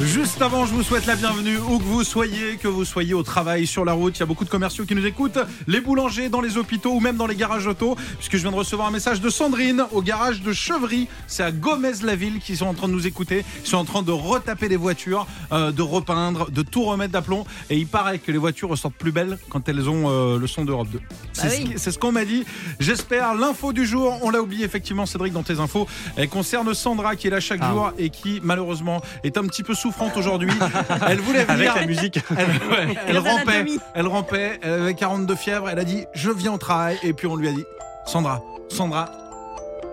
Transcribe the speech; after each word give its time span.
Juste 0.00 0.40
avant, 0.42 0.64
je 0.64 0.72
vous 0.74 0.84
souhaite 0.84 1.06
la 1.06 1.16
bienvenue 1.16 1.58
où 1.58 1.78
que 1.78 1.82
vous 1.82 2.04
soyez, 2.04 2.56
que 2.56 2.68
vous 2.68 2.84
soyez 2.84 3.14
au 3.14 3.24
travail, 3.24 3.66
sur 3.66 3.84
la 3.84 3.92
route. 3.94 4.16
Il 4.16 4.20
y 4.20 4.22
a 4.22 4.26
beaucoup 4.26 4.44
de 4.44 4.48
commerciaux 4.50 4.84
qui 4.84 4.94
nous 4.94 5.04
écoutent, 5.04 5.38
les 5.66 5.80
boulangers 5.80 6.28
dans 6.28 6.40
les 6.40 6.56
hôpitaux 6.56 6.92
ou 6.92 7.00
même 7.00 7.16
dans 7.16 7.26
les 7.26 7.34
garages 7.34 7.66
auto, 7.66 7.96
puisque 8.16 8.36
je 8.36 8.42
viens 8.42 8.52
de 8.52 8.56
recevoir 8.56 8.86
un 8.86 8.90
message 8.92 9.20
de 9.20 9.28
Sandrine 9.28 9.84
au 9.90 10.00
garage 10.00 10.40
de 10.42 10.52
Chevry. 10.52 11.08
C'est 11.26 11.42
à 11.42 11.50
Gomez-la-Ville 11.50 12.38
qu'ils 12.38 12.58
sont 12.58 12.66
en 12.66 12.74
train 12.74 12.86
de 12.86 12.92
nous 12.92 13.08
écouter. 13.08 13.44
Ils 13.64 13.66
sont 13.68 13.76
en 13.76 13.84
train 13.84 14.02
de 14.02 14.12
retaper 14.12 14.68
les 14.68 14.76
voitures, 14.76 15.26
euh, 15.50 15.72
de 15.72 15.82
repeindre, 15.82 16.48
de 16.50 16.62
tout 16.62 16.84
remettre 16.84 17.12
d'aplomb. 17.12 17.44
Et 17.68 17.76
il 17.76 17.88
paraît 17.88 18.20
que 18.20 18.30
les 18.30 18.38
voitures 18.38 18.68
ressortent 18.68 18.94
plus 18.94 19.12
belles 19.12 19.36
quand 19.50 19.68
elles 19.68 19.88
ont 19.88 20.04
euh, 20.08 20.38
le 20.38 20.46
son 20.46 20.64
d'Europe 20.64 20.88
2. 20.92 21.00
C'est 21.32 21.50
ce 21.50 21.56
oui. 21.56 21.64
qui- 21.72 21.78
c'est 21.78 21.90
ce 21.90 21.98
qu'on 21.98 22.12
m'a 22.12 22.24
dit. 22.24 22.44
J'espère. 22.78 23.34
L'info 23.34 23.72
du 23.72 23.84
jour, 23.84 24.16
on 24.22 24.30
l'a 24.30 24.40
oublié 24.40 24.64
effectivement, 24.64 25.06
Cédric, 25.06 25.32
dans 25.32 25.42
tes 25.42 25.58
infos. 25.58 25.88
Elle 26.16 26.28
concerne 26.28 26.72
Sandra 26.72 27.16
qui 27.16 27.26
est 27.26 27.30
là 27.30 27.40
chaque 27.40 27.60
Ah. 27.62 27.70
jour 27.72 27.92
et 27.98 28.10
qui 28.10 28.40
malheureusement 28.44 29.02
est 29.24 29.36
un 29.36 29.42
petit 29.46 29.64
peu 29.64 29.74
souffrante 29.88 30.16
aujourd'hui. 30.16 30.50
Elle 31.08 31.20
voulait 31.20 31.44
venir. 31.44 31.72
Avec 31.72 31.80
la 31.80 31.86
musique. 31.86 32.20
Elle, 32.36 33.18
ouais, 33.18 33.18
rampait, 33.18 33.64
elle 33.94 34.06
rampait, 34.06 34.58
elle 34.62 34.72
avait 34.72 34.94
42 34.94 35.34
fièvres, 35.34 35.68
elle 35.68 35.78
a 35.78 35.84
dit 35.84 36.04
je 36.12 36.30
viens 36.30 36.52
au 36.52 36.58
travail 36.58 36.98
et 37.02 37.12
puis 37.12 37.26
on 37.26 37.36
lui 37.36 37.48
a 37.48 37.52
dit 37.52 37.64
Sandra, 38.06 38.42
Sandra, 38.68 39.10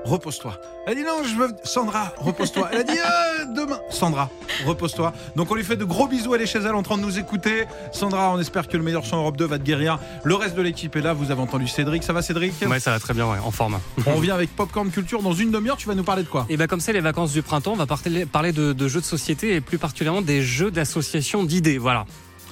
repose-toi. 0.06 0.58
Elle 0.88 0.94
a 0.94 0.96
dit 0.96 1.04
non, 1.04 1.24
je 1.24 1.36
veux 1.36 1.50
Sandra, 1.64 2.14
repose-toi. 2.18 2.70
Elle 2.72 2.80
a 2.80 2.84
dit 2.84 2.92
Euh, 2.98 3.46
demain, 3.56 3.80
Sandra, 3.90 4.30
repose-toi. 4.66 5.14
Donc 5.36 5.52
on 5.52 5.56
lui 5.56 5.64
fait 5.64 5.76
de 5.76 5.84
gros 5.84 6.08
bisous, 6.08 6.34
elle 6.36 6.42
est 6.42 6.46
chez 6.46 6.60
elle 6.60 6.76
en 6.76 6.84
train 6.84 6.98
de 6.98 7.02
nous 7.04 7.20
écouter. 7.20 7.66
Sandra, 7.92 8.32
on 8.32 8.40
espère 8.40 8.68
que 8.68 8.78
le 8.78 8.84
meilleur 8.84 9.06
son 9.06 9.18
Europe 9.18 9.36
2 9.38 9.46
va 9.46 9.58
te 9.58 9.64
guérir. 9.64 10.00
Le 10.24 10.36
reste 10.36 10.56
de 10.56 10.62
l'équipe 10.62 10.96
est 10.96 11.02
là, 11.02 11.14
vous 11.14 11.32
avez 11.32 11.42
entendu 11.42 11.68
Cédric, 11.68 12.04
ça 12.04 12.14
va 12.14 12.22
Cédric 12.22 12.54
Ouais, 12.68 12.80
ça 12.80 12.92
va 12.92 13.00
très 13.00 13.14
bien, 13.14 13.26
ouais, 13.30 13.40
en 13.44 13.52
forme. 13.52 13.80
On 14.06 14.16
revient 14.16 14.32
avec 14.32 14.56
Popcorn 14.56 14.90
Culture 14.92 15.22
dans 15.22 15.34
une 15.34 15.52
demi-heure, 15.52 15.78
tu 15.78 15.88
vas 15.88 15.96
nous 15.96 16.04
parler 16.04 16.24
de 16.24 16.28
quoi? 16.30 16.46
Et 16.50 16.58
bien 16.58 16.68
comme 16.68 16.80
c'est 16.80 16.94
les 16.94 17.02
vacances 17.02 17.32
du 17.34 17.42
printemps, 17.42 17.74
on 17.74 17.78
va 17.78 17.86
parler 17.88 18.26
parler 18.26 18.52
de, 18.52 18.74
de 18.74 18.88
jeux 18.88 19.02
de 19.02 19.06
société 19.06 19.56
et 19.56 19.62
plus 19.62 19.78
particulièrement 19.78 20.22
des 20.22 20.42
jeux 20.42 20.72
d'association 20.72 21.44
d'idées. 21.44 21.78
Voilà. 21.78 22.06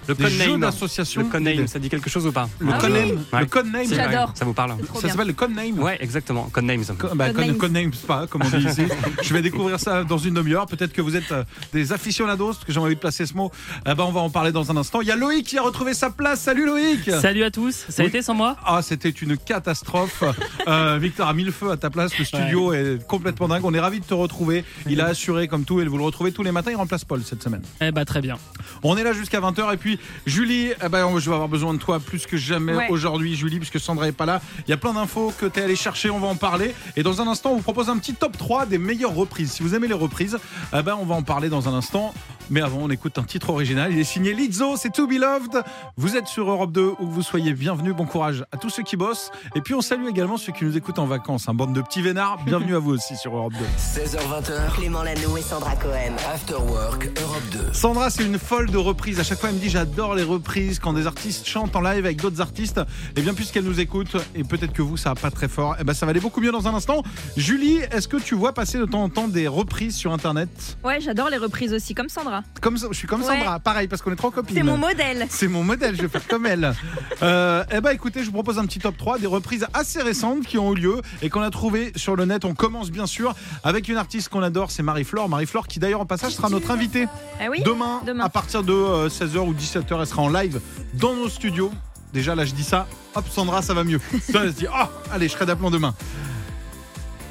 Le 0.07 0.15
Des 0.15 0.29
jeux 0.29 0.57
d'association 0.57 1.21
Le 1.21 1.27
codename, 1.29 1.67
ça 1.67 1.79
dit 1.79 1.89
quelque 1.89 2.09
chose 2.09 2.25
ou 2.27 2.31
pas 2.31 2.49
Le 2.59 2.67
Ah 2.73 2.77
codename, 2.79 3.03
oui. 3.11 3.17
le 3.31 3.37
Ouais. 3.39 3.47
codename, 3.47 3.85
C'est- 3.85 3.95
J'adore. 3.95 4.31
Ça 4.35 4.45
vous 4.45 4.53
parle 4.53 4.73
ça 5.01 5.09
s'appelle 5.09 5.27
le 5.27 5.33
codename. 5.33 5.79
Ouais, 5.79 5.97
exactement. 6.01 6.43
Codenames. 6.51 6.83
Co- 6.97 7.07
bah, 7.15 7.27
Codenames. 7.27 7.49
code- 7.51 7.57
Codenames, 7.57 7.91
pas, 8.07 8.27
comme 8.27 8.41
on 8.43 8.57
dit 8.57 8.65
ici. 8.65 8.83
Je 9.21 9.33
vais 9.33 9.41
découvrir 9.41 9.79
ça 9.79 10.03
dans 10.03 10.17
une 10.17 10.33
demi-heure. 10.33 10.65
Peut-être 10.65 10.93
que 10.93 11.01
vous 11.01 11.15
êtes 11.15 11.31
euh, 11.31 11.43
des 11.73 11.91
aficionados, 11.93 12.47
parce 12.53 12.65
que 12.65 12.71
j'ai 12.73 12.79
envie 12.79 12.95
de 12.95 12.99
placer 12.99 13.25
ce 13.25 13.33
mot. 13.33 13.51
Eh 13.85 13.93
ben, 13.95 14.03
on 14.03 14.11
va 14.11 14.21
en 14.21 14.29
parler 14.29 14.51
dans 14.51 14.71
un 14.71 14.77
instant. 14.77 15.01
Il 15.01 15.07
y 15.07 15.11
a 15.11 15.15
Loïc 15.15 15.45
qui 15.47 15.57
a 15.57 15.61
retrouvé 15.61 15.93
sa 15.93 16.09
place. 16.09 16.41
Salut 16.41 16.65
Loïc 16.65 17.09
Salut 17.21 17.43
à 17.43 17.51
tous, 17.51 17.85
ça 17.89 18.01
a 18.01 18.05
Oui. 18.05 18.09
été 18.09 18.21
sans 18.21 18.33
moi? 18.33 18.57
Ah, 18.65 18.81
c'était 18.81 19.09
une 19.09 19.37
catastrophe. 19.37 20.23
Euh, 20.67 20.97
Victor 21.01 21.27
a 21.27 21.33
mis 21.33 21.43
le 21.43 21.51
feu 21.51 21.71
à 21.71 21.77
ta 21.77 21.89
place. 21.89 22.17
Le 22.17 22.23
studio 22.23 22.71
est 22.73 23.05
complètement 23.05 23.47
dingue. 23.49 23.65
On 23.65 23.73
est 23.73 23.79
ravis 23.79 23.99
de 23.99 24.05
te 24.05 24.13
retrouver. 24.13 24.63
Il 24.87 25.01
a 25.01 25.07
assuré, 25.07 25.47
comme 25.49 25.65
tout, 25.65 25.81
et 25.81 25.85
vous 25.85 25.97
le 25.97 26.03
retrouvez 26.03 26.31
tous 26.31 26.41
les 26.43 26.51
matins. 26.53 26.71
Il 26.71 26.75
remplace 26.77 27.03
Paul 27.03 27.21
cette 27.23 27.43
semaine. 27.43 27.61
Eh 27.81 27.91
bah 27.91 28.05
très 28.05 28.21
bien. 28.21 28.37
On 28.81 28.95
est 28.95 29.03
là 29.03 29.11
jusqu'à 29.13 29.41
20h. 29.41 29.73
Et 29.73 29.77
puis, 29.77 29.92
Julie, 30.25 30.71
eh 30.83 30.89
ben, 30.89 31.07
je 31.19 31.29
vais 31.29 31.33
avoir 31.35 31.49
besoin 31.49 31.73
de 31.73 31.79
toi 31.79 31.99
plus 31.99 32.25
que 32.25 32.37
jamais 32.37 32.73
Ouais. 32.75 32.87
aujourd'hui, 32.89 33.35
Julie, 33.35 33.57
puisque 33.57 33.79
Sandra 33.79 34.07
est 34.07 34.11
pas 34.11 34.25
là. 34.25 34.41
Il 34.67 34.71
y 34.71 34.73
a 34.73 34.77
plein 34.77 34.93
d'infos 34.93 35.33
que 35.39 35.45
tu 35.45 35.59
es 35.59 35.63
allé 35.63 35.75
chercher. 35.75 36.09
On 36.09 36.19
va 36.19 36.27
en 36.27 36.35
parler. 36.35 36.73
Et 36.95 37.03
dans 37.03 37.21
un 37.21 37.27
instant, 37.27 37.51
on 37.51 37.55
vous 37.57 37.61
propose 37.61 37.89
un 37.89 37.97
petit 37.97 38.13
top 38.13 38.37
3 38.37 38.65
des 38.65 38.77
meilleures 38.77 39.13
reprises. 39.15 39.51
Si 39.51 39.63
vous 39.63 39.75
aimez 39.75 39.87
les 39.87 39.93
reprises, 39.93 40.37
eh 40.73 40.81
ben, 40.81 40.97
on 40.99 41.05
va 41.05 41.15
en 41.15 41.23
parler 41.23 41.49
dans 41.49 41.67
un 41.69 41.73
instant. 41.73 42.13
Mais 42.49 42.61
avant, 42.61 42.79
on 42.81 42.89
écoute 42.89 43.17
un 43.17 43.23
titre 43.23 43.49
original. 43.49 43.91
Il 43.91 43.99
est 43.99 44.03
signé 44.03 44.33
Lizzo, 44.33 44.75
c'est 44.75 44.91
To 44.91 45.07
Be 45.07 45.13
Loved. 45.13 45.63
Vous 45.95 46.17
êtes 46.17 46.27
sur 46.27 46.49
Europe 46.49 46.71
2, 46.71 46.93
où 46.99 47.07
que 47.07 47.11
vous 47.11 47.21
soyez. 47.21 47.53
Bienvenue, 47.53 47.93
bon 47.93 48.05
courage 48.05 48.45
à 48.51 48.57
tous 48.57 48.69
ceux 48.69 48.83
qui 48.83 48.97
bossent. 48.97 49.31
Et 49.55 49.61
puis, 49.61 49.73
on 49.73 49.81
salue 49.81 50.07
également 50.07 50.37
ceux 50.37 50.51
qui 50.51 50.65
nous 50.65 50.75
écoutent 50.75 50.99
en 50.99 51.05
vacances. 51.05 51.47
Un 51.47 51.53
bande 51.53 51.73
de 51.73 51.81
petits 51.81 52.01
vénards. 52.01 52.43
Bienvenue 52.45 52.75
à 52.75 52.79
vous 52.79 52.91
aussi 52.91 53.15
sur 53.15 53.35
Europe 53.35 53.53
2. 53.53 53.59
16h20h, 54.01 54.75
Clément 54.75 55.03
Lano 55.03 55.37
et 55.37 55.41
Sandra 55.41 55.75
Cohen. 55.75 56.15
After 56.33 56.55
Work 56.55 57.11
Europe 57.21 57.43
2. 57.51 57.73
Sandra, 57.73 58.09
c'est 58.09 58.25
une 58.25 58.37
folle 58.37 58.69
de 58.69 58.77
reprises. 58.77 59.19
À 59.19 59.23
chaque 59.23 59.39
fois, 59.39 59.49
elle 59.49 59.55
me 59.55 59.61
dit 59.61 59.69
j'adore 59.69 60.15
les 60.15 60.23
reprises 60.23 60.79
quand 60.79 60.93
des 60.93 61.07
artistes 61.07 61.47
chantent 61.47 61.75
en 61.75 61.81
live 61.81 62.05
avec 62.05 62.21
d'autres 62.21 62.41
artistes. 62.41 62.81
Et 63.15 63.21
bien, 63.21 63.33
puisqu'elle 63.33 63.65
nous 63.65 63.79
écoute, 63.79 64.17
et 64.35 64.43
peut-être 64.43 64.73
que 64.73 64.81
vous, 64.81 64.97
ça 64.97 65.09
va 65.09 65.15
pas 65.15 65.31
très 65.31 65.47
fort, 65.47 65.75
et 65.79 65.83
ben 65.83 65.93
ça 65.93 66.05
va 66.05 66.09
aller 66.09 66.19
beaucoup 66.19 66.41
mieux 66.41 66.51
dans 66.51 66.67
un 66.67 66.73
instant. 66.73 67.03
Julie, 67.37 67.77
est-ce 67.91 68.07
que 68.07 68.17
tu 68.17 68.35
vois 68.35 68.53
passer 68.53 68.77
de 68.77 68.85
temps 68.85 69.03
en 69.03 69.09
temps 69.09 69.27
des 69.27 69.47
reprises 69.47 69.95
sur 69.95 70.11
Internet? 70.11 70.77
Ouais, 70.83 70.99
j'adore 70.99 71.29
les 71.29 71.37
reprises 71.37 71.73
aussi, 71.73 71.93
comme 71.93 72.09
Sandra. 72.09 72.32
Comme 72.61 72.77
je 72.77 72.87
suis 72.93 73.07
comme 73.07 73.21
Ouais. 73.21 73.27
Sandra, 73.37 73.59
pareil, 73.59 73.87
parce 73.87 74.01
qu'on 74.01 74.11
est 74.11 74.15
trop 74.15 74.31
copines. 74.31 74.55
C'est 74.57 74.63
mon 74.63 74.77
modèle. 74.77 75.27
C'est 75.29 75.47
mon 75.47 75.63
modèle, 75.63 75.95
je 75.95 76.01
vais 76.01 76.07
faire 76.07 76.27
comme 76.27 76.45
elle. 76.45 76.73
Euh, 77.21 77.63
eh 77.71 77.79
ben 77.79 77.91
écoutez, 77.91 78.19
je 78.21 78.25
vous 78.25 78.33
propose 78.33 78.59
un 78.59 78.65
petit 78.65 78.79
top 78.79 78.97
3 78.97 79.17
des 79.17 79.27
reprises 79.27 79.65
assez 79.73 80.01
récentes 80.01 80.45
qui 80.45 80.57
ont 80.57 80.73
eu 80.73 80.75
lieu 80.75 81.01
et 81.21 81.29
qu'on 81.29 81.41
a 81.41 81.49
trouvé 81.51 81.93
sur 81.95 82.17
le 82.17 82.25
net. 82.25 82.43
On 82.43 82.53
commence 82.53 82.91
bien 82.91 83.05
sûr 83.05 83.33
avec 83.63 83.87
une 83.87 83.95
artiste 83.95 84.27
qu'on 84.27 84.41
adore, 84.43 84.71
c'est 84.71 84.83
Marie-Flore. 84.83 85.29
Marie-Flore 85.29 85.67
qui 85.67 85.79
d'ailleurs 85.79 86.01
en 86.01 86.05
passage 86.05 86.33
sera 86.33 86.49
notre 86.49 86.69
invitée 86.71 87.07
Ah 87.39 87.45
oui 87.49 87.61
demain, 87.63 88.01
Demain. 88.05 88.25
à 88.25 88.29
partir 88.29 88.63
de 88.63 88.73
16h 89.07 89.37
ou 89.37 89.53
17h, 89.53 89.97
elle 90.01 90.05
sera 90.07 90.21
en 90.21 90.29
live 90.29 90.59
dans 90.95 91.15
nos 91.15 91.29
studios. 91.29 91.71
Déjà 92.13 92.35
là 92.35 92.43
je 92.43 92.53
dis 92.53 92.63
ça, 92.63 92.87
hop 93.15 93.25
Sandra 93.29 93.61
ça 93.61 93.73
va 93.73 93.85
mieux. 93.85 94.01
Ça, 94.31 94.41
elle 94.43 94.51
se 94.51 94.57
dit, 94.57 94.67
oh 94.67 94.85
allez 95.13 95.27
je 95.29 95.33
serai 95.33 95.45
d'aplomb 95.45 95.69
demain. 95.71 95.93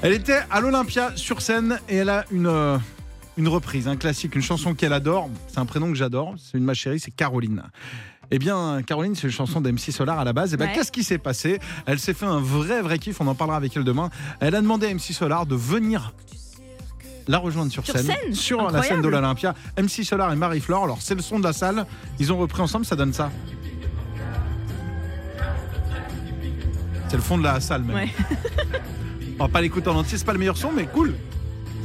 Elle 0.00 0.12
était 0.14 0.40
à 0.50 0.60
l'Olympia 0.60 1.12
sur 1.16 1.42
scène 1.42 1.78
et 1.88 1.96
elle 1.96 2.08
a 2.10 2.24
une, 2.32 2.46
euh, 2.46 2.78
une 3.37 3.48
reprise, 3.48 3.88
un 3.88 3.97
classique, 3.97 4.34
une 4.34 4.43
chanson 4.43 4.75
qu'elle 4.75 4.93
adore. 4.93 5.28
C'est 5.48 5.59
un 5.59 5.65
prénom 5.66 5.88
que 5.88 5.94
j'adore, 5.94 6.34
c'est 6.38 6.59
une 6.59 6.65
ma 6.65 6.75
chérie, 6.75 7.00
c'est 7.00 7.10
Caroline. 7.10 7.62
Eh 8.31 8.38
bien, 8.38 8.81
Caroline, 8.87 9.15
c'est 9.15 9.25
une 9.26 9.32
chanson 9.32 9.60
d'MC 9.60 9.91
Solar 9.93 10.19
à 10.19 10.25
la 10.25 10.32
base. 10.32 10.54
Et 10.54 10.56
ben, 10.56 10.66
Ouais. 10.66 10.72
qu'est-ce 10.75 10.93
qui 10.93 11.04
s'est 11.04 11.19
passé? 11.19 11.59
Elle 11.87 11.98
s'est 11.98 12.15
fait 12.15 12.25
un 12.26 12.41
vrai, 12.41 12.81
vrai 12.81 12.98
kiff. 12.98 13.20
On 13.20 13.26
en 13.26 13.34
parlera 13.34 13.56
avec 13.59 13.76
elle 13.76 13.84
demain. 13.84 14.09
Elle 14.41 14.54
a 14.54 14.60
demandé 14.62 14.87
à 14.87 14.91
MC 14.94 15.12
Solar 15.12 15.44
de 15.44 15.54
venir 15.54 16.15
la 17.28 17.38
rejoindre 17.38 17.70
sur, 17.70 17.84
Sur 17.84 17.98
scène 17.98 18.32
sur 18.34 18.70
la 18.70 18.82
scène 18.82 19.03
de 19.03 19.09
l'Olympia. 19.09 19.54
MC 19.76 20.03
Solar 20.04 20.32
et 20.32 20.37
Marie-Flore. 20.37 20.84
Alors, 20.84 21.03
c'est 21.03 21.14
le 21.14 21.20
son 21.22 21.38
de 21.38 21.44
la 21.44 21.53
salle. 21.53 21.87
Ils 22.19 22.32
ont 22.32 22.38
repris 22.38 22.62
ensemble, 22.62 22.87
ça 22.87 22.97
donne 22.97 23.12
ça. 23.12 23.31
C'est 27.09 27.16
le 27.16 27.22
fond 27.22 27.37
de 27.37 27.43
la 27.43 27.60
salle, 27.60 27.82
même. 27.82 27.94
Ouais. 27.97 28.09
On 29.38 29.44
va 29.44 29.49
pas 29.53 29.60
l'écouter 29.60 29.88
en 29.88 29.97
entier, 29.97 30.16
c'est 30.16 30.25
pas 30.25 30.32
le 30.32 30.38
meilleur 30.38 30.56
son, 30.56 30.72
mais 30.72 30.87
cool. 30.87 31.14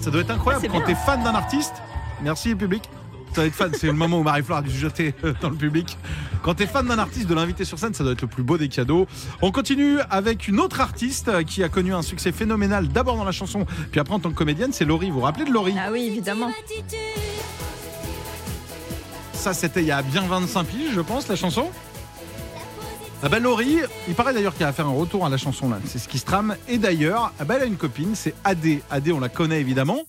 Ça 0.01 0.11
doit 0.11 0.21
être 0.21 0.31
incroyable 0.31 0.65
Ouais, 0.65 0.71
quand 0.71 0.85
t'es 0.85 0.95
fan 0.95 1.23
d'un 1.23 1.35
artiste. 1.35 1.73
Merci, 2.21 2.55
public. 2.55 2.83
Ça 3.29 3.41
doit 3.41 3.45
être 3.45 3.53
fan. 3.55 3.71
C'est 3.73 3.87
le 3.87 3.93
moment 3.93 4.19
où 4.19 4.23
Marie-Flore 4.23 4.59
a 4.59 4.61
dû 4.61 4.69
se 4.71 4.77
jeter 4.77 5.13
euh, 5.23 5.33
dans 5.41 5.49
le 5.49 5.55
public. 5.55 5.97
Quand 6.43 6.53
t'es 6.55 6.65
fan 6.67 6.87
d'un 6.87 6.97
artiste, 6.97 7.27
de 7.27 7.35
l'inviter 7.35 7.65
sur 7.65 7.77
scène, 7.77 7.93
ça 7.93 8.03
doit 8.03 8.13
être 8.13 8.21
le 8.21 8.27
plus 8.27 8.43
beau 8.43 8.57
des 8.57 8.69
cadeaux. 8.69 9.05
On 9.41 9.51
continue 9.51 9.97
avec 10.09 10.47
une 10.47 10.59
autre 10.59 10.79
artiste 10.81 11.27
euh, 11.27 11.43
qui 11.43 11.63
a 11.63 11.69
connu 11.69 11.93
un 11.93 12.01
succès 12.01 12.31
phénoménal, 12.31 12.87
d'abord 12.87 13.17
dans 13.17 13.25
la 13.25 13.31
chanson, 13.31 13.65
puis 13.91 13.99
après 13.99 14.13
en 14.13 14.19
tant 14.19 14.29
que 14.29 14.35
comédienne, 14.35 14.71
c'est 14.71 14.85
Laurie. 14.85 15.09
Vous 15.09 15.15
vous 15.19 15.25
rappelez 15.25 15.45
de 15.45 15.51
Laurie? 15.51 15.75
Ah 15.77 15.89
oui, 15.91 16.05
évidemment. 16.07 16.49
Ça, 19.33 19.53
c'était 19.53 19.81
il 19.81 19.87
y 19.87 19.91
a 19.91 20.01
bien 20.01 20.21
25 20.23 20.63
piges, 20.63 20.93
je 20.95 21.01
pense, 21.01 21.27
la 21.27 21.35
chanson? 21.35 21.69
Ah 23.23 23.29
bah 23.29 23.39
Laurie, 23.39 23.79
il 24.07 24.13
paraît 24.13 24.33
d'ailleurs 24.33 24.55
qu'elle 24.55 24.67
va 24.67 24.73
faire 24.73 24.87
un 24.87 24.91
retour 24.93 25.25
à 25.25 25.29
la 25.29 25.37
chanson 25.37 25.69
là, 25.69 25.79
c'est 25.85 25.97
ce 25.97 26.07
qui 26.07 26.19
se 26.19 26.25
trame. 26.25 26.55
Et 26.67 26.77
d'ailleurs, 26.77 27.33
ah 27.39 27.45
bah 27.45 27.55
elle 27.57 27.63
a 27.63 27.65
une 27.65 27.75
copine, 27.77 28.11
c'est 28.13 28.35
Adé. 28.43 28.83
Adé, 28.91 29.11
on 29.11 29.19
la 29.19 29.29
connaît 29.29 29.59
évidemment. 29.59 30.01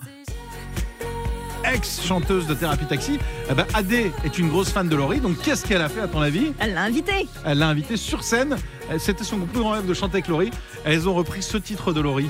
Ex-chanteuse 1.65 2.47
de 2.47 2.55
Thérapie 2.55 2.87
Taxi. 2.87 3.19
Ah 3.49 3.55
bah 3.55 3.67
Adé 3.75 4.13
est 4.25 4.39
une 4.39 4.49
grosse 4.51 4.69
fan 4.71 4.89
de 4.89 4.97
Laurie, 4.97 5.21
donc 5.21 5.39
qu'est-ce 5.41 5.65
qu'elle 5.67 5.81
a 5.83 5.89
fait 5.89 6.01
à 6.03 6.09
ton 6.09 6.21
avis? 6.21 6.53
Elle 6.59 6.75
l'a 6.75 6.83
invité. 6.83 7.27
Elle 7.47 7.59
l'a 7.59 7.69
invitée 7.69 7.97
sur 7.97 8.23
scène. 8.23 8.57
Elle- 8.91 9.01
C'était 9.01 9.25
son 9.25 9.39
plus 9.39 9.61
grand 9.61 9.71
rêve 9.71 9.87
de 9.87 9.95
chanter 9.95 10.17
avec 10.17 10.29
Laurie. 10.29 10.51
Elles 10.85 11.09
ont 11.09 11.15
repris 11.15 11.43
ce 11.43 11.57
titre 11.57 11.93
de 11.95 12.01
Laurie. 12.03 12.29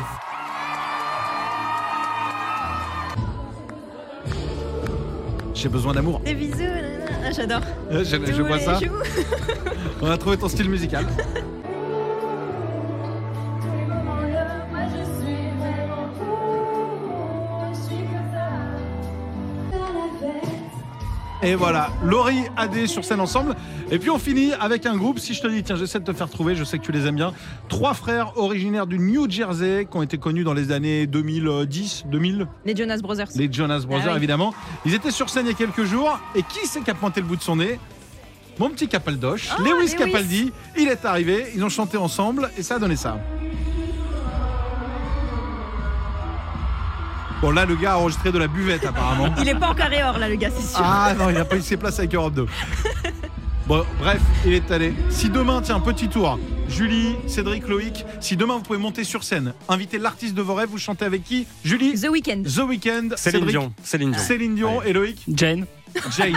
J'ai 5.54 5.68
besoin 5.68 5.92
d'amour. 5.92 6.20
Des 6.20 6.34
bisous. 6.34 6.56
J'adore. 7.34 7.60
Je, 7.90 8.04
je 8.04 8.16
Tous 8.16 8.32
vois 8.46 8.58
ça. 8.58 8.78
On 10.00 10.10
a 10.10 10.16
trouvé 10.18 10.36
ton 10.36 10.48
style 10.48 10.68
musical. 10.70 11.06
Et 21.40 21.54
voilà, 21.54 21.90
Laurie, 22.04 22.42
Adé 22.56 22.88
sur 22.88 23.04
scène 23.04 23.20
ensemble. 23.20 23.54
Et 23.92 23.98
puis 24.00 24.10
on 24.10 24.18
finit 24.18 24.52
avec 24.54 24.86
un 24.86 24.96
groupe. 24.96 25.20
Si 25.20 25.34
je 25.34 25.40
te 25.42 25.46
dis, 25.46 25.62
tiens, 25.62 25.76
j'essaie 25.76 26.00
de 26.00 26.04
te 26.04 26.12
faire 26.12 26.28
trouver, 26.28 26.56
je 26.56 26.64
sais 26.64 26.78
que 26.78 26.84
tu 26.84 26.90
les 26.90 27.06
aimes 27.06 27.14
bien. 27.14 27.32
Trois 27.68 27.94
frères 27.94 28.36
originaires 28.36 28.88
du 28.88 28.98
New 28.98 29.30
Jersey 29.30 29.86
qui 29.88 29.96
ont 29.96 30.02
été 30.02 30.18
connus 30.18 30.42
dans 30.42 30.52
les 30.54 30.72
années 30.72 31.06
2010, 31.06 32.06
2000. 32.10 32.46
Les 32.64 32.74
Jonas 32.74 32.98
Brothers. 33.00 33.28
Les 33.36 33.52
Jonas 33.52 33.84
Brothers, 33.86 34.06
Ah 34.08 34.10
oui. 34.12 34.16
évidemment. 34.16 34.52
Ils 34.84 34.94
étaient 34.94 35.12
sur 35.12 35.30
scène 35.30 35.46
il 35.46 35.50
y 35.50 35.52
a 35.52 35.56
quelques 35.56 35.84
jours. 35.84 36.18
Et 36.34 36.42
qui 36.42 36.66
c'est 36.66 36.82
qui 36.82 36.90
a 36.90 36.94
pointé 36.94 37.20
le 37.20 37.26
bout 37.26 37.36
de 37.36 37.42
son 37.42 37.54
nez? 37.56 37.78
Mon 38.58 38.70
petit 38.70 38.88
Capaldoche, 38.88 39.50
Ah, 39.52 39.58
Lewis 39.62 39.92
Lewis. 39.92 39.94
Capaldi. 39.96 40.52
Il 40.76 40.88
est 40.88 41.04
arrivé, 41.04 41.46
ils 41.54 41.62
ont 41.64 41.68
chanté 41.68 41.96
ensemble 41.96 42.50
et 42.58 42.64
ça 42.64 42.74
a 42.74 42.78
donné 42.80 42.96
ça. 42.96 43.16
Bon, 47.40 47.52
là, 47.52 47.64
le 47.64 47.76
gars 47.76 47.92
a 47.92 47.96
enregistré 47.98 48.32
de 48.32 48.38
la 48.38 48.48
buvette, 48.48 48.84
apparemment. 48.84 49.32
Il 49.40 49.48
est 49.48 49.54
pas 49.54 49.68
en 49.68 49.74
carré 49.74 50.02
or 50.02 50.18
là, 50.18 50.28
le 50.28 50.34
gars, 50.34 50.50
c'est 50.50 50.66
sûr. 50.66 50.80
Ah 50.82 51.14
non, 51.16 51.28
il 51.28 51.34
n'a 51.36 51.44
pas 51.44 51.56
eu 51.56 51.62
ses 51.62 51.76
places 51.76 51.98
avec 52.00 52.14
Europe 52.14 52.34
2. 52.34 52.46
Bon, 53.68 53.84
bref, 54.00 54.20
il 54.44 54.54
est 54.54 54.70
allé. 54.72 54.94
Si 55.10 55.28
demain, 55.28 55.60
tiens, 55.62 55.78
petit 55.78 56.08
tour. 56.08 56.38
Julie, 56.68 57.14
Cédric, 57.26 57.68
Loïc, 57.68 58.04
si 58.18 58.36
demain 58.36 58.54
vous 58.54 58.62
pouvez 58.62 58.78
monter 58.78 59.04
sur 59.04 59.22
scène, 59.22 59.52
inviter 59.68 59.98
l'artiste 59.98 60.34
de 60.34 60.42
vos 60.42 60.54
rêves, 60.54 60.68
vous 60.70 60.78
chantez 60.78 61.04
avec 61.04 61.22
qui? 61.22 61.46
Julie? 61.64 61.98
The 62.00 62.08
Weeknd. 62.08 62.42
The 62.44 62.62
Weeknd, 62.66 63.14
Céline 63.16 63.16
Cédric, 63.16 63.50
Dion. 63.50 63.72
Céline 63.84 64.10
Dion. 64.12 64.20
Céline 64.20 64.54
Dion 64.54 64.82
et 64.82 64.92
Loïc? 64.92 65.22
Jane. 65.28 65.66
Jane. 66.16 66.36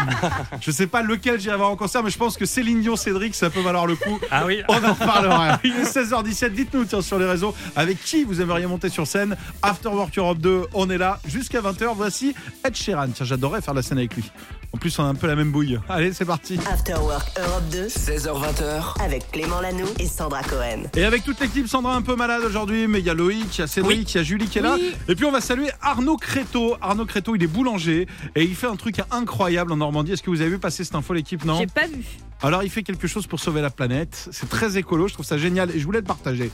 Je 0.62 0.72
sais 0.72 0.88
pas 0.88 1.02
lequel 1.02 1.40
j'irai 1.40 1.58
voir 1.58 1.70
en 1.72 1.76
concert, 1.76 2.04
mais 2.04 2.10
je 2.10 2.18
pense 2.18 2.38
que 2.38 2.46
Céline 2.46 2.82
Dion, 2.82 2.96
Cédric, 2.96 3.36
ça 3.36 3.50
peut 3.50 3.62
valoir 3.62 3.86
le 3.86 3.96
coup. 3.96 4.20
Ah 4.30 4.46
oui. 4.46 4.62
On 4.68 4.84
en 4.84 4.94
reparlera. 4.94 5.60
Il 5.64 5.76
est 5.76 5.84
16h17. 5.84 6.50
Dites-nous 6.50 6.86
tiens, 6.86 7.02
sur 7.02 7.20
les 7.20 7.26
réseaux 7.26 7.56
avec 7.76 8.02
qui 8.04 8.24
vous 8.24 8.42
aimeriez 8.42 8.68
monter 8.68 8.90
sur 8.90 9.08
scène. 9.08 9.36
After 9.62 9.90
Work 9.90 10.18
Europe 10.18 10.40
2, 10.40 10.68
on 10.74 10.90
est 10.90 10.98
là 10.98 11.20
jusqu'à 11.28 11.62
20h. 11.62 11.94
Voici 11.96 12.36
Ed 12.66 12.76
Sheeran. 12.76 13.10
Tiens, 13.14 13.26
j'adorerais 13.26 13.62
faire 13.62 13.74
la 13.74 13.82
scène 13.82 13.98
avec 13.98 14.16
lui. 14.16 14.32
En 14.74 14.78
plus, 14.78 14.98
on 15.00 15.04
a 15.04 15.08
un 15.08 15.16
peu 15.16 15.28
la 15.28 15.36
même 15.36 15.52
bouille. 15.52 15.78
Allez, 15.90 16.14
c'est 16.14 16.24
parti. 16.26 16.58
After 16.72 16.94
Work 16.94 17.28
Europe 17.38 17.64
2 17.72 17.88
16h20h, 17.88 19.02
avec 19.04 19.30
Clément 19.32 19.60
Lanoux 19.60 19.88
et 20.00 20.08
Sandra 20.08 20.44
Cohen. 20.44 20.84
Et 20.96 21.04
avec 21.04 21.26
toute 21.26 21.40
l'équipe, 21.42 21.68
Sandra 21.68 21.94
un 21.96 22.02
peu 22.02 22.16
malade 22.16 22.42
aujourd'hui, 22.46 22.88
mais 22.88 23.00
il 23.00 23.06
y 23.06 23.10
a 23.10 23.14
Loïc, 23.14 23.58
il 23.58 23.62
y 23.62 23.64
a 23.64 23.68
Cédric, 23.68 23.98
Oui. 23.98 24.06
il 24.08 24.16
y 24.16 24.20
a 24.20 24.24
Julie 24.24 24.48
qui 24.48 24.60
est 24.60 24.62
là. 24.62 24.76
Oui. 24.80 24.94
Et 25.10 25.16
puis 25.16 25.26
on 25.26 25.32
va 25.32 25.42
saluer 25.42 25.70
Arnaud 25.82 26.16
Créteau. 26.16 26.78
Arnaud 26.82 27.06
Créteau, 27.06 27.36
il 27.36 27.44
est 27.44 27.48
boulanger 27.48 28.08
et 28.36 28.44
il 28.44 28.56
fait 28.56 28.68
un 28.68 28.78
truc 28.78 29.02
incroyable 29.12 29.74
en 29.74 29.78
Normandie. 29.78 30.14
Est-ce 30.14 30.24
que 30.24 30.30
vous 30.30 30.40
avez 30.42 30.52
vu 30.52 30.60
passer 30.60 30.86
cette 30.86 30.96
info, 30.96 31.14
l'équipe? 31.14 31.44
Non? 31.44 31.58
J'ai 31.60 31.68
pas 31.68 31.88
vu. 31.88 32.06
Alors 32.44 32.64
il 32.64 32.70
fait 32.72 32.82
quelque 32.84 33.08
chose 33.08 33.28
pour 33.28 33.40
sauver 33.40 33.62
la 33.62 33.70
planète. 33.70 34.28
C'est 34.32 34.50
très 34.50 34.78
écolo, 34.78 35.08
je 35.08 35.14
trouve 35.14 35.26
ça 35.26 35.38
génial 35.38 35.70
et 35.72 35.80
je 35.80 35.86
voulais 35.86 36.00
le 36.00 36.06
partager. 36.06 36.52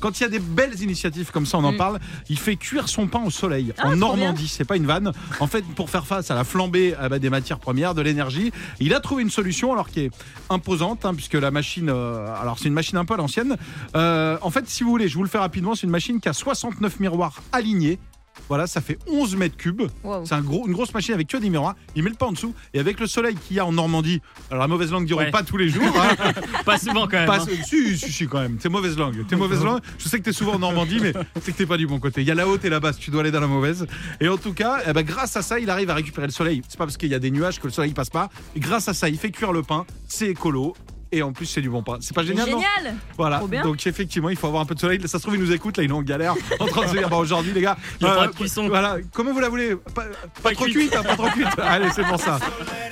Quand 0.00 0.18
il 0.18 0.22
y 0.22 0.26
a 0.26 0.28
des 0.30 0.38
belles 0.38 0.80
initiatives 0.82 1.30
comme 1.30 1.44
ça, 1.46 1.58
on 1.58 1.64
en 1.64 1.72
Mm. 1.72 1.76
parle. 1.76 2.00
Il 2.30 2.38
fait 2.38 2.56
cuire 2.56 2.88
son 2.88 3.06
pain 3.06 3.22
au 3.24 3.30
soleil 3.30 3.72
Ah, 3.78 3.88
en 3.88 3.96
Normandie. 3.96 4.48
C'est 4.48 4.64
pas 4.64 4.76
une 4.76 4.86
vanne. 4.86 5.12
En 5.40 5.46
fait, 5.46 5.62
pour 5.74 5.90
faire 5.90 6.06
face 6.06 6.30
à 6.30 6.34
la 6.34 6.44
flambée 6.44 6.94
ah 6.98 7.08
bah, 7.08 7.18
des 7.18 7.28
matières 7.30 7.58
premières, 7.58 7.94
de 7.94 8.00
l'énergie, 8.02 8.50
il 8.80 8.94
a 8.94 9.00
trouvé 9.00 9.22
une 9.22 9.30
solution 9.30 9.72
alors 9.72 9.88
qui 9.90 10.00
est 10.00 10.10
imposante 10.50 11.04
hein, 11.04 11.14
puisque 11.14 11.34
la 11.34 11.50
machine, 11.50 11.88
euh, 11.90 12.26
alors 12.40 12.58
c'est 12.58 12.68
une 12.68 12.74
machine 12.74 12.96
un 12.98 13.04
peu 13.04 13.14
à 13.14 13.18
l'ancienne. 13.18 13.56
Euh, 13.94 14.38
en 14.42 14.50
fait, 14.50 14.68
si 14.68 14.84
vous 14.84 14.90
voulez, 14.90 15.08
je 15.08 15.16
vous 15.16 15.22
le 15.22 15.28
fais 15.28 15.38
rapidement. 15.38 15.74
C'est 15.74 15.84
une 15.84 15.90
machine 15.90 16.20
qui 16.20 16.28
a 16.28 16.32
69 16.32 16.98
miroirs 17.00 17.42
alignés. 17.52 17.98
Voilà, 18.48 18.66
ça 18.66 18.80
fait 18.80 18.98
11 19.08 19.36
mètres 19.36 19.56
cubes. 19.56 19.82
Wow. 20.04 20.24
C'est 20.24 20.34
un 20.34 20.40
gros, 20.40 20.66
une 20.66 20.72
grosse 20.72 20.92
machine 20.94 21.14
avec 21.14 21.26
que 21.28 21.36
des 21.36 21.50
miroirs. 21.50 21.74
Il 21.96 22.02
met 22.02 22.10
le 22.10 22.16
pain 22.16 22.26
en 22.26 22.32
dessous. 22.32 22.54
Et 22.74 22.78
avec 22.80 23.00
le 23.00 23.06
soleil 23.06 23.34
qu'il 23.34 23.56
y 23.56 23.60
a 23.60 23.66
en 23.66 23.72
Normandie, 23.72 24.20
alors 24.50 24.62
la 24.62 24.68
mauvaise 24.68 24.90
langue 24.92 25.10
Ouais. 25.16 25.30
pas 25.30 25.42
tous 25.42 25.56
les 25.56 25.68
jours. 25.68 25.82
hein. 25.96 26.32
Pas 26.64 26.78
souvent 26.78 27.06
quand 27.06 27.16
même. 27.16 27.26
Pas- 27.26 27.40
hein. 27.42 27.46
si, 27.64 27.96
si, 27.96 28.12
si, 28.12 28.26
quand 28.26 28.40
même. 28.40 28.56
T'es 28.56 28.68
mauvaise 28.68 28.96
langue. 28.98 29.24
T'es 29.28 29.36
mauvaise 29.36 29.62
langue. 29.64 29.80
Je 29.98 30.08
sais 30.08 30.18
que 30.18 30.24
t'es 30.24 30.32
souvent 30.32 30.54
en 30.54 30.58
Normandie, 30.58 30.98
mais 31.00 31.12
c'est 31.40 31.52
que 31.52 31.56
t'es 31.56 31.66
pas 31.66 31.76
du 31.76 31.86
bon 31.86 31.98
côté. 32.00 32.20
Il 32.22 32.26
y 32.26 32.30
a 32.30 32.34
la 32.34 32.46
haute 32.48 32.64
et 32.64 32.68
la 32.70 32.80
basse. 32.80 32.98
Tu 32.98 33.10
dois 33.10 33.20
aller 33.22 33.30
dans 33.30 33.40
la 33.40 33.46
mauvaise. 33.46 33.86
Et 34.20 34.28
en 34.28 34.36
tout 34.36 34.52
cas, 34.52 34.80
eh 34.86 34.92
ben, 34.92 35.02
grâce 35.02 35.36
à 35.36 35.42
ça, 35.42 35.58
il 35.60 35.70
arrive 35.70 35.90
à 35.90 35.94
récupérer 35.94 36.26
le 36.26 36.32
soleil. 36.32 36.62
C'est 36.68 36.76
pas 36.78 36.84
parce 36.86 36.96
qu'il 36.96 37.08
y 37.10 37.14
a 37.14 37.18
des 37.18 37.30
nuages 37.30 37.60
que 37.60 37.66
le 37.66 37.72
soleil 37.72 37.92
passe 37.92 38.10
pas. 38.10 38.28
Et 38.54 38.60
grâce 38.60 38.88
à 38.88 38.94
ça, 38.94 39.08
il 39.08 39.16
fait 39.18 39.30
cuire 39.30 39.52
le 39.52 39.62
pain. 39.62 39.84
C'est 40.08 40.28
écolo. 40.28 40.74
Et 41.12 41.22
en 41.22 41.32
plus, 41.32 41.46
c'est 41.46 41.60
du 41.60 41.70
bon 41.70 41.82
pain. 41.82 41.98
C'est 42.00 42.14
pas 42.14 42.24
génial, 42.24 42.50
non 42.50 42.58
Génial. 42.58 42.96
Voilà. 43.16 43.38
Trop 43.38 43.48
bien. 43.48 43.62
Donc 43.62 43.86
effectivement, 43.86 44.28
il 44.28 44.36
faut 44.36 44.46
avoir 44.46 44.62
un 44.62 44.66
peu 44.66 44.74
de 44.74 44.80
soleil. 44.80 45.00
Ça 45.02 45.18
se 45.18 45.22
trouve, 45.22 45.34
il 45.34 45.40
nous 45.40 45.52
écoute. 45.52 45.76
Là, 45.76 45.84
il 45.84 45.90
est 45.90 45.94
en 45.94 46.02
galère, 46.02 46.34
en 46.60 46.66
train 46.66 46.82
de 46.82 46.88
se 46.88 46.96
dire, 46.96 47.08
bah, 47.08 47.16
aujourd'hui, 47.16 47.52
les 47.52 47.60
gars, 47.60 47.76
Il 48.00 48.06
y 48.06 48.10
a 48.10 48.14
pas 48.14 48.26
de 48.26 48.32
cuisson. 48.32 48.68
Voilà. 48.68 48.96
Comment 49.12 49.32
vous 49.32 49.40
la 49.40 49.48
voulez? 49.48 49.76
Pas, 49.94 50.04
pas 50.42 50.52
trop 50.52 50.64
cuite. 50.64 50.76
cuite, 50.76 50.96
hein, 50.96 51.02
pas 51.02 51.16
trop 51.16 51.28
cuite. 51.28 51.48
Allez, 51.58 51.88
c'est 51.94 52.04
pour 52.04 52.20
ça. 52.20 52.38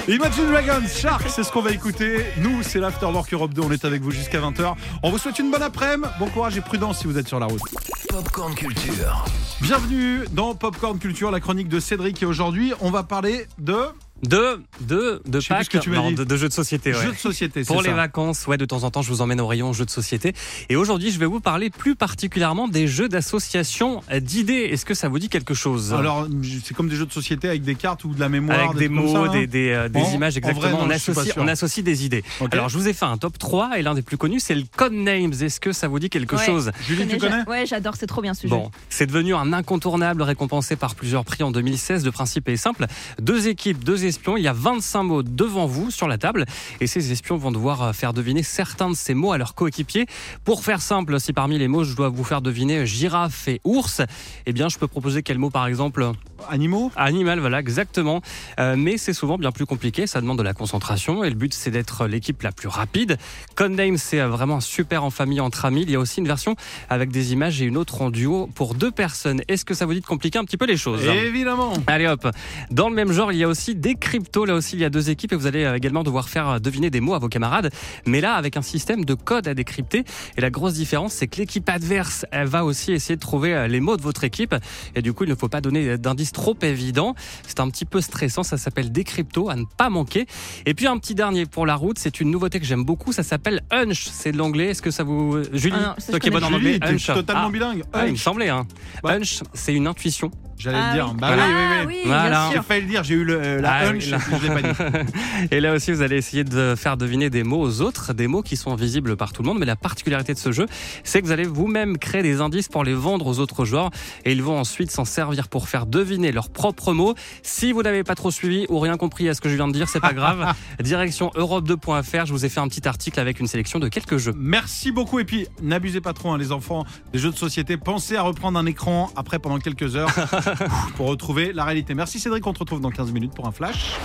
Imagine 0.07 0.47
Dragons, 0.51 0.87
Shark, 0.87 1.25
c'est 1.29 1.43
ce 1.43 1.51
qu'on 1.51 1.63
va 1.63 1.71
écouter. 1.71 2.25
Nous, 2.39 2.63
c'est 2.63 2.79
l'Afterwork 2.79 3.33
Europe 3.33 3.55
2. 3.55 3.63
On 3.63 3.73
est 3.73 3.85
avec 3.85 4.03
vous 4.03 4.11
jusqu'à 4.11 4.41
20h. 4.41 4.75
On 5.03 5.11
vous 5.11 5.19
souhaite 5.19 5.39
une 5.39 5.51
bonne 5.51 5.63
après-midi. 5.63 6.09
Bon 6.19 6.29
courage 6.29 6.57
et 6.57 6.61
prudence 6.61 6.99
si 6.99 7.07
vous 7.07 7.19
êtes 7.19 7.29
sur 7.29 7.41
la 7.41 7.47
route. 7.47 7.63
Popcorn 8.09 8.55
Culture. 8.55 9.25
Bienvenue 9.61 10.25
dans 10.33 10.55
Popcorn 10.55 10.99
Culture, 10.99 11.31
la 11.31 11.41
chronique 11.41 11.69
de 11.69 11.81
Cédric. 11.81 12.23
Et 12.23 12.27
aujourd'hui, 12.27 12.73
on 12.81 12.91
va 12.91 13.03
parler 13.03 13.47
de 13.59 13.77
De, 14.25 14.61
de, 14.81 15.21
de 15.27 15.41
Je 15.41 15.47
sais 15.47 15.55
plus 15.55 15.59
Pâques. 15.59 15.65
ce 15.65 15.71
que 15.71 15.79
tu 15.79 15.91
m'as 15.91 15.97
Non, 15.97 16.09
dit. 16.11 16.15
de, 16.17 16.25
de 16.25 16.37
jeux 16.37 16.49
de 16.49 16.53
société. 16.53 16.93
ouais. 16.95 17.03
jeux 17.03 17.13
de 17.13 17.17
société. 17.17 17.63
Pour 17.65 17.83
les 17.83 17.91
ça. 17.91 17.95
vacances, 17.95 18.47
ouais, 18.47 18.57
de 18.57 18.65
temps 18.65 18.85
en 18.85 18.91
temps, 18.91 19.03
je 19.03 19.09
vous 19.11 19.21
emmène 19.21 19.41
au 19.41 19.47
rayon 19.47 19.73
jeux 19.73 19.85
de 19.85 19.91
société. 19.91 20.33
Et 20.69 20.77
aujourd'hui, 20.77 21.11
je 21.11 21.19
vais 21.19 21.27
vous 21.27 21.41
parler 21.41 21.71
plus 21.71 21.95
particulièrement 21.95 22.69
des 22.69 22.87
jeux 22.89 23.09
d'association 23.09 24.03
d'idées. 24.21 24.69
Est-ce 24.73 24.85
que 24.85 24.95
ça 24.95 25.09
vous 25.09 25.19
dit 25.19 25.29
quelque 25.29 25.55
chose? 25.55 25.93
Alors, 25.93 26.27
c'est 26.65 26.75
comme 26.75 26.89
des 26.89 26.97
jeux 26.97 27.07
de 27.07 27.13
société 27.13 27.49
avec 27.49 27.63
des 27.63 27.75
cartes 27.75 28.05
ou 28.05 28.15
de 28.15 28.21
la 28.21 28.29
mémoire. 28.29 28.59
avec 28.59 28.77
des 28.79 28.89
mots, 28.89 29.13
ça, 29.13 29.19
hein 29.31 29.33
des, 29.33 29.47
des, 29.47 29.71
euh, 29.71 29.89
des 29.89 30.01
En- 30.01 30.13
images, 30.13 30.37
en 30.37 30.41
vrai, 30.41 30.51
exactement. 30.51 30.79
non, 30.79 30.87
on, 30.87 30.91
associe, 30.91 31.35
on 31.37 31.49
associe 31.49 31.85
des 31.85 32.05
idées. 32.05 32.25
Alors, 32.53 32.69
je 32.69 32.79
vous 32.79 32.89
ai 32.89 32.93
fait 32.93 33.05
un 33.05 33.17
top 33.19 33.39
3 33.39 33.79
et 33.79 33.83
l'un 33.83 33.95
des 33.95 34.03
plus 34.03 34.17
connus, 34.17 34.41
c'est 34.41 34.55
le 34.55 34.65
Codenames. 34.77 35.33
Est-ce 35.33 35.61
que 35.61 35.73
ça 35.73 35.89
vous 35.89 35.99
dit 35.99 36.09
quelque 36.11 36.37
Ouais. 36.37 36.47
chose? 36.47 36.71
Julie, 36.87 37.07
tu 37.07 37.19
Connais- 37.19 37.43
connais? 37.45 37.49
Ouais, 37.49 37.67
j'adore, 37.67 37.95
c'est 37.99 38.07
trop 38.07 38.23
bien 38.23 38.35
ce 38.35 38.43
jeu. 38.43 38.49
Bon, 38.49 38.71
c'est 38.89 39.07
devenu 39.07 39.35
un 39.35 39.53
incontournable 39.53 40.23
récompensé 40.23 40.77
par 40.77 40.95
plusieurs 40.95 41.25
prix 41.25 41.43
en 41.43 41.51
2016. 41.51 42.05
Le 42.05 42.13
principe 42.13 42.49
est 42.49 42.57
simple. 42.57 42.87
Deux 43.21 43.49
équipes, 43.49 43.83
deux 43.85 44.05
Il 44.37 44.43
y 44.43 44.49
a 44.49 44.53
25 44.53 45.03
mots 45.03 45.23
devant 45.23 45.67
vous 45.67 45.91
sur 45.91 46.09
la 46.09 46.19
table. 46.19 46.45
Et 46.81 46.87
ces 46.87 47.13
espions 47.13 47.37
vont 47.37 47.53
devoir 47.53 47.83
euh, 47.83 47.93
faire 47.93 48.13
deviner 48.13 48.43
certains 48.43 48.91
de 48.91 48.95
ces 48.95 49.15
mots 49.15 49.33
à 49.33 49.39
leurs 49.39 49.55
coéquipiers. 49.55 50.07
Pour 50.45 50.65
faire 50.65 50.81
simple, 50.81 51.21
si 51.21 51.33
parmi 51.33 51.59
les 51.59 51.69
mots, 51.69 51.85
je 51.85 51.95
dois 51.95 52.09
vous 52.09 52.25
faire 52.25 52.43
deviner 52.43 52.87
girafe 52.87 53.49
et 53.49 53.61
ours, 53.65 54.03
eh 54.47 54.53
bien, 54.53 54.69
je 54.69 54.79
peux 54.79 54.89
proposer 54.89 55.23
quel 55.23 55.39
mot, 55.39 55.51
par 55.51 55.67
exemple? 55.67 56.13
Animaux 56.51 56.93
Animal, 56.97 57.41
voilà, 57.41 57.61
exactement. 57.61 58.21
Euh, 58.61 58.77
mais 58.77 58.99
c'est 58.99 59.13
souvent 59.13 59.39
bien 59.39 59.53
plus 59.53 59.67
compliqué, 59.67 60.07
ça 60.07 60.21
demande 60.21 60.39
de 60.39 60.43
la 60.43 60.55
concentration 60.55 61.25
et 61.25 61.31
le 61.31 61.37
but 61.37 61.55
c'est 61.55 61.71
d'être 61.71 62.07
l'équipe 62.07 62.43
la 62.43 62.53
plus 62.53 62.69
rapide. 62.69 63.19
Codename, 63.55 63.97
c'est 63.97 64.21
euh, 64.21 64.29
vraiment 64.29 64.61
super 64.61 65.05
en 65.05 65.11
famille, 65.11 65.41
entre 65.41 65.65
amis. 65.65 65.83
Il 65.83 65.91
y 65.91 65.97
a 65.97 66.01
aussi 66.01 66.21
une 66.21 66.27
version 66.27 66.57
avec 66.89 67.11
des 67.11 67.33
images 67.33 67.61
et 67.63 67.65
une 67.65 67.77
autre 67.77 68.03
en 68.03 68.11
duo 68.11 68.49
pour 68.55 68.75
deux 68.75 68.91
personnes. 68.91 69.43
Est-ce 69.49 69.65
que 69.65 69.75
ça 69.75 69.87
vous 69.87 69.95
dit 69.95 70.01
de 70.01 70.07
compliquer 70.07 70.39
un 70.39 70.45
petit 70.45 70.57
peu 70.57 70.67
les 70.67 70.77
choses 70.77 71.05
Évidemment. 71.05 71.73
Allez 71.87 72.07
hop. 72.07 72.29
Dans 72.71 72.89
le 72.89 72.95
même 72.95 73.13
genre, 73.13 73.33
il 73.33 73.39
y 73.39 73.45
a 73.45 73.49
aussi 73.49 73.75
des 73.75 73.95
cryptos. 73.95 74.45
Là 74.45 74.55
aussi, 74.55 74.77
il 74.77 74.81
y 74.81 74.85
a 74.85 74.91
deux 74.91 75.11
équipes 75.11 75.33
et 75.33 75.37
vous 75.37 75.47
allez 75.47 75.65
euh, 75.65 75.77
également 75.77 76.03
devoir 76.03 76.29
faire 76.29 76.49
euh, 76.49 76.59
deviner 76.59 76.91
des 76.91 77.01
mots 77.01 77.15
à 77.15 77.19
vos 77.19 77.29
camarades. 77.29 77.71
Mais 78.07 78.21
là, 78.21 78.35
avec 78.35 78.57
un 78.57 78.63
système 78.63 79.05
de 79.05 79.15
code 79.15 79.49
à 79.49 79.55
décrypter. 79.55 80.05
Et 80.37 80.41
la 80.41 80.51
grosse 80.51 80.75
différence, 80.75 81.15
c'est 81.15 81.27
que 81.27 81.37
l'équipe 81.39 81.69
adverse, 81.69 82.27
elle 82.31 82.47
va 82.47 82.65
aussi 82.65 82.93
essayer 82.93 83.17
de 83.17 83.21
trouver 83.21 83.69
les 83.69 83.81
mots 83.81 83.97
de 83.97 84.03
votre 84.03 84.25
équipe. 84.25 84.55
Et 84.95 85.03
du 85.03 85.13
coup, 85.13 85.25
il 85.25 85.31
ne 85.31 85.35
faut 85.35 85.49
pas 85.49 85.61
donner 85.61 85.99
d'indices 85.99 86.33
trop 86.35 86.55
évidents. 86.61 87.15
C'est 87.47 87.61
un 87.61 87.71
petit 87.71 87.87
peu 87.87 88.03
stressant. 88.03 88.43
Ça 88.43 88.59
s'appelle 88.59 88.93
Décrypto, 88.93 89.49
à 89.49 89.57
ne 89.57 89.65
pas 89.65 89.89
manquer. 89.89 90.27
Et 90.67 90.75
puis 90.75 90.87
un 90.87 90.99
petit 90.99 91.15
dernier 91.15 91.47
pour 91.47 91.65
la 91.65 91.77
route. 91.77 91.99
C'est 91.99 92.21
une 92.21 92.31
nouveauté 92.31 92.61
que 92.61 92.67
j'aime 92.67 92.85
beaucoup. 92.85 93.13
Ça 93.13 93.23
s'appelle 93.23 93.63
Hunch. 93.71 94.09
C'est 94.13 94.33
de 94.33 94.37
l'anglais. 94.37 94.67
Est-ce 94.67 94.83
que 94.83 94.91
ça 94.91 95.05
vous, 95.05 95.39
Julie, 95.55 95.75
Ah 95.79 95.81
non, 95.89 95.95
ça, 95.99 96.11
toi 96.13 96.21
qui 96.21 96.29
es 96.29 96.31
bonne 96.31 96.45
en 96.45 96.49
anglais, 96.49 96.75
Julie, 96.75 96.81
t'es 96.81 96.87
Hunch. 96.89 97.07
totalement 97.07 97.47
Ah. 97.47 97.51
bilingue. 97.51 97.85
Ah, 97.95 98.07
il 98.07 98.13
me 98.13 98.17
semblait. 98.19 98.51
Hein. 98.51 98.67
Bah. 99.03 99.13
Hunch, 99.15 99.41
c'est 99.55 99.73
une 99.73 99.87
intuition. 99.87 100.31
J'allais 100.65 100.79
Ah 100.81 100.89
le 100.89 100.95
dire. 100.95 101.09
oui. 101.13 101.17
Bah 101.21 101.29
oui, 101.33 101.41
Ah 101.41 101.47
oui, 101.47 101.85
oui. 101.87 101.95
oui, 101.97 102.03
Voilà. 102.07 102.51
J'ai 102.53 102.63
failli 102.63 102.81
le 102.83 102.89
dire, 102.89 103.05
j'ai 103.05 103.15
eu 103.15 103.25
le- 103.25 103.39
euh, 103.41 103.61
la 103.61 103.73
Ah 103.73 103.87
hunch, 103.89 104.09
là. 104.09 104.19
je 104.31 104.47
l'ai 104.49 104.63
pas 104.63 104.63
dit. 104.63 105.11
Et 105.51 105.61
là 105.61 105.75
aussi, 105.75 105.93
vous 105.93 106.01
allez 106.03 106.17
essayer 106.17 106.43
de 106.45 106.75
faire 106.77 106.97
deviner 106.97 107.29
des 107.31 107.43
mots 107.43 107.61
aux 107.61 107.81
autres, 107.83 108.15
des 108.15 108.27
mots 108.27 108.43
qui 108.43 108.57
sont 108.57 108.75
visibles 108.75 109.17
par 109.17 109.33
tout 109.33 109.43
le 109.43 109.49
monde. 109.49 109.59
Mais 109.59 109.67
la 109.67 109.77
particularité 109.77 110.33
de 110.35 110.39
ce 110.39 110.53
jeu, 110.53 110.67
c'est 111.05 111.21
que 111.21 111.27
vous 111.27 111.33
allez 111.33 111.45
vous-même 111.45 111.99
créer 111.99 112.23
des 112.23 112.41
indices 112.41 112.69
pour 112.69 112.83
les 112.85 112.95
vendre 112.95 113.27
aux 113.27 113.39
autres 113.39 113.65
joueurs. 113.65 113.91
Et 114.25 114.33
ils 114.33 114.43
vont 114.43 114.59
ensuite 114.59 114.91
s'en 114.91 115.05
servir 115.05 115.49
pour 115.49 115.69
faire 115.69 115.87
deviner 115.87 116.33
leurs 116.33 116.49
propres 116.51 116.93
mots. 116.95 117.15
Si 117.43 117.73
vous 117.73 117.83
n'avez 117.83 118.03
pas 118.05 118.15
trop 118.15 118.31
suivi 118.31 118.65
ou 118.71 118.79
rien 118.79 118.97
compris 118.97 119.29
à 119.29 119.35
ce 119.35 119.41
que 119.41 119.49
je 119.51 119.55
viens 119.57 119.69
de 119.69 119.73
dire, 119.73 119.89
c'est 119.89 120.01
pas 120.01 120.13
grave. 120.15 120.55
Direction 120.81 121.31
europe2.fr, 121.37 122.27
je 122.27 122.33
vous 122.33 122.45
ai 122.45 122.49
fait 122.49 122.61
un 122.61 122.69
petit 122.69 122.87
article 122.89 123.21
avec 123.21 123.41
une 123.41 123.47
sélection 123.47 123.79
de 123.79 123.89
quelques 123.89 124.17
jeux. 124.17 124.33
Merci 124.37 124.93
beaucoup 124.93 125.19
et 125.19 125.25
puis 125.25 125.47
n'abusez 125.63 126.01
pas 126.01 126.13
trop 126.13 126.31
hein, 126.33 126.39
les 126.39 126.53
enfants 126.53 126.85
des 127.13 127.19
jeux 127.19 127.31
de 127.31 127.37
société. 127.37 127.77
Pensez 127.77 128.17
à 128.17 128.23
reprendre 128.23 128.59
un 128.59 128.67
écran 128.67 129.11
après 129.17 129.39
pendant 129.39 129.59
quelques 129.59 129.97
heures 129.97 130.11
pour 130.97 131.09
retrouver 131.09 131.53
la 131.53 131.65
réalité. 131.65 131.95
Merci 131.95 132.21
Cédric, 132.21 132.47
on 132.47 132.53
te 132.53 132.61
retrouve 132.61 132.81
dans 132.81 132.91
15 132.91 133.13
minutes 133.13 133.35
pour 133.35 133.47
un 133.47 133.53
flash. 133.53 133.97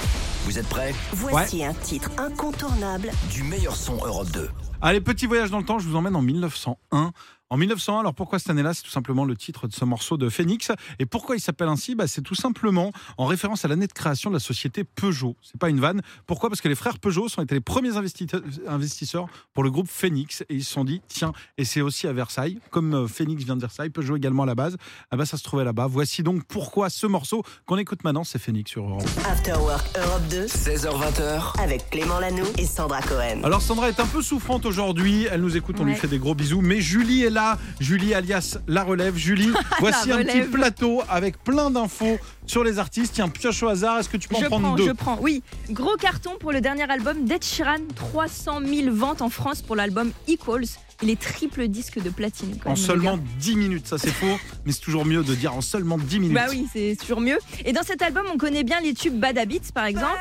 Vous 0.46 0.58
êtes 0.58 0.68
prêts? 0.68 0.94
Voici 1.14 1.64
un 1.64 1.74
titre 1.74 2.12
incontournable 2.18 3.12
Du 3.32 3.44
meilleur 3.44 3.76
son 3.76 3.96
Europe 3.98 4.30
2. 4.32 4.50
Allez, 4.82 5.02
petit 5.02 5.26
voyage 5.26 5.52
dans 5.52 5.60
le 5.60 5.66
temps, 5.66 5.80
je 5.80 5.88
vous 5.88 5.96
emmène 5.96 6.16
en 6.16 6.22
1901. 6.22 7.12
En 7.52 7.58
1901, 7.58 8.02
alors 8.02 8.14
pourquoi 8.14 8.38
cette 8.40 8.52
année-là 8.52 8.74
C'est 8.74 8.84
tout 8.84 8.92
simplement 8.92 9.26
le 9.26 9.36
titre 9.36 9.68
de 9.68 9.74
ce 9.74 9.84
morceau 9.86 10.18
de 10.18 10.30
Phoenix. 10.30 10.72
Et 11.00 11.06
pourquoi 11.06 11.36
il 11.36 11.40
s'appelle 11.40 11.68
ainsi? 11.68 11.96
Bah, 11.96 12.06
C'est 12.08 12.22
tout 12.22 12.36
simplement 12.36 12.92
en 13.18 13.26
référence 13.26 13.66
à 13.66 13.68
l'année 13.68 13.88
de 13.88 13.94
création 13.94 14.30
de 14.30 14.36
la 14.36 14.40
société 14.40 14.84
Peugeot. 14.84 15.36
C'est 15.42 15.58
pas 15.60 15.70
une 15.70 15.80
vanne. 15.80 16.02
Pourquoi? 16.28 16.50
Parce 16.50 16.62
que 16.62 16.68
les 16.68 16.76
frères 16.76 17.00
Peugeot 17.00 17.28
ont 17.38 17.42
été 17.42 17.56
les 17.56 17.62
premiers 17.62 17.92
investi- 17.92 18.28
investisseurs 18.68 19.28
pour 19.54 19.64
le 19.64 19.72
groupe 19.72 19.88
Phoenix. 19.90 20.44
Et 20.50 20.56
ils 20.56 20.64
se 20.64 20.72
sont 20.72 20.84
dit, 20.84 21.02
tiens, 21.08 21.34
et 21.58 21.66
c'est 21.66 21.82
aussi 21.82 22.08
à 22.08 22.14
Versailles, 22.14 22.60
comme 22.70 22.94
euh, 22.94 23.08
Phoenix 23.08 23.44
vient 23.44 23.56
de 23.56 23.62
Versailles, 23.62 23.90
Peugeot 23.90 24.16
également 24.18 24.44
à 24.44 24.46
la 24.46 24.56
base, 24.56 24.78
ah 25.10 25.18
bah, 25.18 25.26
ça 25.26 25.38
se 25.38 25.44
trouvait 25.44 25.64
là-bas. 25.64 25.88
Voici 25.88 26.22
donc 26.22 26.44
pourquoi 26.46 26.90
ce 26.90 27.08
morceau 27.08 27.44
qu'on 27.66 27.78
écoute 27.78 28.04
maintenant, 28.04 28.24
c'est 28.24 28.38
Phoenix 28.40 28.70
sur 28.70 28.84
Europe. 28.88 29.04
After 29.28 29.54
Work 29.54 29.88
Europe 29.98 30.28
2 30.30 30.46
16h20h, 30.46 31.60
avec 31.62 31.90
Clément 31.90 32.20
Lanoux 32.20 32.46
et 32.58 32.66
Sandra 32.66 33.02
Cohen. 33.02 33.42
Alors 33.44 33.62
Sandra 33.62 33.90
est 33.90 34.00
un 34.00 34.06
peu 34.06 34.22
souffrante 34.22 34.66
aujourd'hui, 34.66 35.28
elle 35.32 35.42
nous 35.42 35.58
écoute, 35.58 35.78
on 35.80 35.84
lui 35.86 35.96
fait 35.96 36.08
des 36.08 36.20
gros 36.20 36.36
bisous, 36.36 36.62
mais 36.62 36.80
Julie 36.82 37.24
est 37.24 37.30
là, 37.30 37.39
Julie 37.80 38.14
alias 38.14 38.58
La 38.68 38.84
Relève. 38.84 39.16
Julie, 39.16 39.52
voici 39.80 40.12
un 40.12 40.24
petit 40.24 40.42
plateau 40.42 41.02
avec 41.10 41.44
plein 41.44 41.70
d'infos 41.72 42.18
sur 42.46 42.64
les 42.64 42.80
artistes. 42.80 43.14
Tiens, 43.16 43.30
pioche 43.30 43.62
au 43.64 43.68
hasard, 43.68 44.00
est-ce 44.00 44.10
que 44.10 44.18
tu 44.18 44.28
peux 44.28 44.36
en 44.36 44.40
Je 44.40 44.46
prendre 44.46 44.68
prends, 44.68 44.76
deux 44.76 44.88
je 44.88 44.92
prends. 44.92 45.18
Oui, 45.22 45.44
gros 45.70 45.96
carton 45.98 46.32
pour 46.40 46.52
le 46.52 46.62
dernier 46.62 46.90
album 46.90 47.26
d'Ed 47.26 47.44
Sheeran, 47.44 47.78
300 47.96 48.62
000 48.66 48.96
ventes 48.96 49.22
en 49.22 49.30
France 49.30 49.62
pour 49.62 49.76
l'album 49.76 50.12
Equals. 50.28 50.66
Il 51.02 51.10
est 51.10 51.20
triple 51.20 51.68
disque 51.70 52.02
de 52.02 52.10
platine. 52.10 52.58
quand 52.62 52.72
En 52.72 52.74
même, 52.74 52.78
seulement 52.82 53.16
gars. 53.16 53.24
10 53.40 53.56
minutes, 53.56 53.88
ça 53.88 53.98
c'est 53.98 54.12
faux, 54.12 54.38
mais 54.66 54.74
c'est 54.74 54.82
toujours 54.82 55.06
mieux 55.06 55.24
de 55.24 55.34
dire 55.34 55.56
en 55.56 55.62
seulement 55.62 55.98
10 55.98 56.20
minutes. 56.20 56.36
Bah 56.36 56.48
oui, 56.50 56.68
c'est 56.74 56.98
toujours 57.00 57.22
mieux. 57.22 57.38
Et 57.64 57.72
dans 57.72 57.84
cet 57.84 58.02
album, 58.02 58.26
on 58.34 58.38
connaît 58.38 58.64
bien 58.66 58.82
les 58.82 58.94
tubes 58.94 59.18
Bad 59.18 59.38
Habits, 59.38 59.72
par 59.74 59.86
exemple. 59.86 60.18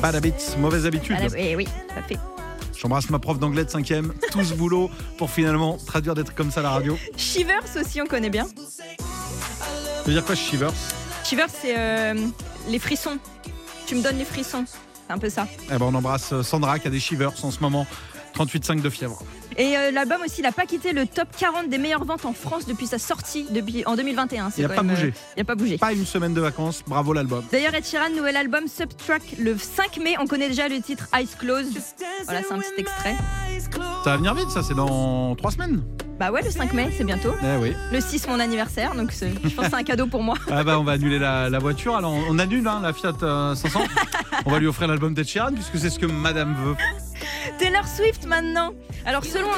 Bad 0.00 0.14
habits, 0.14 0.32
mauvaise 0.58 0.86
habitude. 0.86 1.16
Ah, 1.20 1.26
eh 1.36 1.56
oui, 1.56 1.66
ça 1.94 2.02
fait. 2.02 2.18
J'embrasse 2.78 3.08
ma 3.10 3.18
prof 3.18 3.38
d'anglais 3.38 3.64
de 3.64 3.70
5ème, 3.70 4.10
tout 4.30 4.44
ce 4.44 4.54
boulot 4.54 4.90
pour 5.18 5.30
finalement 5.30 5.78
traduire 5.86 6.14
des 6.14 6.24
trucs 6.24 6.36
comme 6.36 6.50
ça 6.50 6.60
à 6.60 6.62
la 6.64 6.70
radio. 6.70 6.98
Shivers 7.16 7.62
aussi, 7.78 8.00
on 8.00 8.06
connaît 8.06 8.30
bien. 8.30 8.46
Ça 8.46 10.02
veut 10.06 10.12
dire 10.12 10.24
quoi, 10.24 10.34
Shivers? 10.34 10.72
Shivers, 11.24 11.48
c'est 11.50 11.76
euh, 11.76 12.14
les 12.68 12.78
frissons. 12.78 13.18
Tu 13.86 13.94
me 13.94 14.02
donnes 14.02 14.18
les 14.18 14.24
frissons. 14.24 14.64
C'est 14.66 15.12
un 15.12 15.18
peu 15.18 15.30
ça. 15.30 15.46
Eh 15.66 15.78
ben, 15.78 15.82
on 15.82 15.94
embrasse 15.94 16.32
euh, 16.32 16.42
Sandra 16.42 16.78
qui 16.78 16.86
a 16.88 16.90
des 16.90 17.00
Shivers 17.00 17.32
en 17.42 17.50
ce 17.50 17.60
moment. 17.60 17.86
38,5 18.36 18.82
de 18.82 18.90
fièvre. 18.90 19.22
Et 19.58 19.76
euh, 19.76 19.90
l'album 19.90 20.18
aussi, 20.24 20.40
il 20.40 20.42
n'a 20.42 20.52
pas 20.52 20.66
quitté 20.66 20.92
le 20.92 21.06
top 21.06 21.28
40 21.38 21.68
des 21.70 21.78
meilleures 21.78 22.04
ventes 22.04 22.24
en 22.26 22.32
France 22.34 22.66
depuis 22.66 22.86
sa 22.86 22.98
sortie 22.98 23.46
depuis, 23.50 23.84
en 23.86 23.96
2021. 23.96 24.50
C'est 24.50 24.60
Il 24.60 24.64
a 24.66 24.68
quand 24.68 24.74
pas 24.76 24.82
même, 24.82 24.94
bougé. 24.94 25.06
euh, 25.08 25.34
il 25.36 25.40
n'a 25.40 25.44
pas 25.44 25.54
bougé. 25.54 25.78
Pas 25.78 25.92
une 25.92 26.04
semaine 26.04 26.34
de 26.34 26.40
vacances, 26.40 26.82
bravo 26.86 27.12
l'album. 27.14 27.42
D'ailleurs, 27.50 27.74
Ed 27.74 27.84
Sheeran, 27.86 28.10
nouvel 28.14 28.36
album 28.36 28.66
Subtrack 28.68 29.22
le 29.38 29.56
5 29.56 29.96
mai. 29.98 30.14
On 30.20 30.26
connaît 30.26 30.48
déjà 30.48 30.68
le 30.68 30.80
titre 30.80 31.08
Eyes 31.14 31.28
Closed. 31.38 31.72
Voilà, 32.24 32.40
c'est 32.46 32.52
un 32.52 32.58
petit 32.58 32.80
extrait. 32.80 33.16
Ça 34.04 34.10
va 34.10 34.16
venir 34.18 34.34
vite, 34.34 34.50
ça, 34.50 34.62
c'est 34.62 34.74
dans 34.74 35.34
3 35.36 35.50
semaines. 35.52 35.82
Bah 36.18 36.30
ouais, 36.30 36.42
le 36.42 36.50
5 36.50 36.72
mai, 36.72 36.88
c'est 36.96 37.04
bientôt. 37.04 37.34
Eh 37.42 37.60
oui. 37.60 37.74
Le 37.92 38.00
6, 38.00 38.26
mon 38.28 38.40
anniversaire. 38.40 38.94
Donc 38.94 39.12
je 39.12 39.48
pense 39.54 39.64
que 39.66 39.70
c'est 39.70 39.74
un 39.76 39.82
cadeau 39.82 40.06
pour 40.06 40.22
moi. 40.22 40.34
Ah 40.50 40.64
bah 40.64 40.78
on 40.78 40.84
va 40.84 40.92
annuler 40.92 41.18
la, 41.18 41.50
la 41.50 41.58
voiture, 41.58 41.94
alors 41.96 42.14
on, 42.30 42.38
annule 42.38 42.66
hein, 42.66 42.80
la 42.82 42.92
Fiat 42.94 43.12
euh, 43.22 43.54
500. 43.54 43.80
On 44.44 44.50
va 44.50 44.58
lui 44.58 44.66
offrir 44.66 44.86
l'album 44.86 45.14
d'Ed 45.14 45.26
Sheeran 45.26 45.52
puisque 45.52 45.78
c'est 45.78 45.88
ce 45.90 45.98
que 45.98 46.06
madame 46.06 46.54
veut. 46.62 46.74
Taylor 47.76 47.88
Swift 47.94 48.24
maintenant. 48.26 48.72
Alors 49.04 49.22
selon, 49.22 49.48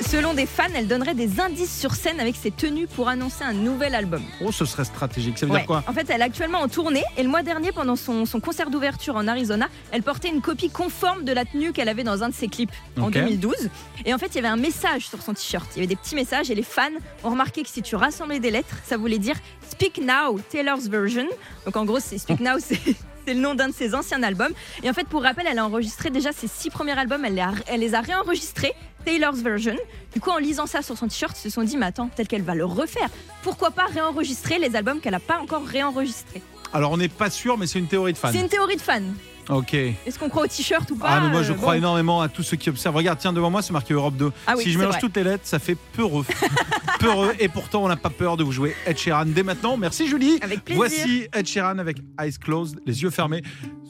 selon 0.00 0.34
des 0.34 0.46
fans, 0.46 0.68
elle 0.76 0.86
donnerait 0.86 1.14
des 1.16 1.40
indices 1.40 1.76
sur 1.80 1.94
scène 1.96 2.20
avec 2.20 2.36
ses 2.36 2.52
tenues 2.52 2.86
pour 2.86 3.08
annoncer 3.08 3.42
un 3.42 3.54
nouvel 3.54 3.96
album. 3.96 4.22
Oh, 4.40 4.52
ce 4.52 4.64
serait 4.64 4.84
stratégique. 4.84 5.36
Ça 5.36 5.46
veut 5.46 5.52
Ouais. 5.52 5.58
dire 5.58 5.66
quoi 5.66 5.82
En 5.88 5.92
fait, 5.92 6.08
elle 6.08 6.20
est 6.20 6.24
actuellement 6.24 6.60
en 6.60 6.68
tournée 6.68 7.02
et 7.16 7.24
le 7.24 7.28
mois 7.28 7.42
dernier, 7.42 7.72
pendant 7.72 7.96
son, 7.96 8.24
son 8.24 8.38
concert 8.38 8.70
d'ouverture 8.70 9.16
en 9.16 9.26
Arizona, 9.26 9.66
elle 9.90 10.04
portait 10.04 10.28
une 10.28 10.42
copie 10.42 10.70
conforme 10.70 11.24
de 11.24 11.32
la 11.32 11.44
tenue 11.44 11.72
qu'elle 11.72 11.88
avait 11.88 12.04
dans 12.04 12.22
un 12.22 12.28
de 12.28 12.34
ses 12.34 12.46
clips 12.46 12.70
en 13.00 13.08
Ok. 13.08 13.14
2012. 13.14 13.68
Et 14.04 14.14
en 14.14 14.18
fait, 14.18 14.26
il 14.28 14.36
y 14.36 14.38
avait 14.38 14.46
un 14.46 14.56
message 14.56 15.08
sur 15.08 15.20
son 15.20 15.34
t-shirt. 15.34 15.66
Il 15.74 15.78
y 15.78 15.80
avait 15.80 15.88
des 15.88 15.96
petits 15.96 16.14
messages 16.14 16.52
et 16.52 16.54
les 16.54 16.62
fans 16.62 16.82
ont 17.24 17.30
remarqué 17.30 17.64
que 17.64 17.68
si 17.68 17.82
tu 17.82 17.96
rassemblais 17.96 18.38
des 18.38 18.52
lettres, 18.52 18.76
ça 18.86 18.96
voulait 18.96 19.18
dire 19.18 19.34
Speak 19.70 19.98
Now, 19.98 20.38
Taylor's 20.50 20.86
Version. 20.86 21.26
Donc 21.64 21.76
en 21.76 21.84
gros, 21.84 21.98
c'est 21.98 22.18
Speak 22.18 22.38
Now, 22.40 22.58
c'est. 22.60 22.78
C'est 23.26 23.34
le 23.34 23.40
nom 23.40 23.56
d'un 23.56 23.68
de 23.68 23.74
ses 23.74 23.94
anciens 23.94 24.22
albums. 24.22 24.52
Et 24.84 24.88
en 24.88 24.92
fait, 24.92 25.08
pour 25.08 25.22
rappel, 25.22 25.46
elle 25.50 25.58
a 25.58 25.66
enregistré 25.66 26.10
déjà 26.10 26.30
ses 26.32 26.46
six 26.46 26.70
premiers 26.70 26.96
albums. 26.96 27.24
Elle 27.24 27.34
les 27.34 27.40
a, 27.40 27.50
elle 27.66 27.80
les 27.80 27.94
a 27.94 28.00
réenregistrés, 28.00 28.72
Taylor's 29.04 29.38
Version. 29.38 29.76
Du 30.14 30.20
coup, 30.20 30.30
en 30.30 30.38
lisant 30.38 30.66
ça 30.66 30.80
sur 30.80 30.96
son 30.96 31.08
t-shirt, 31.08 31.36
ils 31.36 31.42
se 31.42 31.50
sont 31.50 31.64
dit, 31.64 31.76
mais 31.76 31.86
attends, 31.86 32.06
peut-être 32.06 32.28
qu'elle 32.28 32.42
va 32.42 32.54
le 32.54 32.64
refaire. 32.64 33.08
Pourquoi 33.42 33.72
pas 33.72 33.86
réenregistrer 33.86 34.60
les 34.60 34.76
albums 34.76 35.00
qu'elle 35.00 35.12
n'a 35.12 35.20
pas 35.20 35.38
encore 35.40 35.64
réenregistrés? 35.64 36.42
Alors 36.72 36.92
on 36.92 36.96
n'est 36.96 37.08
pas 37.08 37.30
sûr, 37.30 37.58
mais 37.58 37.66
c'est 37.66 37.78
une 37.78 37.88
théorie 37.88 38.12
de 38.12 38.18
fan. 38.18 38.32
c'est 38.32 38.40
une 38.40 38.48
théorie 38.48 38.76
de 38.76 38.80
fan. 38.80 39.14
Ok. 39.48 39.74
Est-ce 39.74 40.18
qu'on 40.18 40.28
croit 40.28 40.44
au 40.44 40.46
t-shirt 40.46 40.90
ou 40.90 40.96
pas 40.96 41.06
Ah 41.08 41.20
mais 41.20 41.28
moi 41.30 41.42
je 41.42 41.52
Euh, 41.52 41.54
crois 41.54 41.72
bon. 41.74 41.78
énormément 41.78 42.20
à 42.20 42.28
tous 42.28 42.42
ceux 42.42 42.56
qui 42.56 42.68
observent. 42.70 42.96
Regarde, 42.96 43.18
tiens 43.18 43.32
devant 43.32 43.50
moi 43.50 43.62
c'est 43.62 43.72
marqué 43.72 43.94
Europe 43.94 44.16
2. 44.16 44.32
Ah 44.46 44.54
oui, 44.56 44.64
si 44.64 44.72
je 44.72 44.78
mélange 44.78 44.94
vrai. 44.94 45.00
toutes 45.00 45.16
les 45.16 45.24
lettres, 45.24 45.44
ça 45.46 45.58
fait 45.58 45.76
peureux. 45.92 46.24
peureux 47.00 47.32
et 47.38 47.48
pourtant 47.48 47.84
on 47.84 47.88
n'a 47.88 47.96
pas 47.96 48.10
peur 48.10 48.36
de 48.36 48.44
vous 48.44 48.52
jouer 48.52 48.74
Ed 48.86 48.96
Sheeran 48.98 49.26
dès 49.26 49.42
maintenant. 49.42 49.76
Merci 49.76 50.08
Julie. 50.08 50.38
Avec 50.42 50.64
plaisir. 50.64 50.76
Voici 50.84 51.28
Ed 51.32 51.46
Sheeran 51.46 51.78
avec 51.78 51.98
Eyes 52.20 52.32
Closed, 52.40 52.80
les 52.86 53.02
yeux 53.02 53.10
fermés. 53.10 53.42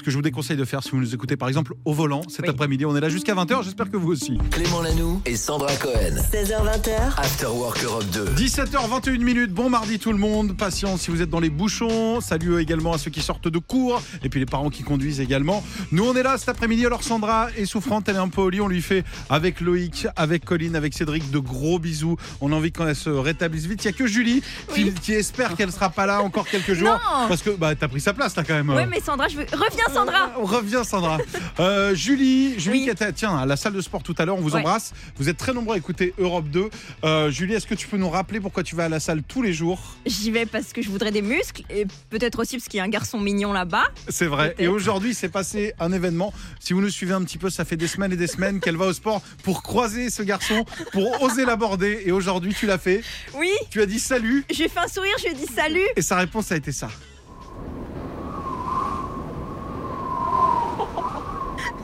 Que 0.07 0.13
je 0.13 0.17
vous 0.19 0.23
déconseille 0.23 0.57
de 0.57 0.65
faire 0.65 0.85
si 0.85 0.91
vous 0.91 0.99
nous 0.99 1.15
écoutez 1.17 1.37
par 1.37 1.49
exemple 1.49 1.75
au 1.85 1.93
volant 1.93 2.23
cet 2.29 2.43
Oui. 2.43 2.51
après-midi. 2.51 2.85
On 2.87 2.95
est 2.95 3.01
là 3.01 3.09
jusqu'à 3.09 3.35
20h, 3.35 3.65
j'espère 3.65 3.91
que 3.91 3.97
vous 3.97 4.13
aussi. 4.13 4.39
Clément 4.53 4.81
Lanoux 4.81 5.21
et 5.27 5.35
Sandra 5.35 5.75
Cohen. 5.75 6.15
16h20h, 6.33 7.19
After 7.19 7.47
Work 7.47 7.83
Europe 7.83 8.05
2. 8.13 8.25
17h21 8.37 9.19
minutes, 9.19 9.51
bon 9.53 9.69
mardi 9.69 9.99
tout 9.99 10.13
le 10.13 10.19
monde. 10.19 10.57
Patience 10.57 11.01
si 11.01 11.11
vous 11.11 11.23
êtes 11.23 11.29
dans 11.29 11.41
les 11.41 11.51
bouchons. 11.51 12.21
Salut 12.21 12.61
également 12.61 12.93
à 12.93 12.99
ceux 12.99 13.11
qui 13.11 13.21
sortent 13.21 13.49
de 13.49 13.59
cours 13.59 14.01
et 14.23 14.29
puis 14.29 14.39
les 14.39 14.47
parents 14.47 14.71
qui 14.71 14.85
conduisent 14.85 15.19
également. 15.21 15.65
Nous 15.91 16.05
on 16.05 16.15
est 16.15 16.23
là 16.23 16.39
cet 16.39 16.51
après-midi. 16.51 16.87
Alors 16.87 17.03
Sandra 17.03 17.49
est 17.57 17.65
souffrante, 17.67 18.09
elle 18.09 18.15
est 18.15 18.19
un 18.21 18.29
peu 18.29 18.43
au 18.43 18.49
lit. 18.51 18.61
On 18.61 18.69
lui 18.69 18.83
fait 18.83 19.03
avec 19.29 19.61
Loïc, 19.61 20.07
avec 20.15 20.45
Colline, 20.45 20.77
avec 20.77 20.95
Cédric 20.95 21.33
de 21.33 21.41
gros 21.41 21.81
bisous. 21.81 22.17
On 22.41 22.53
a 22.53 22.55
envie 22.55 22.71
qu'elle 22.71 22.95
se 22.95 23.11
rétablisse 23.11 23.67
vite. 23.67 23.83
Il 23.83 23.87
y 23.87 23.91
a 23.91 23.93
que 23.93 24.07
Julie 24.07 24.41
qui, 24.73 24.85
Oui. 24.85 24.95
qui 25.03 25.15
espère 25.15 25.57
qu'elle 25.57 25.73
sera 25.73 25.91
pas 25.91 26.07
là 26.07 26.23
encore 26.23 26.47
quelques 26.47 26.75
jours 26.75 26.91
Non. 26.91 27.27
parce 27.27 27.43
que 27.43 27.51
bah 27.51 27.75
t'as 27.75 27.89
pris 27.89 28.01
sa 28.01 28.13
place 28.15 28.37
là 28.37 28.45
quand 28.47 28.55
même. 28.55 28.71
Ouais, 28.71 28.87
mais 28.87 29.01
Sandra, 29.01 29.27
je 29.27 29.39
veux. 29.39 29.47
Reviens, 29.53 29.87
Sandra 29.97 30.27
Euh, 30.37 30.43
Reviens 30.43 30.85
Sandra. 30.85 31.19
Euh, 31.59 31.95
Julie, 31.95 32.59
Julie 32.61 32.79
Oui. 32.81 32.85
qui 32.85 32.91
était 32.91 33.13
tiens, 33.13 33.37
à 33.39 33.47
la 33.47 33.57
salle 33.57 33.73
de 33.73 33.81
sport 33.81 34.03
tout 34.03 34.15
à 34.19 34.25
l'heure, 34.27 34.37
on 34.37 34.41
vous 34.43 34.51
Ouais. 34.51 34.59
embrasse. 34.61 34.93
Vous 35.17 35.29
êtes 35.31 35.39
très 35.39 35.55
nombreux 35.55 35.75
à 35.75 35.79
écouter 35.79 36.13
Europe 36.19 36.47
2. 36.51 36.69
Euh, 37.05 37.31
Julie, 37.31 37.55
est-ce 37.55 37.67
que 37.67 37.75
tu 37.75 37.89
peux 37.89 37.97
nous 37.97 38.11
rappeler 38.11 38.41
pourquoi 38.41 38.63
tu 38.63 38.77
vas 38.77 38.85
à 38.85 38.89
la 38.91 39.01
salle 39.01 39.23
tous 39.23 39.41
les 39.41 39.55
jours? 39.55 39.79
J'y 40.05 40.31
vais 40.31 40.45
parce 40.45 40.73
que 40.75 40.83
je 40.83 40.91
voudrais 40.91 41.11
des 41.13 41.23
muscles 41.23 41.63
et 41.71 41.87
peut-être 42.11 42.41
aussi 42.41 42.57
parce 42.59 42.69
qu'il 42.69 42.77
y 42.79 42.81
a 42.81 42.85
un 42.85 42.89
garçon 42.89 43.19
mignon 43.19 43.53
là-bas. 43.55 43.85
C'est 44.09 44.27
vrai. 44.27 44.55
Et 44.59 44.69
aujourd'hui, 44.69 45.15
s'est 45.15 45.29
passé 45.31 45.73
un 45.81 45.93
événement. 45.93 46.33
Si 46.61 46.75
vous 46.75 46.83
nous 46.83 46.91
suivez 46.91 47.15
un 47.15 47.23
petit 47.25 47.39
peu, 47.39 47.49
ça 47.49 47.65
fait 47.65 47.77
des 47.79 47.89
semaines 47.89 48.13
et 48.13 48.17
des 48.17 48.27
semaines 48.27 48.61
qu'elle 48.61 48.77
va 48.77 48.87
au 48.87 48.93
sport 48.93 49.23
pour 49.45 49.63
croiser 49.63 50.11
ce 50.11 50.23
garçon, 50.23 50.65
pour 50.93 51.23
oser 51.23 51.45
l'aborder. 51.47 52.03
Et 52.05 52.13
aujourd'hui, 52.13 52.55
tu 52.55 52.67
l'as 52.67 52.79
fait. 52.79 53.03
Oui, 53.35 53.51
Tu 53.71 53.81
as 53.81 53.87
dit 53.87 53.99
salut. 54.01 54.45
j'ai 54.51 54.69
fait 54.69 54.81
un 54.81 54.89
sourire, 54.89 55.15
je 55.19 55.25
lui 55.25 55.31
ai 55.31 55.35
dit 55.47 55.53
salut. 55.55 55.87
Et 55.97 56.03
sa 56.03 56.17
réponse 56.17 56.53
a 56.53 56.57
été 56.57 56.73
ça. 56.73 56.89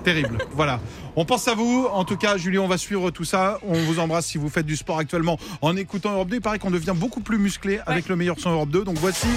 Terrible. 0.04 0.38
Voilà. 0.52 0.80
On 1.16 1.24
pense 1.24 1.46
à 1.48 1.54
vous. 1.54 1.86
En 1.92 2.04
tout 2.04 2.16
cas, 2.16 2.36
Julie, 2.36 2.58
on 2.58 2.68
va 2.68 2.78
suivre 2.78 3.10
tout 3.10 3.24
ça. 3.24 3.58
On 3.66 3.74
vous 3.74 3.98
embrasse 3.98 4.26
si 4.26 4.38
vous 4.38 4.48
faites 4.48 4.66
du 4.66 4.76
sport 4.76 4.98
actuellement 4.98 5.38
en 5.60 5.76
écoutant 5.76 6.12
Europe 6.12 6.28
2. 6.28 6.36
Il 6.36 6.40
paraît 6.40 6.58
qu'on 6.58 6.70
devient 6.70 6.94
beaucoup 6.94 7.20
plus 7.20 7.38
musclé 7.38 7.80
avec 7.86 8.08
le 8.08 8.16
meilleur 8.16 8.38
son 8.38 8.50
Europe 8.50 8.70
2. 8.70 8.84
Donc 8.84 8.96
voici 8.98 9.28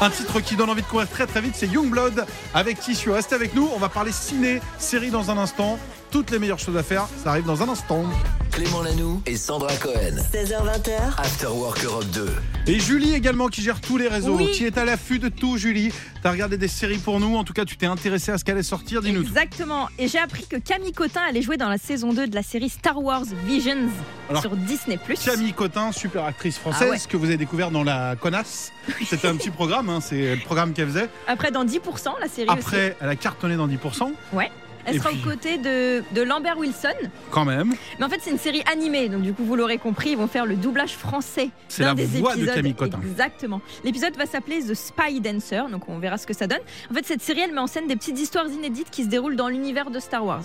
un 0.00 0.10
titre 0.10 0.40
qui 0.40 0.56
donne 0.56 0.70
envie 0.70 0.82
de 0.82 0.86
courir 0.86 1.08
très 1.08 1.26
très 1.26 1.40
vite. 1.40 1.54
C'est 1.56 1.66
Youngblood 1.66 2.24
avec 2.54 2.80
Tissu. 2.80 3.10
Restez 3.10 3.34
avec 3.34 3.54
nous. 3.54 3.68
On 3.74 3.78
va 3.78 3.88
parler 3.88 4.12
ciné, 4.12 4.60
série 4.78 5.10
dans 5.10 5.30
un 5.30 5.38
instant. 5.38 5.78
Toutes 6.10 6.30
les 6.30 6.38
meilleures 6.38 6.58
choses 6.58 6.76
à 6.76 6.82
faire, 6.82 7.06
ça 7.22 7.30
arrive 7.30 7.44
dans 7.44 7.62
un 7.62 7.68
instant. 7.68 8.02
Clément 8.50 8.80
Lanoux 8.82 9.20
et 9.26 9.36
Sandra 9.36 9.74
Cohen. 9.76 10.16
16h20h, 10.32 10.96
After 11.18 11.46
Work 11.48 11.84
Europe 11.84 12.06
2. 12.14 12.28
Et 12.66 12.80
Julie 12.80 13.14
également 13.14 13.48
qui 13.48 13.60
gère 13.60 13.80
tous 13.80 13.98
les 13.98 14.08
réseaux, 14.08 14.36
Oui. 14.36 14.50
qui 14.52 14.64
est 14.64 14.78
à 14.78 14.86
l'affût 14.86 15.18
de 15.18 15.28
tout, 15.28 15.58
Julie. 15.58 15.92
T'as 16.22 16.30
regardé 16.32 16.56
des 16.56 16.66
séries 16.66 16.96
pour 16.98 17.20
nous, 17.20 17.36
en 17.36 17.44
tout 17.44 17.52
cas 17.52 17.66
tu 17.66 17.76
t'es 17.76 17.84
intéressé 17.86 18.32
à 18.32 18.38
ce 18.38 18.44
qu'elle 18.44 18.54
allait 18.54 18.62
sortir, 18.62 19.02
dis-nous 19.02 19.22
tout. 19.22 19.28
Exactement. 19.28 19.88
Et 19.98 20.08
j'ai 20.08 20.18
appris 20.18 20.46
que 20.46 20.56
Camille 20.56 20.92
Cotin 20.92 21.20
allait 21.28 21.42
jouer 21.42 21.58
dans 21.58 21.68
la 21.68 21.78
saison 21.78 22.14
2 22.14 22.26
de 22.26 22.34
la 22.34 22.42
série 22.42 22.70
Star 22.70 22.98
Wars 23.02 23.24
Visions 23.46 23.88
Alors, 24.30 24.40
sur 24.40 24.56
Disney+. 24.56 24.98
Camille 25.24 25.52
Cotin, 25.52 25.92
super 25.92 26.24
actrice 26.24 26.58
française 26.58 26.88
Ah 26.88 26.92
ouais. 26.92 26.98
que 27.06 27.16
vous 27.18 27.26
avez 27.26 27.36
découvert 27.36 27.70
dans 27.70 27.84
La 27.84 28.16
Connasse. 28.16 28.72
C'était 29.06 29.28
un 29.28 29.36
petit 29.36 29.50
programme, 29.50 29.90
hein, 29.90 30.00
c'est 30.00 30.36
le 30.36 30.40
programme 30.42 30.72
qu'elle 30.72 30.88
faisait. 30.88 31.10
Après, 31.28 31.50
dans 31.50 31.64
10%, 31.66 32.14
la 32.18 32.28
série 32.28 32.48
aussi. 32.48 32.58
Après, 32.58 32.96
elle 33.00 33.08
a 33.10 33.16
cartonné 33.16 33.56
dans 33.56 33.68
10%, 33.68 34.10
Ouais. 34.32 34.50
Elle 34.88 34.96
Et 34.96 34.98
sera 34.98 35.10
puis- 35.10 35.20
aux 35.20 35.30
côtés 35.30 35.58
de, 35.58 36.02
de 36.14 36.22
Lambert 36.22 36.58
Wilson. 36.58 36.88
quand 37.30 37.44
même. 37.44 37.74
Mais 37.98 38.04
en 38.04 38.08
fait, 38.08 38.18
c'est 38.22 38.30
une 38.30 38.38
série 38.38 38.62
animée. 38.72 39.08
Donc, 39.08 39.22
du 39.22 39.32
coup, 39.34 39.44
vous 39.44 39.54
l'aurez 39.56 39.78
compris, 39.78 40.10
ils 40.10 40.16
vont 40.16 40.26
faire 40.28 40.46
le 40.46 40.56
doublage 40.56 40.94
français. 40.96 41.50
C'est 41.68 41.82
la 41.84 41.94
des 41.94 42.06
voix 42.06 42.34
de. 42.36 42.46
Camille 42.46 42.74
Cotin. 42.74 42.98
Exactement. 43.02 43.60
L'épisode 43.84 44.16
va 44.16 44.26
s'appeler 44.26 44.62
The 44.62 44.74
Spy 44.74 45.20
Dancer. 45.20 45.68
Donc, 45.70 45.88
on 45.88 45.98
verra 45.98 46.16
ce 46.18 46.26
que 46.26 46.34
ça 46.34 46.46
donne. 46.46 46.60
En 46.90 46.94
fait, 46.94 47.04
cette 47.04 47.22
série, 47.22 47.40
elle 47.40 47.52
met 47.52 47.60
en 47.60 47.66
scène 47.66 47.86
des 47.86 47.96
petites 47.96 48.18
histoires 48.18 48.46
inédites 48.48 48.90
qui 48.90 49.04
se 49.04 49.08
déroulent 49.08 49.36
dans 49.36 49.48
l'univers 49.48 49.90
de 49.90 50.00
Star 50.00 50.24
Wars. 50.24 50.42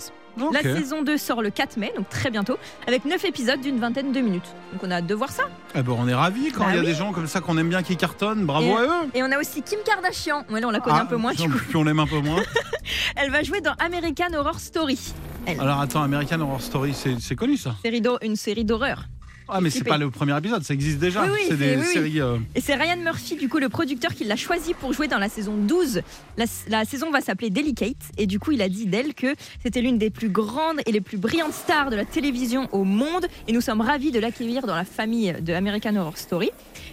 La 0.52 0.62
saison 0.62 1.02
2 1.02 1.16
sort 1.16 1.42
le 1.42 1.50
4 1.50 1.76
mai, 1.76 1.92
donc 1.96 2.08
très 2.08 2.30
bientôt, 2.30 2.56
avec 2.86 3.04
9 3.04 3.24
épisodes 3.24 3.60
d'une 3.60 3.78
vingtaine 3.78 4.12
de 4.12 4.20
minutes. 4.20 4.54
Donc, 4.72 4.82
on 4.84 4.90
a 4.90 4.96
hâte 4.96 5.06
de 5.06 5.14
voir 5.14 5.30
ça. 5.30 5.44
Eh 5.74 5.82
ben, 5.82 5.92
on 5.98 6.08
est 6.08 6.14
ravis 6.14 6.50
quand 6.52 6.64
Bah 6.64 6.70
il 6.70 6.74
y 6.76 6.78
a 6.78 6.80
oui. 6.80 6.86
des 6.86 6.94
gens 6.94 7.12
comme 7.12 7.26
ça 7.26 7.40
qu'on 7.40 7.56
aime 7.58 7.68
bien 7.68 7.82
qui 7.82 7.96
cartonnent. 7.96 8.44
Bravo 8.44 8.66
Et- 8.66 8.72
à 8.76 8.82
eux. 8.82 9.10
Et 9.14 9.22
on 9.22 9.30
a 9.30 9.38
aussi 9.38 9.62
Kim 9.62 9.78
Kardashian. 9.84 10.44
Ouais, 10.50 10.60
là, 10.60 10.68
on 10.68 10.70
la 10.70 10.80
connaît 10.80 10.96
Ah, 10.98 11.02
un 11.02 11.06
peu 11.06 11.16
moins. 11.16 11.32
Puis 11.34 11.76
on 11.76 11.84
l'aime 11.84 12.00
un 12.00 12.06
peu 12.06 12.18
moins. 12.20 12.42
Elle 13.16 13.30
va 13.30 13.42
jouer 13.42 13.60
dans 13.60 13.74
American 13.78 14.32
Horror 14.34 14.58
Story. 14.60 14.98
Elle. 15.46 15.60
Alors 15.60 15.80
attends, 15.80 16.02
American 16.02 16.40
Horror 16.40 16.60
Story, 16.60 16.94
c'est 16.94 17.36
connu 17.36 17.56
ça? 17.56 17.74
Une 18.22 18.36
série 18.36 18.64
d'horreur. 18.64 19.04
Ah 19.48 19.60
mais 19.60 19.68
c'est 19.70 19.84
pas 19.84 19.98
le 19.98 20.10
premier 20.10 20.36
épisode, 20.38 20.62
ça 20.62 20.72
existe 20.74 20.98
déjà. 20.98 21.22
Oui, 21.24 21.28
oui, 21.34 21.40
c'est 21.48 21.56
des 21.58 21.76
oui. 21.76 21.84
séries. 21.84 22.20
euh, 22.20 22.38
Et 22.54 22.60
c'est 22.60 22.74
Ryan 22.74 22.96
Murphy, 22.96 23.36
du 23.36 23.48
coup, 23.48 23.58
le 23.58 23.68
producteur, 23.68 24.14
qui 24.14 24.24
l'a 24.24 24.36
choisi 24.36 24.72
pour 24.74 24.92
jouer 24.94 25.06
dans 25.06 25.18
la 25.18 25.28
saison 25.28 25.54
12. 25.56 26.00
La, 26.38 26.44
la 26.68 26.84
saison 26.84 27.10
va 27.10 27.20
s'appeler 27.20 27.50
Delicate. 27.50 27.96
Et 28.16 28.26
du 28.26 28.38
coup, 28.38 28.52
il 28.52 28.62
a 28.62 28.68
dit 28.70 28.86
d'elle 28.86 29.12
que 29.14 29.34
c'était 29.62 29.82
l'une 29.82 29.98
des 29.98 30.08
plus 30.10 30.30
grandes 30.30 30.80
et 30.86 30.92
les 30.92 31.00
plus 31.02 31.18
brillantes 31.18 31.52
stars 31.52 31.90
de 31.90 31.96
la 31.96 32.04
télévision 32.06 32.68
au 32.72 32.84
monde. 32.84 33.26
Et 33.46 33.52
nous 33.52 33.60
sommes 33.60 33.82
ravis 33.82 34.10
de 34.12 34.18
l'accueillir 34.18 34.66
dans 34.66 34.74
la 34.76 34.84
famille 34.84 35.34
de 35.42 35.52
American 35.52 35.94
Horror 35.96 36.16
Story. 36.16 36.50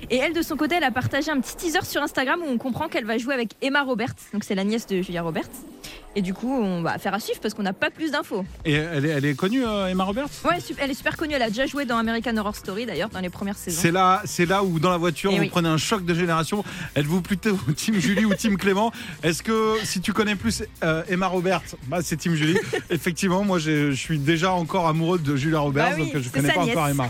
Et 0.09 0.17
elle, 0.17 0.33
de 0.33 0.41
son 0.41 0.57
côté, 0.57 0.75
elle 0.75 0.83
a 0.83 0.91
partagé 0.91 1.31
un 1.31 1.39
petit 1.39 1.55
teaser 1.55 1.83
sur 1.85 2.01
Instagram 2.01 2.41
où 2.45 2.49
on 2.51 2.57
comprend 2.57 2.87
qu'elle 2.89 3.05
va 3.05 3.17
jouer 3.17 3.33
avec 3.33 3.51
Emma 3.61 3.81
Roberts. 3.83 4.15
Donc, 4.33 4.43
c'est 4.43 4.55
la 4.55 4.63
nièce 4.65 4.87
de 4.87 5.01
Julia 5.01 5.21
Roberts. 5.21 5.47
Et 6.13 6.21
du 6.21 6.33
coup, 6.33 6.51
on 6.53 6.81
va 6.81 6.97
faire 6.97 7.13
à 7.13 7.21
suivre 7.21 7.39
parce 7.39 7.53
qu'on 7.53 7.63
n'a 7.63 7.71
pas 7.71 7.89
plus 7.89 8.11
d'infos. 8.11 8.43
Et 8.65 8.73
elle 8.73 9.05
est, 9.05 9.09
elle 9.09 9.23
est 9.25 9.33
connue, 9.33 9.63
euh, 9.65 9.87
Emma 9.87 10.03
Roberts? 10.03 10.27
Ouais, 10.43 10.57
elle 10.79 10.91
est 10.91 10.93
super 10.93 11.15
connue. 11.15 11.35
Elle 11.35 11.41
a 11.41 11.47
déjà 11.49 11.65
joué 11.67 11.85
dans 11.85 11.95
American 11.97 12.35
Horror 12.35 12.53
Story, 12.55 12.85
d'ailleurs, 12.85 13.07
dans 13.07 13.21
les 13.21 13.29
premières 13.29 13.55
saisons. 13.57 13.79
C'est 13.81 13.91
là, 13.91 14.21
c'est 14.25 14.45
là 14.45 14.61
où 14.61 14.77
dans 14.79 14.89
la 14.89 14.97
voiture 14.97 15.31
Eh 15.31 15.37
vous 15.37 15.43
oui. 15.43 15.49
prenez 15.49 15.69
un 15.69 15.77
choc 15.77 16.03
de 16.03 16.13
génération. 16.13 16.65
Êtes-vous 16.97 17.21
plutôt 17.21 17.55
Team 17.77 17.95
Julie 17.97 18.25
ou 18.25 18.33
Team 18.33 18.57
Clément? 18.57 18.91
Est-ce 19.23 19.41
que 19.41 19.75
si 19.85 20.01
tu 20.01 20.11
connais 20.11 20.35
plus 20.35 20.63
euh, 20.83 21.01
Emma 21.07 21.27
Roberts, 21.27 21.61
bah 21.87 21.99
c'est 22.03 22.17
Team 22.17 22.35
Julie. 22.35 22.59
Effectivement, 22.89 23.45
moi 23.45 23.57
je 23.59 23.93
suis 23.93 24.19
déjà 24.19 24.51
encore 24.51 24.87
amoureux 24.89 25.17
de 25.17 25.37
Julia 25.37 25.59
Roberts, 25.59 25.91
Bah 25.91 25.95
oui, 25.97 26.11
donc 26.11 26.17
je 26.17 26.23
c'est 26.23 26.33
connais 26.33 26.49
sa 26.49 26.55
pas 26.55 26.63
nièce. 26.65 26.75
encore 26.75 26.89
Emma. 26.89 27.07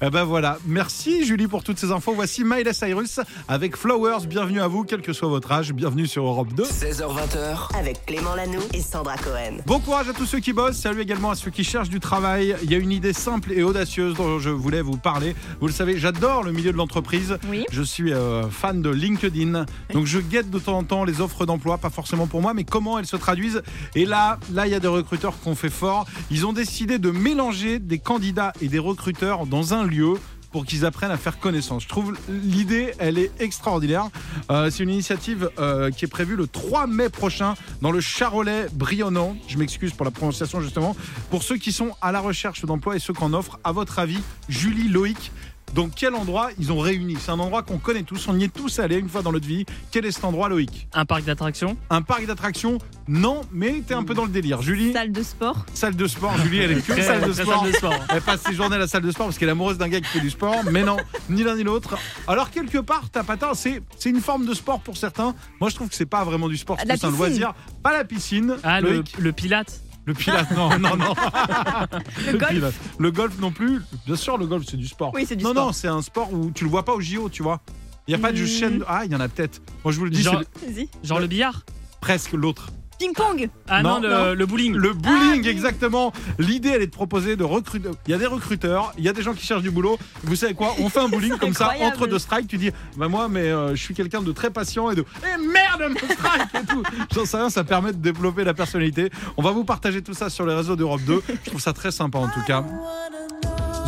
Eh 0.00 0.08
ben 0.08 0.24
voilà, 0.24 0.56
merci 0.66 1.26
Julie 1.26 1.46
pour 1.46 1.62
toutes 1.62 1.78
ces 1.78 1.90
infos. 1.92 2.14
Voici 2.14 2.42
Miley 2.44 2.72
Cyrus 2.72 3.20
avec 3.48 3.76
Flowers. 3.76 4.26
Bienvenue 4.26 4.62
à 4.62 4.66
vous, 4.66 4.84
quel 4.84 5.02
que 5.02 5.12
soit 5.12 5.28
votre 5.28 5.52
âge. 5.52 5.74
Bienvenue 5.74 6.06
sur 6.06 6.24
Europe 6.24 6.48
2. 6.54 6.64
16h20h. 6.64 7.76
avec 7.78 8.06
Clément 8.06 8.29
Et 8.72 8.80
Sandra 8.80 9.16
Cohen. 9.16 9.56
Bon 9.66 9.80
courage 9.80 10.08
à 10.08 10.12
tous 10.12 10.24
ceux 10.24 10.38
qui 10.38 10.52
bossent, 10.52 10.76
salut 10.76 11.00
également 11.00 11.32
à 11.32 11.34
ceux 11.34 11.50
qui 11.50 11.64
cherchent 11.64 11.88
du 11.88 11.98
travail. 11.98 12.54
Il 12.62 12.70
y 12.70 12.76
a 12.76 12.78
une 12.78 12.92
idée 12.92 13.12
simple 13.12 13.50
et 13.50 13.64
audacieuse 13.64 14.14
dont 14.14 14.38
je 14.38 14.50
voulais 14.50 14.82
vous 14.82 14.96
parler. 14.96 15.34
Vous 15.60 15.66
le 15.66 15.72
savez, 15.72 15.98
j'adore 15.98 16.44
le 16.44 16.52
milieu 16.52 16.70
de 16.70 16.76
l'entreprise. 16.76 17.38
Oui. 17.48 17.64
Je 17.72 17.82
suis 17.82 18.12
euh, 18.12 18.48
fan 18.48 18.82
de 18.82 18.90
LinkedIn. 18.90 19.66
Donc 19.92 20.06
je 20.06 20.20
guette 20.20 20.48
de 20.48 20.60
temps 20.60 20.78
en 20.78 20.84
temps 20.84 21.02
les 21.02 21.20
offres 21.20 21.44
d'emploi, 21.44 21.78
pas 21.78 21.90
forcément 21.90 22.28
pour 22.28 22.40
moi, 22.40 22.54
mais 22.54 22.62
comment 22.62 23.00
elles 23.00 23.06
se 23.06 23.16
traduisent. 23.16 23.62
Et 23.96 24.04
là, 24.04 24.38
là, 24.52 24.68
il 24.68 24.70
y 24.70 24.76
a 24.76 24.80
des 24.80 24.86
recruteurs 24.86 25.34
qui 25.40 25.48
ont 25.48 25.56
fait 25.56 25.68
fort. 25.68 26.06
Ils 26.30 26.46
ont 26.46 26.52
décidé 26.52 27.00
de 27.00 27.10
mélanger 27.10 27.80
des 27.80 27.98
candidats 27.98 28.52
et 28.62 28.68
des 28.68 28.78
recruteurs 28.78 29.46
dans 29.46 29.74
un 29.74 29.82
lieu 29.82 30.14
pour 30.50 30.64
qu'ils 30.64 30.84
apprennent 30.84 31.10
à 31.10 31.16
faire 31.16 31.38
connaissance. 31.38 31.84
Je 31.84 31.88
trouve 31.88 32.16
l'idée, 32.28 32.92
elle 32.98 33.18
est 33.18 33.30
extraordinaire. 33.40 34.08
Euh, 34.50 34.70
c'est 34.70 34.82
une 34.82 34.90
initiative 34.90 35.50
euh, 35.58 35.90
qui 35.90 36.04
est 36.04 36.08
prévue 36.08 36.36
le 36.36 36.46
3 36.46 36.86
mai 36.86 37.08
prochain 37.08 37.54
dans 37.82 37.92
le 37.92 38.00
Charolais 38.00 38.66
Brionnant. 38.72 39.36
Je 39.48 39.58
m'excuse 39.58 39.92
pour 39.92 40.04
la 40.04 40.10
prononciation 40.10 40.60
justement. 40.60 40.96
Pour 41.30 41.42
ceux 41.42 41.56
qui 41.56 41.72
sont 41.72 41.90
à 42.00 42.12
la 42.12 42.20
recherche 42.20 42.64
d'emploi 42.64 42.96
et 42.96 42.98
ceux 42.98 43.12
qu'en 43.12 43.32
offrent, 43.32 43.58
à 43.64 43.72
votre 43.72 43.98
avis, 43.98 44.20
Julie 44.48 44.88
Loïc, 44.88 45.30
donc 45.74 45.92
quel 45.96 46.14
endroit 46.14 46.50
ils 46.58 46.72
ont 46.72 46.78
réuni? 46.78 47.16
C'est 47.20 47.30
un 47.30 47.38
endroit 47.38 47.62
qu'on 47.62 47.78
connaît 47.78 48.02
tous, 48.02 48.26
on 48.28 48.38
y 48.38 48.44
est 48.44 48.52
tous 48.52 48.78
allés 48.78 48.96
une 48.98 49.08
fois 49.08 49.22
dans 49.22 49.32
notre 49.32 49.46
vie. 49.46 49.64
Quel 49.90 50.04
est 50.06 50.12
cet 50.12 50.24
endroit 50.24 50.48
Loïc? 50.48 50.88
Un 50.92 51.04
parc 51.04 51.24
d'attractions 51.24 51.76
Un 51.90 52.02
parc 52.02 52.26
d'attractions? 52.26 52.78
Non, 53.08 53.42
mais 53.52 53.82
t'es 53.86 53.94
un 53.94 54.02
peu 54.04 54.14
dans 54.14 54.24
le 54.24 54.30
délire. 54.30 54.62
Julie, 54.62 54.92
Salle 54.92 55.12
de 55.12 55.22
sport. 55.22 55.66
salle 55.74 55.96
de 55.96 56.06
sport. 56.06 56.36
Julie, 56.38 56.58
elle 56.58 56.72
est 56.72 56.86
que 56.86 57.00
salle 57.02 57.26
de 57.26 57.32
sport. 57.32 57.60
salle 57.62 57.72
de 57.72 57.76
sport. 57.76 57.94
Elle 58.10 58.20
passe 58.22 58.40
ses 58.42 58.54
journées 58.54 58.76
à 58.76 58.80
la 58.80 58.88
salle 58.88 59.02
de 59.02 59.10
sport 59.10 59.26
parce 59.26 59.38
qu'elle 59.38 59.48
est 59.48 59.52
amoureuse 59.52 59.78
d'un 59.78 59.88
gars 59.88 60.00
qui 60.00 60.06
fait 60.08 60.20
du 60.20 60.30
sport. 60.30 60.56
Mais 60.70 60.82
non, 60.84 60.96
ni 61.28 61.42
l'un 61.42 61.56
ni 61.56 61.62
l'autre. 61.64 61.96
Alors, 62.28 62.50
quelque 62.50 62.78
part, 62.78 63.04
t'as 63.10 63.24
pas 63.24 63.36
tort. 63.36 63.56
C'est, 63.56 63.82
c'est 63.98 64.10
une 64.10 64.20
forme 64.20 64.46
de 64.46 64.54
sport 64.54 64.80
pour 64.80 64.96
certains. 64.96 65.34
Moi, 65.60 65.70
je 65.70 65.74
trouve 65.76 65.88
que 65.88 65.94
c'est 65.94 66.06
pas 66.06 66.24
vraiment 66.24 66.48
du 66.48 66.56
sport. 66.56 66.76
C'est 66.84 67.04
un 67.04 67.10
loisir. 67.10 67.54
Pas 67.82 67.92
la 67.92 68.04
piscine. 68.04 68.56
Ah, 68.62 68.80
le, 68.80 68.90
Loïc. 68.90 69.16
le 69.18 69.32
pilate 69.32 69.80
Le 70.06 70.14
pilate, 70.14 70.50
non, 70.52 70.78
non, 70.78 70.96
non. 70.96 71.14
Le 72.26 72.38
golf. 72.38 72.48
pilate. 72.52 72.74
Le 72.98 73.10
golf 73.10 73.38
non 73.38 73.52
plus. 73.52 73.80
Bien 74.06 74.16
sûr, 74.16 74.38
le 74.38 74.46
golf, 74.46 74.64
c'est 74.68 74.76
du 74.76 74.86
sport. 74.88 75.12
Oui, 75.14 75.24
c'est 75.28 75.36
du 75.36 75.44
non, 75.44 75.50
sport. 75.50 75.66
non, 75.66 75.72
c'est 75.72 75.88
un 75.88 76.02
sport 76.02 76.32
où 76.32 76.50
tu 76.50 76.64
le 76.64 76.70
vois 76.70 76.84
pas 76.84 76.94
au 76.94 77.00
JO, 77.00 77.28
tu 77.28 77.42
vois. 77.42 77.60
Il 78.08 78.14
n'y 78.14 78.20
a 78.20 78.22
pas 78.22 78.32
de 78.32 78.42
Hmm. 78.42 78.46
chaîne. 78.46 78.84
Ah, 78.88 79.02
il 79.04 79.12
y 79.12 79.14
en 79.14 79.20
a 79.20 79.28
peut-être. 79.28 79.60
Moi, 79.84 79.92
je 79.92 79.98
vous 79.98 80.04
le 80.06 80.10
dis, 80.10 80.22
le-. 80.22 80.86
Genre 81.04 81.20
le 81.20 81.26
billard? 81.26 81.64
Presque 82.00 82.32
l'autre. 82.32 82.70
Ping-pong. 83.00 83.48
Ah 83.68 83.82
non, 83.82 83.94
Non, 83.94 84.00
le, 84.00 84.08
non. 84.10 84.34
le 84.34 84.46
bowling 84.46 84.74
Le 84.74 84.92
bowling, 84.92 85.42
Ah, 85.46 85.48
exactement. 85.50 86.12
L'idée, 86.38 86.68
elle 86.68 86.82
est 86.82 86.86
de 86.86 86.92
proposer 86.92 87.34
de 87.34 87.44
recruter. 87.44 87.88
Il 88.06 88.10
y 88.10 88.14
a 88.14 88.18
des 88.18 88.26
recruteurs, 88.26 88.92
il 88.98 89.04
y 89.04 89.08
a 89.08 89.12
des 89.14 89.22
gens 89.22 89.32
qui 89.32 89.44
cherchent 89.46 89.62
du 89.62 89.70
boulot. 89.70 89.98
Vous 90.22 90.36
savez 90.36 90.52
quoi? 90.54 90.74
On 90.80 90.88
fait 90.90 91.00
un 91.00 91.08
bowling 91.08 91.36
comme 91.38 91.54
ça 91.54 91.64
incroyable. 91.70 91.96
entre 91.96 92.06
deux 92.06 92.18
strikes. 92.18 92.46
Tu 92.46 92.58
dis, 92.58 92.70
bah 92.98 93.08
moi, 93.08 93.28
mais 93.28 93.44
euh, 93.50 93.70
je 93.74 93.82
suis 93.82 93.94
quelqu'un 93.94 94.20
de 94.20 94.30
très 94.32 94.50
patient 94.50 94.90
et 94.90 94.94
de, 94.94 95.04
eh 95.24 95.38
merde, 95.46 95.82
mon 95.90 96.14
strike 96.14 96.54
et 96.62 96.66
tout. 96.66 96.82
J'en 97.14 97.24
sais 97.24 97.36
rien, 97.38 97.48
ça 97.50 97.64
permet 97.64 97.92
de 97.92 97.98
développer 97.98 98.44
la 98.44 98.52
personnalité. 98.54 99.10
On 99.38 99.42
va 99.42 99.50
vous 99.52 99.64
partager 99.64 100.02
tout 100.02 100.14
ça 100.14 100.28
sur 100.28 100.44
les 100.44 100.54
réseaux 100.54 100.76
d'Europe 100.76 101.00
2. 101.06 101.22
Je 101.44 101.48
trouve 101.50 101.60
ça 101.60 101.72
très 101.72 101.90
sympa 101.92 102.18
en 102.18 102.28
tout 102.28 102.42
cas. 102.46 102.62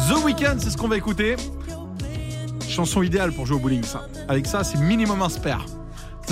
The 0.08 0.24
Weeknd, 0.24 0.56
c'est 0.58 0.70
ce 0.70 0.76
qu'on 0.78 0.88
va 0.88 0.96
écouter. 0.96 1.36
Chanson 2.66 3.02
idéale 3.02 3.32
pour 3.32 3.44
jouer 3.46 3.56
au 3.56 3.60
bowling, 3.60 3.82
ça. 3.82 4.06
Avec 4.28 4.46
ça, 4.46 4.64
c'est 4.64 4.78
minimum 4.78 5.20
un 5.20 5.28
spare. 5.28 5.66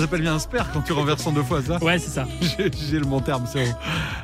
Ça 0.01 0.07
s'appelle 0.07 0.21
bien 0.21 0.33
un 0.33 0.39
spare 0.39 0.71
quand 0.73 0.81
tu 0.81 0.93
renverses 0.93 1.27
en 1.27 1.31
deux 1.31 1.43
fois, 1.43 1.61
ça. 1.61 1.77
Ouais, 1.83 1.99
c'est 1.99 2.09
ça. 2.09 2.27
J'ai 2.89 2.97
le 2.97 3.05
bon 3.05 3.19
terme, 3.19 3.45
c'est 3.45 3.65
bon. 3.65 3.75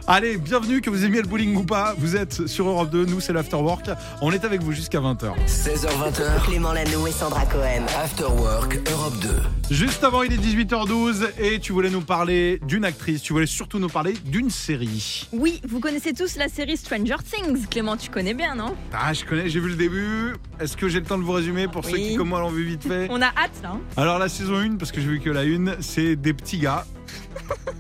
Allez, 0.08 0.38
bienvenue, 0.38 0.82
que 0.82 0.90
vous 0.90 1.06
aimiez 1.06 1.22
le 1.22 1.28
bowling 1.28 1.56
ou 1.56 1.62
pas. 1.62 1.94
Vous 2.00 2.16
êtes 2.16 2.48
sur 2.48 2.68
Europe 2.68 2.90
2, 2.90 3.06
nous 3.06 3.20
c'est 3.20 3.32
l'Afterwork. 3.32 3.92
On 4.22 4.32
est 4.32 4.44
avec 4.44 4.64
vous 4.64 4.72
jusqu'à 4.72 5.00
20h. 5.00 5.34
16h20h, 5.46 6.46
Clément 6.46 6.74
Lanoux 6.74 7.06
et 7.06 7.12
Sandra 7.12 7.46
Cohen. 7.46 7.86
After 7.96 8.24
Work 8.24 8.90
Europe 8.90 9.14
2. 9.22 9.30
Juste 9.70 10.04
avant, 10.04 10.24
il 10.24 10.34
est 10.34 10.38
18h12 10.38 11.28
et 11.40 11.60
tu 11.60 11.74
voulais 11.74 11.92
nous 11.92 12.02
parler 12.02 12.60
d'une 12.66 12.84
actrice, 12.84 13.22
tu 13.22 13.34
voulais 13.34 13.46
surtout 13.46 13.78
nous 13.78 13.90
parler 13.90 14.14
d'une 14.26 14.50
série. 14.50 15.28
Oui, 15.32 15.62
vous 15.70 15.80
connaissez 15.80 16.14
tous 16.14 16.38
la 16.38 16.48
série 16.48 16.78
Stranger 16.78 17.18
Things. 17.24 17.68
Clément, 17.68 17.98
tu 17.98 18.10
connais 18.10 18.34
bien, 18.34 18.56
non? 18.56 18.76
Ah, 18.94 19.14
je 19.14 19.24
connais, 19.26 19.48
j'ai 19.48 19.60
vu 19.60 19.70
le 19.70 19.76
début. 19.76 20.34
Est-ce 20.60 20.76
que 20.76 20.90
j'ai 20.90 21.02
le 21.02 21.06
temps 21.06 21.20
de 21.20 21.24
vous 21.24 21.34
résumer 21.34 21.68
pour 21.68 21.86
ceux 21.86 21.98
qui, 21.98 22.16
comme 22.16 22.30
moi, 22.30 22.40
l'ont 22.40 22.50
vu 22.50 22.64
vite 22.64 22.82
fait? 22.88 23.08
On 23.12 23.22
a 23.22 23.28
hâte, 23.28 23.52
là. 23.62 23.74
hein. 23.76 23.80
Alors, 23.96 24.18
la 24.18 24.28
saison 24.30 24.56
1, 24.58 24.78
parce 24.78 24.92
que 24.92 25.00
j'ai 25.02 25.08
vu 25.08 25.20
que 25.20 25.30
la 25.30 25.42
1, 25.42 25.67
c'est 25.80 26.16
des 26.16 26.34
petits 26.34 26.60
gars. 26.60 26.86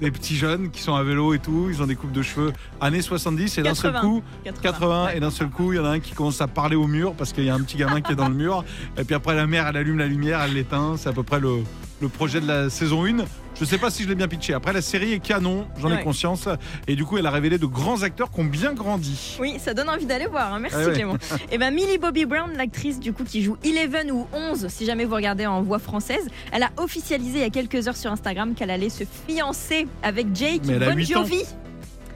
Des 0.02 0.12
petits 0.12 0.36
jeunes 0.36 0.69
qui 0.69 0.82
sont 0.82 0.93
à 0.93 1.04
vélo 1.04 1.34
et 1.34 1.39
tout, 1.39 1.67
ils 1.69 1.82
ont 1.82 1.88
des 1.88 1.95
coupes 1.95 2.12
de 2.12 2.21
cheveux 2.21 2.54
années 2.80 3.02
70 3.02 3.58
et 3.58 3.63
d'un 3.63 3.73
seul 3.73 3.91
80. 3.93 4.08
coup 4.08 4.23
80. 4.43 4.62
80 4.62 5.10
et 5.15 5.19
d'un 5.19 5.32
seul 5.32 5.50
coup 5.50 5.73
il 5.73 5.78
y 5.78 5.80
en 5.80 5.86
a 5.86 5.89
un 5.89 6.00
qui 6.00 6.13
commence 6.13 6.39
à 6.39 6.47
parler 6.47 6.76
au 6.76 6.86
mur 6.88 7.13
parce 7.13 7.34
qu'il 7.34 7.43
y 7.43 7.50
a 7.50 7.56
un 7.56 7.62
petit 7.62 7.78
gamin 7.78 8.02
qui 8.02 8.12
est 8.12 8.15
dans 8.15 8.30
le 8.30 8.36
mur 8.36 8.63
et 8.97 9.04
puis 9.04 9.15
après 9.15 9.34
la 9.36 9.47
mère 9.47 9.67
elle 9.67 9.78
allume 9.78 9.97
la 9.97 10.06
lumière 10.06 10.41
elle 10.41 10.54
l'éteint 10.54 10.95
c'est 10.97 11.10
à 11.10 11.13
peu 11.13 11.23
près 11.23 11.39
le, 11.39 11.63
le 12.00 12.10
projet 12.10 12.39
de 12.39 12.47
la 12.47 12.69
saison 12.69 13.06
1 13.06 13.17
je 13.60 13.65
sais 13.65 13.78
pas 13.78 13.89
si 13.89 14.04
je 14.04 14.08
l'ai 14.10 14.15
bien 14.15 14.28
pitché 14.28 14.54
après 14.54 14.74
la 14.74 14.82
série 14.82 15.13
est 15.13 15.20
canon 15.20 15.67
j'en 15.80 15.91
ai 15.91 16.02
conscience 16.04 16.48
et 16.88 16.96
du 16.96 17.06
coup 17.06 17.17
elle 17.17 17.26
a 17.26 17.32
révélé 17.32 17.58
de 17.58 17.65
grands 17.65 18.04
acteurs 18.04 18.30
qui 18.32 18.39
ont 18.39 18.43
bien 18.46 18.74
grandi 18.74 19.38
Oui, 19.39 19.58
ça 19.60 19.74
donne 19.74 19.89
envie 19.89 20.06
d'aller 20.06 20.28
voir. 20.28 20.54
hein. 20.54 20.60
Merci 20.60 20.78
Ah 20.80 20.86
ouais. 20.88 20.93
Clément. 20.93 21.15
Et 21.52 21.58
ben 21.58 21.74
Millie 21.74 21.98
Bobby 21.98 22.26
Brown, 22.26 22.52
l'actrice 22.56 23.00
du 23.00 23.13
coup 23.13 23.24
qui 23.24 23.43
joue 23.43 23.58
11 23.65 24.12
ou 24.12 24.28
11, 24.34 24.67
si 24.70 24.86
jamais 24.86 25.06
vous 25.06 25.15
regardez 25.15 25.46
en 25.46 25.62
voix 25.62 25.80
française, 25.80 26.28
elle 26.52 26.63
a 26.63 26.70
officialisé 26.78 27.39
il 27.39 27.41
y 27.41 27.46
a 27.46 27.50
quelques 27.50 27.88
heures 27.88 27.98
sur 27.98 28.12
Instagram 28.12 28.54
qu'elle 28.56 28.70
allait 28.72 28.89
se 28.89 29.04
fiancer 29.28 29.88
avec 30.04 30.28
Jake 30.36 30.62
Bon. 30.63 31.00
Jovi. 31.04 31.43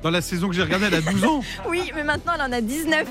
dans 0.03 0.09
la 0.11 0.21
saison 0.21 0.47
que 0.49 0.55
j'ai 0.55 0.63
regardée 0.63 0.85
elle 0.87 0.95
a 0.95 1.01
12 1.01 1.23
ans 1.25 1.43
Oui, 1.69 1.91
mais 1.95 2.03
maintenant 2.03 2.33
elle 2.35 2.41
en 2.41 2.51
a 2.51 2.61
19. 2.61 3.05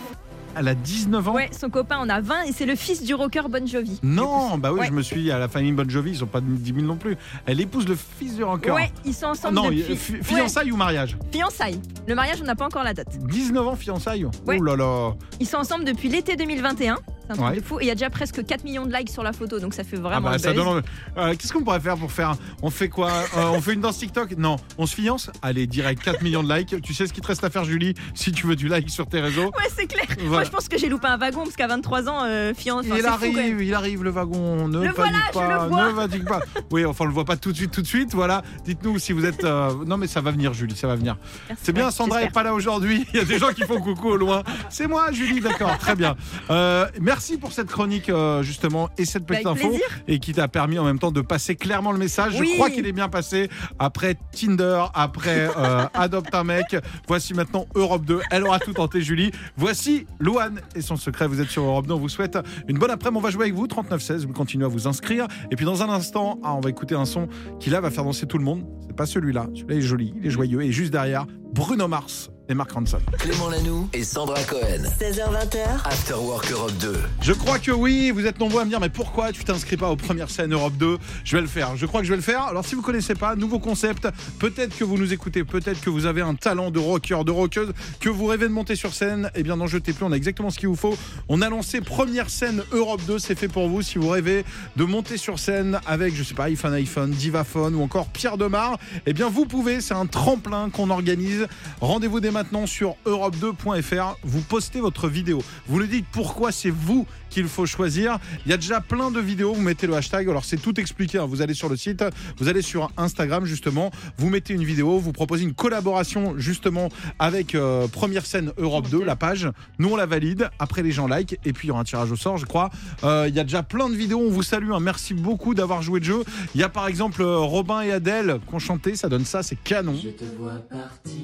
Elle 0.57 0.69
a 0.69 0.75
19 0.75 1.29
ans 1.29 1.35
Ouais, 1.35 1.49
son 1.59 1.71
copain 1.71 1.99
en 1.99 2.09
a 2.09 2.21
20 2.21 2.43
et 2.45 2.53
c'est 2.53 2.67
le 2.67 2.75
fils 2.77 3.03
du 3.03 3.15
rocker 3.15 3.43
Bon 3.49 3.67
Jovi. 3.67 3.99
non 4.03 4.59
bah 4.59 4.73
oui 4.73 4.81
Ouais. 4.81 4.87
je 4.87 4.93
me 4.93 5.03
suis 5.03 5.31
à 5.31 5.39
la 5.39 5.49
famille 5.49 5.73
Bon 5.73 5.89
Jovi 5.89 6.11
ils 6.11 6.17
sont 6.17 6.27
pas 6.27 6.41
10 6.41 6.73
000 6.75 6.87
non 6.87 6.97
plus 6.97 7.17
elle 7.47 7.61
épouse 7.61 7.87
le 7.89 7.97
fils 7.97 8.37
du 8.37 8.45
rocker 8.45 8.71
Ouais, 8.73 8.91
ils 9.05 9.15
sont 9.15 9.27
ensemble 9.27 9.55
non 9.55 9.65
depuis. 9.71 9.97
fi- 9.97 10.13
Ouais, 10.15 10.23
fiançailles 10.23 10.73
ou 10.73 10.77
mariage 10.77 11.17
fiançailles. 11.33 11.81
Le 12.07 12.15
mariage, 12.15 12.39
on 12.43 12.45
n'a 12.45 12.57
pas 12.57 12.65
encore 12.67 12.83
la 12.85 12.95
date. 12.95 13.17
19 13.27 13.67
ans 13.69 13.77
fiançailles 13.77 14.25
Ouais. 14.47 14.57
oh 14.59 14.63
là 14.63 14.77
là 14.77 15.13
Ils 15.39 15.47
sont 15.47 15.59
ensemble 15.59 15.85
depuis 15.85 16.09
l'été 16.09 16.37
2021. 16.37 16.97
C'est 17.35 17.41
un 17.41 17.45
truc 17.45 17.55
Ouais. 17.57 17.61
de 17.61 17.65
fou. 17.67 17.79
Et 17.81 17.85
il 17.85 17.87
y 17.87 17.91
a 17.91 17.95
déjà 17.95 18.11
presque 18.11 18.45
4 18.45 18.65
millions 18.65 18.87
de 18.87 18.95
likes 18.95 19.11
sur 19.11 19.23
la 19.23 19.33
photo, 19.33 19.59
donc 19.61 19.75
ça 19.75 19.85
fait 19.85 19.97
vraiment 19.97 20.29
Ah 20.29 20.33
bah 20.33 20.39
ça 20.39 20.53
donne. 20.53 20.83
Euh, 21.17 21.35
Qu'est-ce 21.39 21.53
qu'on 21.53 21.63
pourrait 21.63 21.81
faire 21.81 21.97
pour 21.97 22.11
faire 22.13 22.35
On 22.63 22.71
fait 22.71 22.89
quoi 22.89 23.11
Euh, 23.37 23.45
On 23.53 23.61
fait 23.61 23.75
une 23.75 23.81
danse 23.81 23.99
TikTok 23.99 24.33
Non. 24.37 24.57
On 24.79 24.87
se 24.87 24.95
fiance 24.95 25.31
Allez, 25.43 25.67
direct 25.67 26.03
4 26.03 26.23
millions 26.23 26.43
de 26.43 26.53
likes. 26.55 26.81
Tu 26.83 26.95
sais 26.95 27.07
ce 27.07 27.13
qu'il 27.13 27.23
te 27.23 27.29
reste 27.29 27.45
à 27.45 27.51
faire, 27.51 27.65
Julie, 27.65 27.95
si 28.15 28.33
tu 28.33 28.47
veux 28.47 28.57
du 28.57 28.69
like 28.69 28.91
sur 28.91 29.07
tes 29.07 29.21
réseaux 29.21 29.47
Ouais, 29.47 29.69
c'est 29.77 29.87
clair. 29.87 30.07
Moi, 30.25 30.45
je 30.45 30.51
pense 30.51 30.69
que 30.69 30.79
j'ai 30.79 30.89
loupé 30.89 31.07
un 31.09 31.17
wagon 31.17 31.45
parce 31.45 31.57
qu'à 31.57 31.67
23 31.67 32.09
ans, 32.09 32.25
euh, 32.25 32.53
fiance. 32.55 32.85
enfin, 32.87 32.97
il 32.99 33.07
arrive, 33.07 33.63
il 33.63 33.75
arrive 33.75 34.03
le 34.05 34.11
wagon. 34.11 34.69
Ne 34.69 34.85
Le 34.85 34.91
voilà, 34.93 35.19
je 35.29 35.39
pas, 35.39 35.65
le 35.65 35.69
vois. 35.69 35.93
ne 35.93 35.97
panique 36.09 36.25
pas. 36.27 36.41
Oui, 36.71 36.85
enfin 36.85 37.05
on 37.05 37.09
le 37.09 37.15
voit 37.15 37.25
pas 37.25 37.37
tout 37.37 37.53
de 37.53 37.57
suite, 37.57 37.71
tout 37.71 37.83
de 37.83 37.87
suite. 37.87 38.15
Voilà. 38.15 38.43
Dites-nous 38.65 38.99
si 38.99 39.13
vous 39.13 39.25
êtes. 39.25 39.45
euh, 39.45 39.73
Non, 39.87 39.97
mais 39.97 40.07
ça 40.07 40.21
va 40.21 40.31
venir, 40.31 40.53
Julie, 40.53 40.77
ça 40.77 40.87
va 40.87 40.97
venir. 40.97 41.17
C'est 41.63 41.73
bien, 41.73 41.91
Sandra 41.91 42.19
est 42.19 42.25
j'espère. 42.25 42.33
pas 42.33 42.49
là 42.49 42.55
aujourd'hui. 42.55 43.07
Il 43.15 43.19
y 43.19 43.23
a 43.23 43.25
des 43.25 43.39
gens 43.39 43.53
qui 43.53 43.63
font 43.63 43.81
coucou 43.81 44.09
au 44.11 44.17
loin. 44.17 44.43
C'est 44.69 44.87
moi, 44.87 45.11
Julie, 45.13 45.41
d'accord, 45.41 45.77
très 45.79 45.95
bien. 45.97 46.17
Euh, 46.51 46.87
merci 47.01 47.20
pour 47.41 47.53
cette 47.53 47.69
chronique, 47.69 48.09
euh, 48.09 48.43
justement, 48.43 48.89
et 48.99 49.05
cette 49.05 49.27
petite 49.27 49.47
Avec 49.47 49.59
info. 49.59 49.69
plaisir. 49.69 49.87
Et 50.09 50.19
qui 50.19 50.33
t'a 50.33 50.49
permis 50.49 50.79
en 50.79 50.85
même 50.85 50.99
temps 50.99 51.13
de 51.13 51.21
passer 51.21 51.57
clairement 51.57 51.93
le 51.93 51.99
message. 51.99 52.39
Oui. 52.39 52.49
Je 52.51 52.55
crois 52.55 52.71
qu'il 52.71 52.87
est 52.87 52.93
bien 52.93 53.09
passé. 53.09 53.49
Après 53.79 54.17
Tinder, 54.33 54.85
après 54.95 55.49
euh, 55.57 55.87
Adopte 55.95 56.35
un 56.35 56.45
mec. 56.45 56.77
Voici 57.07 57.35
maintenant 57.35 57.67
Europe 57.75 58.05
2. 58.05 58.21
Elle 58.31 58.45
aura 58.45 58.59
tout 58.59 58.73
tenté, 58.73 59.01
Julie. 59.03 59.31
Voici 59.57 60.07
Louane 60.19 60.61
et 60.75 60.81
son 60.81 60.97
secret. 60.97 61.27
Vous 61.27 61.41
êtes 61.41 61.51
sur 61.51 61.63
Europe 61.65 61.87
2. 61.87 61.95
On 61.95 61.99
vous 61.99 62.09
souhaite 62.09 62.39
une 62.69 62.79
bonne 62.79 62.91
après-midi. 62.91 63.19
On 63.19 63.23
va 63.23 63.31
jouer 63.31 63.45
avec 63.45 63.55
vous. 63.55 63.67
39-16. 63.67 64.27
Vous 64.27 64.33
continuez 64.33 64.65
à 64.65 64.69
vous 64.69 64.89
inscrire. 64.89 65.27
Et 65.51 65.57
puis 65.57 65.65
dans 65.65 65.83
un 65.83 65.89
instant, 65.89 66.39
ah, 66.43 66.55
on 66.55 66.61
va 66.61 66.71
écouter 66.71 66.95
un 66.95 67.05
son 67.05 67.29
qui 67.59 67.71
là 67.71 67.81
va 67.81 67.91
faire 67.91 68.05
danser 68.05 68.27
tout 68.27 68.39
le 68.39 68.45
monde. 68.45 68.65
C'est 68.87 68.97
pas 68.97 69.07
celui-là. 69.07 69.47
Celui-là 69.55 69.77
est 69.77 69.81
joli, 69.81 70.15
il 70.17 70.27
est 70.27 70.31
joyeux. 70.31 70.63
Et 70.63 70.73
juste 70.73 70.93
derrière, 70.93 71.27
Bruno 71.53 71.89
Mars 71.89 72.31
et 72.51 72.55
Mark 72.55 72.73
Ronson. 72.73 72.99
Clément 73.19 73.49
Lanoux 73.49 73.89
et 73.93 74.03
Sandra 74.03 74.43
Cohen. 74.43 74.83
16h20h, 75.01 75.85
After 75.85 76.15
Work 76.15 76.51
Europe 76.51 76.73
2. 76.81 76.95
Je 77.23 77.33
crois 77.33 77.61
que 77.61 77.71
oui, 77.71 78.11
vous 78.11 78.27
êtes 78.27 78.41
nombreux 78.41 78.63
à 78.63 78.65
me 78.65 78.71
dire 78.71 78.81
mais 78.81 78.89
pourquoi 78.89 79.31
tu 79.31 79.45
t'inscris 79.45 79.77
pas 79.77 79.89
aux 79.89 79.97
premières 79.97 80.31
scènes 80.31 80.53
Europe 80.53 80.75
2 80.77 80.99
Je 81.25 81.37
vais 81.37 81.43
le 81.43 81.49
faire, 81.49 81.77
je 81.77 81.87
crois 81.87 82.01
que 82.01 82.07
je 82.07 82.13
vais 82.13 82.17
le 82.17 82.23
faire. 82.23 82.43
Alors 82.43 82.65
si 82.65 82.75
vous 82.75 82.83
connaissez 82.83 83.15
pas, 83.15 83.37
nouveau 83.37 83.61
concept, 83.61 84.09
peut-être 84.41 84.77
que 84.77 84.83
vous 84.83 84.99
nous 84.99 85.13
écoutez, 85.13 85.45
peut-être 85.45 85.81
que 85.81 85.91
vous 85.91 86.07
avez 86.07 86.23
un 86.23 86.35
talent 86.35 86.73
de 86.73 86.81
rocker, 86.81 87.25
de 87.25 87.31
rockeuse, 87.31 87.73
que 88.01 88.09
vous 88.09 88.27
rêvez 88.27 88.49
de 88.49 88.53
monter 88.53 88.75
sur 88.75 88.95
scène, 88.95 89.31
et 89.37 89.45
bien 89.45 89.57
n'en 89.57 89.69
jetez 89.69 89.93
plus, 89.93 90.05
on 90.05 90.13
a 90.13 90.17
exactement 90.17 90.51
ce 90.51 90.59
qu'il 90.59 90.69
vous 90.69 90.77
faut. 90.77 90.97
On 91.29 91.43
a 91.43 91.49
lancé 91.49 91.81
première 91.81 92.31
scène 92.31 92.65
Europe 92.73 93.03
2, 93.07 93.21
c'est 93.21 93.39
fait 93.39 93.49
pour 93.49 93.69
vous 93.69 93.83
si 93.83 93.99
vous 93.99 94.09
rêvez 94.09 94.45
de 94.77 94.85
monter 94.85 95.19
sur 95.19 95.39
scène 95.39 95.81
avec, 95.87 96.17
je 96.17 96.25
sais 96.25 96.35
pas, 96.35 96.45
iPhone 96.45 96.75
iPhone, 96.75 97.11
Divaphone 97.11 97.77
ou 97.77 97.83
encore 97.83 98.09
Pierre 98.09 98.37
Demar, 98.37 98.77
et 99.07 99.13
bien 99.13 99.29
vous 99.29 99.47
pouvez, 99.47 99.81
c'est 99.81 99.95
un 99.95 100.07
tremplin 100.07 100.69
qu'on 100.71 100.91
organise. 100.91 101.47
Rendez-vous 101.81 102.19
dès 102.19 102.33
maintenant 102.33 102.40
maintenant 102.41 102.67
sur 102.67 102.97
europe2.fr. 103.05 104.17
Vous 104.23 104.41
postez 104.41 104.81
votre 104.81 105.09
vidéo. 105.09 105.43
Vous 105.67 105.79
nous 105.79 105.87
dites 105.87 106.07
pourquoi 106.11 106.53
c'est 106.53 106.71
vous 106.71 107.07
qu'il 107.31 107.49
faut 107.49 107.65
choisir. 107.67 108.19
Il 108.45 108.51
y 108.51 108.53
a 108.53 108.57
déjà 108.57 108.81
plein 108.81 109.11
de 109.11 109.21
vidéos. 109.21 109.55
Vous 109.55 109.63
mettez 109.63 109.87
le 109.87 109.95
hashtag. 109.95 110.29
Alors, 110.29 110.45
c'est 110.45 110.57
tout 110.59 110.79
expliqué. 110.81 111.19
hein. 111.19 111.27
Vous 111.27 111.41
allez 111.43 111.55
sur 111.55 111.69
le 111.69 111.77
site, 111.77 112.05
vous 112.39 112.49
allez 112.49 112.63
sur 112.63 112.91
Instagram, 112.97 113.45
justement. 113.47 113.91
Vous 114.19 114.29
mettez 114.29 114.53
une 114.55 114.65
vidéo. 114.65 114.99
Vous 114.99 115.13
proposez 115.13 115.45
une 115.45 115.55
collaboration, 115.55 116.35
justement, 116.37 116.89
avec 117.19 117.55
euh, 117.55 117.87
Première 117.89 118.27
scène 118.27 118.53
Europe 118.59 118.89
2, 118.91 119.05
la 119.05 119.17
page. 119.17 119.49
Nous, 119.79 119.89
on 119.91 119.97
la 119.97 120.07
valide. 120.07 120.51
Après, 120.59 120.83
les 120.83 120.93
gens 120.93 121.07
like. 121.07 121.39
Et 121.45 121.53
puis, 121.53 121.67
il 121.67 121.69
y 121.69 121.71
aura 121.71 121.81
un 121.81 121.85
tirage 121.85 122.11
au 122.11 122.17
sort, 122.17 122.37
je 122.39 122.47
crois. 122.47 122.71
Euh, 123.05 123.27
Il 123.29 123.35
y 123.35 123.41
a 123.41 123.45
déjà 123.45 123.63
plein 123.63 123.89
de 123.89 123.95
vidéos. 123.95 124.21
On 124.21 124.31
vous 124.31 124.43
salue. 124.43 124.73
hein. 124.73 124.81
Merci 124.81 125.15
beaucoup 125.15 125.55
d'avoir 125.55 125.83
joué 125.83 126.01
le 126.01 126.07
jeu. 126.07 126.25
Il 126.55 126.61
y 126.61 126.65
a 126.65 126.69
par 126.69 126.87
exemple 126.89 127.23
euh, 127.23 127.39
Robin 127.39 127.83
et 127.83 127.93
Adèle 127.93 128.39
qui 128.49 128.55
ont. 128.55 128.59
Ça 128.95 129.09
donne 129.09 129.25
ça. 129.25 129.43
C'est 129.43 129.57
canon. 129.63 129.95
Je 130.03 130.09
te 130.11 130.25
vois 130.39 130.55
partir, 130.71 131.21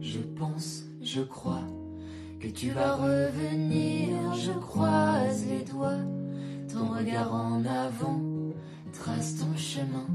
je 0.00 0.18
pense, 0.38 0.84
je 1.02 1.20
crois 1.20 1.60
tu 2.52 2.70
vas 2.70 2.94
revenir, 2.94 4.34
je 4.34 4.52
croise 4.52 5.44
les 5.48 5.64
doigts. 5.64 5.98
Ton 6.72 6.88
regard 6.94 7.34
en 7.34 7.62
avant 7.64 8.20
trace 8.92 9.36
ton 9.38 9.56
chemin. 9.56 10.06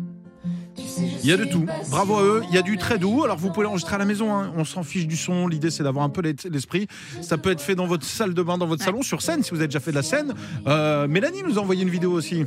Tu 0.75 0.83
sais, 0.87 1.07
je 1.07 1.23
Il 1.23 1.29
y 1.29 1.31
a 1.31 1.37
de 1.37 1.45
tout. 1.45 1.65
Bravo 1.89 2.15
à 2.15 2.23
eux. 2.23 2.43
Il 2.49 2.55
y 2.55 2.57
a 2.57 2.61
du 2.61 2.77
très 2.77 2.97
doux. 2.97 3.23
Alors 3.23 3.37
vous 3.37 3.51
pouvez 3.51 3.65
l'enregistrer 3.65 3.95
à 3.95 3.97
la 3.99 4.05
maison. 4.05 4.33
hein. 4.33 4.51
On 4.57 4.63
s'en 4.65 4.83
fiche 4.83 5.05
du 5.07 5.15
son. 5.17 5.47
L'idée 5.47 5.69
c'est 5.69 5.83
d'avoir 5.83 6.03
un 6.05 6.09
peu 6.09 6.21
l'es- 6.21 6.35
l'esprit. 6.49 6.87
Ça 7.21 7.37
peut 7.37 7.51
être 7.51 7.61
fait 7.61 7.75
dans 7.75 7.85
votre 7.87 8.05
salle 8.05 8.33
de 8.33 8.41
bain, 8.41 8.57
dans 8.57 8.65
votre 8.67 8.83
salon, 8.83 9.01
sur 9.01 9.21
scène 9.21 9.43
si 9.43 9.51
vous 9.51 9.57
avez 9.57 9.67
déjà 9.67 9.79
fait 9.79 9.91
de 9.91 9.97
la 9.97 10.03
scène. 10.03 10.33
Euh, 10.67 11.07
Mélanie 11.07 11.43
nous 11.47 11.59
a 11.59 11.61
envoyé 11.61 11.83
une 11.83 11.89
vidéo 11.89 12.11
aussi. 12.11 12.45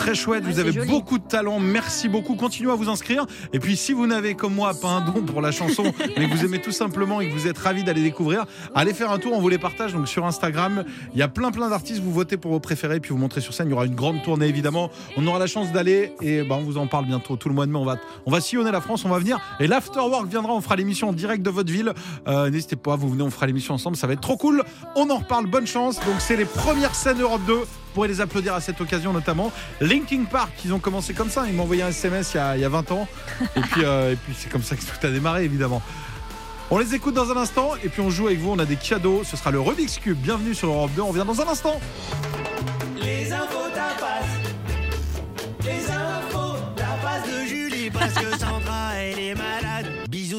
Très 0.00 0.14
chouette. 0.14 0.44
Ouais, 0.44 0.50
Vous 0.52 0.58
avez 0.58 0.72
joli. 0.72 0.88
beaucoup 0.88 1.18
de 1.18 1.24
talent. 1.28 1.60
Merci 1.60 2.08
beaucoup. 2.08 2.34
Continuez 2.34 2.72
à 2.72 2.74
vous 2.74 2.88
inscrire. 2.88 3.26
Et 3.52 3.58
puis 3.58 3.76
si 3.76 3.92
vous 3.92 4.06
n'avez 4.06 4.34
comme 4.34 4.54
moi 4.54 4.72
pas 4.80 4.88
un 4.88 5.00
don 5.02 5.22
pour 5.22 5.42
la 5.42 5.52
chanson, 5.52 5.92
mais 6.16 6.28
que 6.28 6.34
vous 6.34 6.44
aimez 6.44 6.60
tout 6.60 6.72
simplement 6.72 7.20
et 7.20 7.28
que 7.28 7.34
vous 7.34 7.46
êtes 7.46 7.58
ravis 7.58 7.84
d'aller 7.84 8.02
découvrir, 8.02 8.46
allez 8.74 8.94
faire 8.94 9.10
un 9.10 9.18
tour. 9.18 9.32
On 9.34 9.40
vous 9.40 9.48
les 9.50 9.58
partage 9.58 9.92
donc 9.92 10.08
sur 10.08 10.24
Instagram. 10.24 10.84
Il 11.12 11.18
y 11.18 11.22
a 11.22 11.28
plein 11.28 11.50
plein 11.50 11.68
d'artistes. 11.68 12.00
Vous 12.02 12.12
votez 12.12 12.36
pour 12.38 12.50
vos 12.52 12.60
préférés 12.60 12.98
puis 13.00 13.10
vous 13.10 13.18
montrez 13.18 13.40
sur 13.42 13.52
scène. 13.52 13.68
Il 13.68 13.72
y 13.72 13.74
aura 13.74 13.84
une 13.84 13.94
grande 13.94 14.22
tournée 14.22 14.46
évidemment. 14.46 14.90
On 15.18 15.26
aura 15.26 15.38
la 15.38 15.46
chance 15.46 15.70
d'aller 15.72 16.14
et 16.22 16.42
ben, 16.42 16.56
on 16.56 16.62
vous 16.62 16.78
en 16.78 16.86
parle 16.86 17.04
bientôt. 17.06 17.36
Tout 17.36 17.48
le 17.48 17.54
mois 17.54 17.66
de 17.66 17.70
mai, 17.72 17.78
on 17.78 17.84
va 17.84 17.96
on 18.26 18.30
va 18.30 18.40
sillonner 18.40 18.70
la 18.72 18.80
France. 18.80 19.04
On 19.04 19.08
va 19.10 19.18
venir 19.18 19.38
et 19.60 19.66
l'afterwork 19.66 20.26
viendra. 20.28 20.54
On 20.54 20.60
fera 20.62 20.76
l'émission 20.76 21.10
en 21.10 21.12
direct 21.12 21.42
de 21.42 21.50
votre 21.50 21.70
ville. 21.70 21.92
Euh, 22.26 22.48
N'hésitez 22.50 22.76
pas, 22.76 22.96
vous 22.96 23.08
venez, 23.10 23.22
on 23.22 23.30
fera 23.30 23.46
l'émission 23.46 23.74
ensemble. 23.74 23.96
Ça 23.96 24.06
va 24.06 24.14
être 24.14 24.20
trop 24.20 24.36
cool. 24.38 24.62
On 24.96 25.10
en 25.10 25.18
reparle. 25.18 25.46
Bonne 25.46 25.66
chance. 25.66 25.96
Donc 25.96 26.16
c'est 26.20 26.36
les 26.36 26.44
premières 26.46 26.94
scènes 26.94 27.20
Europe 27.20 27.42
2. 27.46 27.52
Vous 27.90 27.94
pourrez 27.94 28.08
les 28.08 28.20
applaudir 28.20 28.54
à 28.54 28.60
cette 28.60 28.80
occasion 28.80 29.12
notamment. 29.12 29.50
Linkin 29.90 30.22
Park, 30.22 30.52
ils 30.64 30.72
ont 30.72 30.78
commencé 30.78 31.14
comme 31.14 31.30
ça. 31.30 31.48
Ils 31.48 31.52
m'ont 31.52 31.64
envoyé 31.64 31.82
un 31.82 31.88
SMS 31.88 32.34
il 32.34 32.36
y 32.36 32.40
a, 32.40 32.56
il 32.56 32.60
y 32.62 32.64
a 32.64 32.68
20 32.68 32.92
ans. 32.92 33.08
Et 33.56 33.60
puis, 33.60 33.84
euh, 33.84 34.12
et 34.12 34.16
puis 34.16 34.36
c'est 34.38 34.48
comme 34.48 34.62
ça 34.62 34.76
que 34.76 34.82
tout 34.82 35.04
a 35.04 35.10
démarré 35.10 35.44
évidemment. 35.44 35.82
On 36.70 36.78
les 36.78 36.94
écoute 36.94 37.14
dans 37.14 37.28
un 37.32 37.36
instant 37.36 37.72
et 37.82 37.88
puis 37.88 38.00
on 38.00 38.08
joue 38.08 38.28
avec 38.28 38.38
vous. 38.38 38.52
On 38.52 38.58
a 38.60 38.66
des 38.66 38.76
cadeaux. 38.76 39.22
Ce 39.24 39.36
sera 39.36 39.50
le 39.50 39.60
Rubik's 39.60 39.98
Cube. 39.98 40.16
Bienvenue 40.16 40.54
sur 40.54 40.68
Europe 40.68 40.92
2. 40.94 41.02
On 41.02 41.08
revient 41.08 41.24
dans 41.26 41.40
un 41.40 41.48
instant. 41.48 41.80
Les 43.02 43.32
infos. 43.32 43.58
Les 45.64 45.90
infos 45.90 46.56
de 47.26 47.46
Julie. 47.48 47.90
Parce 47.90 48.14
que 48.14 48.38
Sandra, 48.38 48.94
elle 48.94 49.18
est 49.18 49.34
malade. 49.34 49.69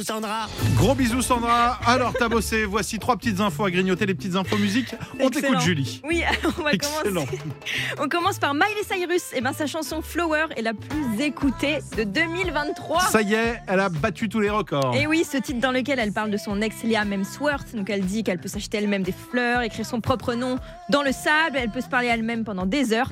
Bisous 0.02 0.14
Sandra. 0.14 0.48
Gros 0.78 0.96
bisous 0.96 1.22
Sandra. 1.22 1.78
Alors 1.86 2.14
t'as 2.18 2.28
bossé. 2.28 2.66
Voici 2.66 2.98
trois 2.98 3.16
petites 3.18 3.40
infos 3.40 3.66
à 3.66 3.70
grignoter. 3.70 4.08
Les 4.08 4.16
petites 4.16 4.36
infos 4.36 4.58
musique. 4.58 4.96
On 5.20 5.30
t'écoute. 5.30 5.60
Julie. 5.60 6.02
Oui, 6.04 6.24
on 6.60 6.64
va 6.64 6.74
Excellent. 6.74 7.04
commencer. 7.26 7.40
On 8.00 8.10
commence 8.10 8.40
par 8.40 8.56
Miley 8.56 8.82
Cyrus. 8.84 9.32
Et 9.36 9.42
ben 9.42 9.54
sa 9.54 9.68
chanson 9.68 10.02
Flower 10.02 10.46
est 10.58 10.64
la 10.64 10.74
plus 10.74 11.22
écoutée 11.24 11.82
de 11.96 12.04
2023. 12.04 13.02
Ça 13.02 13.22
y 13.22 13.36
est, 13.36 13.62
elle 13.68 13.80
a 13.80 13.90
battu 13.90 14.28
tous 14.28 14.40
les 14.40 14.50
records. 14.50 14.96
Et 14.96 15.06
oui, 15.06 15.24
ce 15.24 15.38
titre 15.38 15.60
dans 15.60 15.72
lequel 15.72 16.00
elle 16.00 16.14
parle 16.14 16.32
de 16.32 16.38
son 16.38 16.60
ex 16.64 16.78
Liam 16.84 17.14
Hemsworth. 17.14 17.76
Donc 17.76 17.92
elle 17.92 18.04
dit 18.04 18.24
qu'elle 18.24 18.40
peut 18.40 18.50
s'acheter 18.50 18.80
elle-même 18.80 19.04
des 19.04 19.14
fleurs, 19.14 19.62
écrire 19.62 19.86
son 19.86 20.02
propre 20.02 20.34
nom 20.34 20.58
dans 20.90 21.04
le 21.04 21.12
sable. 21.12 21.58
Elle 21.58 21.70
peut 21.70 21.82
se 21.82 21.90
parler 21.90 22.08
elle-même 22.08 22.44
pendant 22.44 22.66
des 22.66 22.92
heures. 22.94 23.10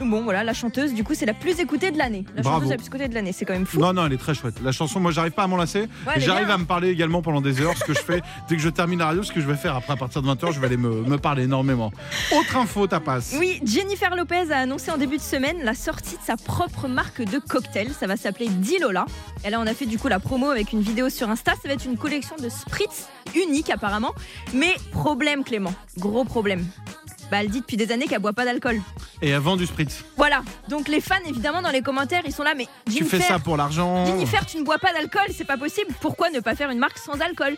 Bon, 0.00 0.22
voilà, 0.22 0.44
la 0.44 0.52
chanteuse, 0.54 0.94
du 0.94 1.04
coup, 1.04 1.14
c'est 1.14 1.26
la 1.26 1.34
plus 1.34 1.58
écoutée 1.60 1.90
de 1.90 1.98
l'année. 1.98 2.24
La 2.36 2.42
Bravo. 2.42 2.56
chanteuse 2.58 2.70
la 2.70 2.76
plus 2.76 2.86
écoutée 2.86 3.08
de 3.08 3.14
l'année, 3.14 3.32
c'est 3.32 3.44
quand 3.44 3.52
même 3.52 3.66
fou. 3.66 3.78
Non, 3.80 3.92
non, 3.92 4.06
elle 4.06 4.12
est 4.12 4.16
très 4.18 4.34
chouette. 4.34 4.54
La 4.62 4.72
chanson, 4.72 5.00
moi, 5.00 5.10
j'arrive 5.10 5.32
pas 5.32 5.42
à 5.44 5.46
m'en 5.46 5.56
lasser. 5.56 5.88
Ouais, 6.06 6.14
Et 6.16 6.20
j'arrive 6.20 6.46
bien. 6.46 6.54
à 6.54 6.58
me 6.58 6.64
parler 6.64 6.88
également 6.90 7.20
pendant 7.22 7.40
des 7.40 7.60
heures. 7.60 7.76
Ce 7.76 7.84
que 7.84 7.94
je 7.94 8.00
fais, 8.00 8.20
dès 8.48 8.56
que 8.56 8.62
je 8.62 8.68
termine 8.68 8.98
la 9.00 9.06
radio, 9.06 9.22
ce 9.22 9.32
que 9.32 9.40
je 9.40 9.46
vais 9.46 9.56
faire 9.56 9.74
après, 9.76 9.92
à 9.92 9.96
partir 9.96 10.22
de 10.22 10.28
20h, 10.28 10.52
je 10.52 10.60
vais 10.60 10.66
aller 10.66 10.76
me, 10.76 11.02
me 11.02 11.18
parler 11.18 11.44
énormément. 11.44 11.92
Autre 12.38 12.56
info, 12.56 12.86
ta 12.86 13.00
passe. 13.00 13.34
Oui, 13.38 13.60
Jennifer 13.64 14.14
Lopez 14.16 14.52
a 14.52 14.58
annoncé 14.58 14.90
en 14.90 14.96
début 14.98 15.16
de 15.16 15.22
semaine 15.22 15.58
la 15.64 15.74
sortie 15.74 16.16
de 16.16 16.22
sa 16.22 16.36
propre 16.36 16.88
marque 16.88 17.22
de 17.22 17.38
cocktail. 17.38 17.90
Ça 17.98 18.06
va 18.06 18.16
s'appeler 18.16 18.48
Dilola. 18.48 19.06
Et 19.44 19.50
là, 19.50 19.58
on 19.60 19.66
a 19.66 19.74
fait 19.74 19.86
du 19.86 19.98
coup 19.98 20.08
la 20.08 20.20
promo 20.20 20.50
avec 20.50 20.72
une 20.72 20.80
vidéo 20.80 21.08
sur 21.10 21.28
Insta. 21.28 21.52
Ça 21.60 21.68
va 21.68 21.74
être 21.74 21.84
une 21.86 21.96
collection 21.98 22.36
de 22.42 22.48
spritz 22.48 23.08
unique 23.34 23.70
apparemment. 23.70 24.14
Mais 24.54 24.74
problème, 24.92 25.44
Clément. 25.44 25.74
Gros 25.98 26.24
problème. 26.24 26.64
Bah, 27.30 27.38
elle 27.42 27.50
dit 27.50 27.60
depuis 27.60 27.76
des 27.76 27.92
années 27.92 28.06
qu'elle 28.06 28.20
boit 28.20 28.32
pas 28.32 28.44
d'alcool. 28.44 28.80
Et 29.20 29.28
elle 29.30 29.40
vend 29.40 29.56
du 29.56 29.66
spritz. 29.66 30.04
Voilà. 30.16 30.42
Donc 30.68 30.88
les 30.88 31.00
fans, 31.00 31.16
évidemment, 31.26 31.60
dans 31.62 31.70
les 31.70 31.82
commentaires, 31.82 32.22
ils 32.24 32.32
sont 32.32 32.42
là. 32.42 32.54
Mais 32.56 32.66
Tu 32.86 32.92
Jennifer, 32.92 33.20
fais 33.20 33.26
ça 33.26 33.38
pour 33.38 33.56
l'argent. 33.56 34.06
Jennifer, 34.06 34.44
tu 34.46 34.56
ne 34.58 34.64
bois 34.64 34.78
pas 34.78 34.92
d'alcool, 34.92 35.26
c'est 35.34 35.44
pas 35.46 35.58
possible. 35.58 35.92
Pourquoi 36.00 36.30
ne 36.30 36.40
pas 36.40 36.54
faire 36.54 36.70
une 36.70 36.78
marque 36.78 36.98
sans 36.98 37.20
alcool? 37.20 37.56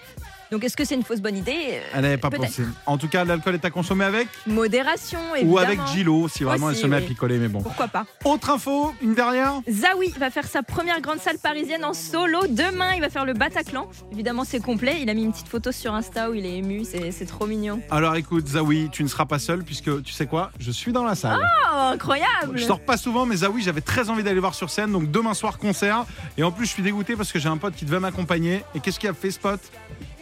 Donc 0.51 0.65
est-ce 0.65 0.77
que 0.77 0.85
c'est 0.85 0.95
une 0.97 1.03
fausse 1.05 1.21
bonne 1.21 1.37
idée 1.37 1.53
Euh, 1.75 1.81
Elle 1.95 2.03
n'avait 2.03 2.17
pas 2.19 2.31
pensé. 2.31 2.65
En 2.87 2.99
tout 2.99 3.09
cas, 3.09 3.25
l'alcool 3.25 3.55
est 3.55 3.65
à 3.65 3.71
consommer 3.71 4.05
avec 4.05 4.27
Modération, 4.47 5.19
ou 5.33 5.37
évidemment. 5.37 5.59
avec 5.59 5.81
Gilo, 5.93 6.29
si 6.29 6.43
vraiment 6.45 6.67
Aussi, 6.67 6.77
elle 6.77 6.83
se 6.83 6.87
met 6.89 6.97
à 6.97 7.01
picoler. 7.01 7.39
Mais 7.39 7.49
bon. 7.49 7.63
Pourquoi 7.63 7.87
pas 7.89 8.05
Autre 8.25 8.51
info, 8.51 8.93
une 9.01 9.15
dernière. 9.15 9.55
Zawi 9.71 10.13
va 10.19 10.31
faire 10.31 10.47
sa 10.47 10.63
première 10.63 11.01
grande 11.01 11.21
salle 11.21 11.39
parisienne 11.39 11.85
en 11.85 11.95
solo. 11.95 12.41
Demain, 12.49 12.95
il 12.95 13.01
va 13.01 13.11
faire 13.11 13.25
le 13.25 13.33
Bataclan. 13.33 13.89
Évidemment, 14.13 14.45
c'est 14.45 14.61
complet. 14.61 14.97
Il 15.01 15.09
a 15.09 15.15
mis 15.15 15.23
une 15.23 15.33
petite 15.33 15.49
photo 15.49 15.71
sur 15.73 15.95
Insta 15.95 16.31
où 16.31 16.35
il 16.35 16.45
est 16.45 16.59
ému. 16.59 16.85
C'est 16.85 17.13
c'est 17.13 17.27
trop 17.27 17.47
mignon. 17.47 17.81
Alors 17.91 18.17
écoute, 18.17 18.49
Zawi, 18.49 18.89
tu 18.91 19.03
ne 19.05 19.09
seras 19.09 19.27
pas 19.27 19.39
seul 19.39 19.63
puisque 19.63 20.03
tu 20.03 20.13
sais 20.13 20.27
quoi? 20.27 20.51
Je 20.59 20.71
suis 20.73 20.93
dans 20.93 21.05
la 21.05 21.15
salle. 21.15 21.39
Oh, 21.41 21.77
incroyable 21.93 22.57
Je 22.57 22.65
sors 22.65 22.81
pas 22.81 22.97
souvent, 22.97 23.25
mais 23.25 23.37
Zawi, 23.37 23.63
j'avais 23.63 23.81
très 23.81 24.11
envie 24.11 24.23
d'aller 24.25 24.41
voir 24.41 24.55
sur 24.55 24.69
scène. 24.71 24.91
Donc 24.93 25.11
demain 25.11 25.35
soir, 25.35 25.59
concert. 25.59 26.05
Et 26.37 26.43
en 26.43 26.51
plus, 26.51 26.67
je 26.67 26.71
suis 26.73 26.83
dégoûté 26.83 27.15
parce 27.15 27.31
que 27.33 27.39
j'ai 27.39 27.49
un 27.49 27.57
pote 27.57 27.75
qui 27.77 27.85
devait 27.85 28.01
m'accompagner. 28.01 28.65
Et 28.75 28.81
qu'est-ce 28.81 28.99
qu'il 28.99 29.09
a 29.09 29.15
fait, 29.15 29.31
ce 29.31 29.39
pote? 29.39 29.61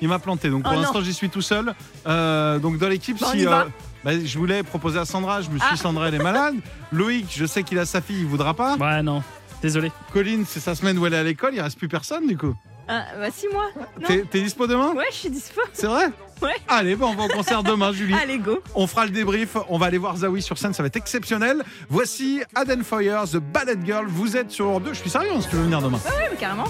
Il 0.00 0.08
m'a 0.08 0.18
planté. 0.18 0.48
Donc 0.50 0.62
pour 0.62 0.72
Oh 0.72 0.74
non. 0.76 0.82
l'instant, 0.82 1.00
j'y 1.02 1.12
suis 1.14 1.28
tout 1.28 1.42
seul. 1.42 1.74
Euh, 2.06 2.58
donc 2.58 2.78
dans 2.78 2.88
l'équipe, 2.88 3.18
Bah, 3.20 3.28
si. 3.32 3.44
va. 3.44 3.66
bah, 4.04 4.12
je 4.24 4.38
voulais 4.38 4.62
proposer 4.62 4.98
à 4.98 5.04
Sandra, 5.04 5.40
je 5.42 5.50
me 5.50 5.58
suis 5.58 5.66
Ah. 5.70 5.74
dit, 5.74 5.80
Sandra, 5.80 6.08
elle 6.08 6.14
est 6.14 6.18
malade. 6.22 6.54
Loïc, 6.92 7.26
je 7.36 7.46
sais 7.46 7.62
qu'il 7.62 7.78
a 7.78 7.86
sa 7.86 8.00
fille, 8.00 8.20
il 8.20 8.26
voudra 8.26 8.54
pas. 8.54 8.76
Ouais, 8.76 9.02
non. 9.02 9.22
Désolé. 9.62 9.90
Colline, 10.12 10.44
c'est 10.46 10.60
sa 10.60 10.74
semaine 10.76 10.98
où 10.98 11.06
elle 11.06 11.14
est 11.14 11.18
à 11.18 11.22
l'école, 11.24 11.52
il 11.54 11.60
reste 11.60 11.78
plus 11.78 11.88
personne 11.88 12.26
du 12.28 12.36
coup. 12.38 12.54
Ah, 12.90 13.02
bah, 13.18 13.26
six 13.30 13.46
mois. 13.52 13.66
Non. 14.00 14.06
T'es 14.06 14.24
t'es 14.30 14.40
dispo 14.40 14.66
demain? 14.66 14.92
Ouais, 14.94 15.04
je 15.10 15.16
suis 15.16 15.28
dispo. 15.30 15.60
C'est 15.74 15.88
vrai? 15.88 16.06
Ouais. 16.40 16.54
Allez, 16.68 16.94
bon, 16.96 17.08
on 17.08 17.14
va 17.16 17.24
au 17.24 17.28
concert 17.28 17.62
demain, 17.62 17.92
Julie. 17.92 18.14
Allez, 18.22 18.38
go. 18.38 18.60
On 18.74 18.86
fera 18.86 19.04
le 19.04 19.10
débrief, 19.10 19.56
on 19.68 19.76
va 19.76 19.86
aller 19.86 19.98
voir 19.98 20.16
Zawi 20.16 20.40
sur 20.40 20.56
scène, 20.56 20.72
ça 20.72 20.82
va 20.82 20.86
être 20.86 20.96
exceptionnel. 20.96 21.62
Voici 21.90 22.40
Aden 22.54 22.82
Foyer, 22.84 23.18
The 23.30 23.36
Ballet 23.38 23.76
Girl. 23.84 24.06
Vous 24.06 24.36
êtes 24.38 24.50
sur 24.52 24.66
Europe 24.66 24.84
2, 24.84 24.94
je 24.94 25.00
suis 25.00 25.10
sérieux, 25.10 25.32
hein, 25.34 25.40
si 25.42 25.48
tu 25.48 25.56
veux 25.56 25.64
venir 25.64 25.82
demain. 25.82 25.98
Ouais, 25.98 26.28
mais 26.30 26.36
carrément. 26.38 26.64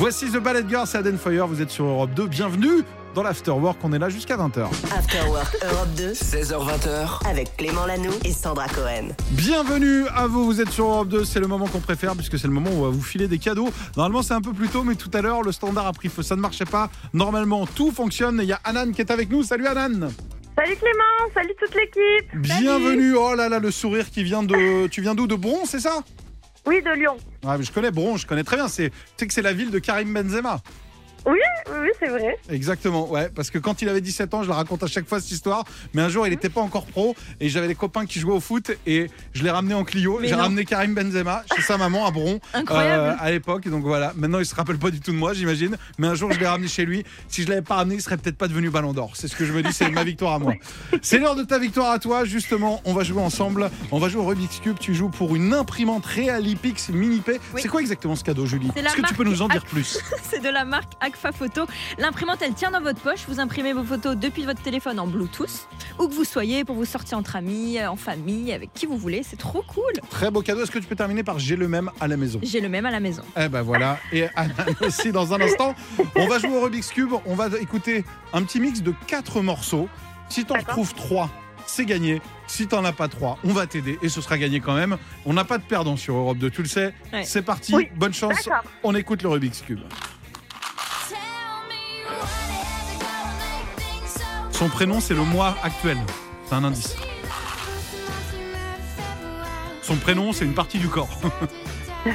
Voici 0.00 0.30
The 0.30 0.38
Ballet 0.38 0.64
Girl, 0.66 0.86
c'est 0.86 0.96
Aden 0.96 1.18
Foyer, 1.18 1.42
vous 1.46 1.60
êtes 1.60 1.68
sur 1.68 1.84
Europe 1.84 2.12
2. 2.14 2.26
Bienvenue 2.28 2.84
dans 3.14 3.22
l'Afterwork, 3.22 3.76
on 3.82 3.92
est 3.92 3.98
là 3.98 4.08
jusqu'à 4.08 4.34
20h. 4.38 4.62
After 4.96 5.28
Work 5.28 5.58
Europe 5.62 5.88
2 5.94 6.12
16h20h, 6.12 7.28
avec 7.28 7.54
Clément 7.58 7.84
Lanoux 7.84 8.14
et 8.24 8.32
Sandra 8.32 8.66
Cohen. 8.68 9.08
Bienvenue 9.32 10.06
à 10.16 10.26
vous, 10.26 10.46
vous 10.46 10.62
êtes 10.62 10.70
sur 10.70 10.86
Europe 10.86 11.08
2, 11.08 11.26
c'est 11.26 11.38
le 11.38 11.48
moment 11.48 11.66
qu'on 11.66 11.80
préfère 11.80 12.16
puisque 12.16 12.38
c'est 12.38 12.46
le 12.46 12.52
moment 12.54 12.70
où 12.70 12.78
on 12.78 12.82
va 12.84 12.88
vous 12.88 13.02
filer 13.02 13.28
des 13.28 13.36
cadeaux. 13.36 13.68
Normalement 13.94 14.22
c'est 14.22 14.32
un 14.32 14.40
peu 14.40 14.54
plus 14.54 14.68
tôt, 14.68 14.84
mais 14.84 14.94
tout 14.94 15.10
à 15.12 15.20
l'heure 15.20 15.42
le 15.42 15.52
standard 15.52 15.86
a 15.86 15.92
pris 15.92 16.08
feu, 16.08 16.22
ça 16.22 16.34
ne 16.34 16.40
marchait 16.40 16.64
pas. 16.64 16.88
Normalement 17.12 17.66
tout 17.66 17.90
fonctionne, 17.92 18.40
il 18.42 18.48
y 18.48 18.54
a 18.54 18.60
Anan 18.64 18.92
qui 18.92 19.02
est 19.02 19.10
avec 19.10 19.28
nous. 19.28 19.42
Salut 19.42 19.66
Anan 19.66 20.08
Salut 20.56 20.76
Clément, 20.76 21.34
salut 21.34 21.54
toute 21.60 21.74
l'équipe. 21.74 22.36
Bienvenue, 22.36 23.16
oh 23.16 23.34
là 23.34 23.50
là, 23.50 23.58
le 23.58 23.70
sourire 23.70 24.08
qui 24.10 24.22
vient 24.22 24.42
de... 24.42 24.86
Tu 24.86 25.02
viens 25.02 25.14
d'où? 25.14 25.26
De 25.26 25.34
Bron, 25.34 25.66
c'est 25.66 25.80
ça? 25.80 25.98
Oui, 26.64 26.82
de 26.82 26.90
Lyon. 26.98 27.18
Ouais, 27.44 27.56
mais 27.56 27.64
je 27.64 27.72
connais 27.72 27.90
Bron, 27.90 28.16
je 28.16 28.26
connais 28.26 28.44
très 28.44 28.56
bien. 28.56 28.68
C'est, 28.68 28.90
tu 28.90 28.96
sais 29.16 29.26
que 29.26 29.32
c'est 29.32 29.42
la 29.42 29.52
ville 29.52 29.70
de 29.70 29.78
Karim 29.78 30.12
Benzema. 30.12 30.60
Oui, 31.26 31.38
oui, 31.68 31.74
oui, 31.82 31.88
c'est 31.98 32.08
vrai. 32.08 32.38
Exactement, 32.50 33.08
ouais. 33.10 33.28
Parce 33.34 33.50
que 33.50 33.58
quand 33.58 33.82
il 33.82 33.88
avait 33.88 34.00
17 34.00 34.34
ans, 34.34 34.42
je 34.42 34.48
la 34.48 34.54
raconte 34.54 34.82
à 34.82 34.86
chaque 34.86 35.08
fois 35.08 35.20
cette 35.20 35.30
histoire. 35.30 35.64
Mais 35.94 36.02
un 36.02 36.08
jour, 36.08 36.26
il 36.26 36.30
n'était 36.30 36.48
pas 36.48 36.60
encore 36.60 36.86
pro 36.86 37.14
et 37.40 37.48
j'avais 37.48 37.68
des 37.68 37.74
copains 37.74 38.06
qui 38.06 38.20
jouaient 38.20 38.34
au 38.34 38.40
foot 38.40 38.70
et 38.86 39.10
je 39.32 39.42
l'ai 39.42 39.50
ramené 39.50 39.74
en 39.74 39.84
Clio. 39.84 40.20
J'ai 40.22 40.34
ramené 40.34 40.64
Karim 40.64 40.94
Benzema 40.94 41.42
chez 41.54 41.62
sa 41.62 41.76
maman 41.78 42.06
à 42.06 42.10
Bron 42.10 42.40
Incroyable. 42.54 43.02
euh, 43.02 43.14
à 43.24 43.30
l'époque. 43.30 43.68
Donc 43.68 43.82
voilà, 43.84 44.12
maintenant 44.16 44.38
il 44.38 44.46
se 44.46 44.54
rappelle 44.54 44.78
pas 44.78 44.90
du 44.90 45.00
tout 45.00 45.12
de 45.12 45.16
moi, 45.16 45.34
j'imagine. 45.34 45.76
Mais 45.98 46.06
un 46.06 46.14
jour, 46.14 46.32
je 46.32 46.38
l'ai 46.38 46.46
ramené 46.46 46.68
chez 46.68 46.84
lui. 46.84 47.04
Si 47.28 47.42
je 47.42 47.48
l'avais 47.48 47.62
pas 47.62 47.76
ramené, 47.76 47.96
il 47.96 48.02
serait 48.02 48.16
peut-être 48.16 48.36
pas 48.38 48.48
devenu 48.48 48.70
Ballon 48.70 48.92
d'Or. 48.92 49.12
C'est 49.14 49.28
ce 49.28 49.36
que 49.36 49.44
je 49.44 49.52
me 49.52 49.62
dis, 49.62 49.72
c'est 49.72 49.90
ma 49.90 50.04
victoire 50.04 50.34
à 50.34 50.38
moi. 50.38 50.54
C'est 51.02 51.18
l'heure 51.18 51.34
de 51.36 51.42
ta 51.42 51.58
victoire 51.58 51.90
à 51.92 51.98
toi. 51.98 52.24
Justement, 52.24 52.80
on 52.84 52.92
va 52.94 53.02
jouer 53.04 53.22
ensemble. 53.22 53.70
On 53.90 53.98
va 53.98 54.08
jouer 54.08 54.20
au 54.22 54.26
Rubik's 54.26 54.60
Cube. 54.60 54.76
Tu 54.78 54.94
joues 54.94 55.08
pour 55.08 55.34
une 55.34 55.52
imprimante 55.54 56.04
Realipix 56.06 56.88
Mini 56.90 57.20
P. 57.20 57.40
Oui. 57.54 57.60
C'est 57.62 57.68
quoi 57.68 57.80
exactement 57.80 58.16
ce 58.16 58.24
cadeau, 58.24 58.46
Julie? 58.46 58.70
Est-ce 58.76 58.94
que 58.96 59.06
tu 59.06 59.14
peux 59.14 59.24
nous 59.24 59.42
en 59.42 59.48
dire 59.48 59.64
plus? 59.64 59.98
C'est 60.30 60.40
de 60.42 60.48
la 60.48 60.64
marque 60.64 60.92
Agfa 61.10 61.32
Photo. 61.32 61.66
L'imprimante, 61.98 62.38
elle 62.42 62.54
tient 62.54 62.70
dans 62.70 62.80
votre 62.80 63.00
poche. 63.00 63.20
Vous 63.28 63.40
imprimez 63.40 63.72
vos 63.72 63.84
photos 63.84 64.16
depuis 64.16 64.44
votre 64.44 64.62
téléphone 64.62 64.98
en 65.00 65.06
Bluetooth, 65.06 65.68
où 65.98 66.08
que 66.08 66.14
vous 66.14 66.24
soyez, 66.24 66.64
pour 66.64 66.76
vous 66.76 66.84
sortir 66.84 67.18
entre 67.18 67.36
amis, 67.36 67.78
euh, 67.78 67.90
en 67.90 67.96
famille, 67.96 68.52
avec 68.52 68.72
qui 68.72 68.86
vous 68.86 68.96
voulez. 68.96 69.22
C'est 69.22 69.36
trop 69.38 69.62
cool. 69.62 69.92
Très 70.10 70.30
beau 70.30 70.40
cadeau. 70.42 70.62
Est-ce 70.62 70.70
que 70.70 70.78
tu 70.78 70.86
peux 70.86 70.96
terminer 70.96 71.22
par 71.22 71.38
j'ai 71.38 71.56
le 71.56 71.68
même 71.68 71.90
à 72.00 72.08
la 72.08 72.16
maison? 72.16 72.38
J'ai 72.42 72.60
le 72.60 72.68
même 72.68 72.86
à 72.86 72.90
la 72.90 73.00
maison. 73.00 73.22
Eh 73.36 73.48
ben 73.48 73.62
voilà, 73.62 73.98
et 74.12 74.26
aussi 74.80 75.12
dans 75.12 75.34
un 75.34 75.40
instant. 75.40 75.74
On 76.16 76.26
va 76.26 76.38
jouer 76.38 76.56
au 76.56 76.60
Rubik's 76.60 76.90
Cube, 76.92 77.12
on 77.26 77.34
va 77.34 77.48
écouter 77.60 78.04
un 78.32 78.42
petit 78.42 78.60
mix 78.60 78.82
de 78.82 78.94
quatre 79.06 79.40
morceaux. 79.40 79.88
Si 80.28 80.44
t'en 80.44 80.54
retrouves 80.54 80.94
trois, 80.94 81.28
c'est 81.66 81.84
gagné. 81.84 82.22
Si 82.46 82.66
t'en 82.66 82.84
as 82.84 82.92
pas 82.92 83.08
trois, 83.08 83.38
on 83.44 83.52
va 83.52 83.66
t'aider 83.66 83.98
et 84.02 84.08
ce 84.08 84.20
sera 84.20 84.38
gagné 84.38 84.60
quand 84.60 84.74
même. 84.74 84.96
On 85.26 85.32
n'a 85.32 85.44
pas 85.44 85.58
de 85.58 85.62
perdant 85.64 85.96
sur 85.96 86.14
Europe 86.16 86.38
2, 86.38 86.50
tu 86.50 86.62
le 86.62 86.68
sais. 86.68 86.94
Ouais. 87.12 87.24
C'est 87.24 87.42
parti, 87.42 87.74
Oui. 87.74 87.88
bonne 87.96 88.14
chance. 88.14 88.48
On 88.82 88.94
écoute 88.94 89.22
le 89.22 89.28
Rubik's 89.28 89.62
Cube. 89.62 89.80
Son 94.60 94.68
prénom, 94.68 95.00
c'est 95.00 95.14
le 95.14 95.24
mois 95.24 95.56
actuel. 95.62 95.96
C'est 96.46 96.54
un 96.54 96.64
indice. 96.64 96.94
Son 99.80 99.96
prénom, 99.96 100.34
c'est 100.34 100.44
une 100.44 100.52
partie 100.52 100.78
du 100.78 100.86
corps. 100.86 101.08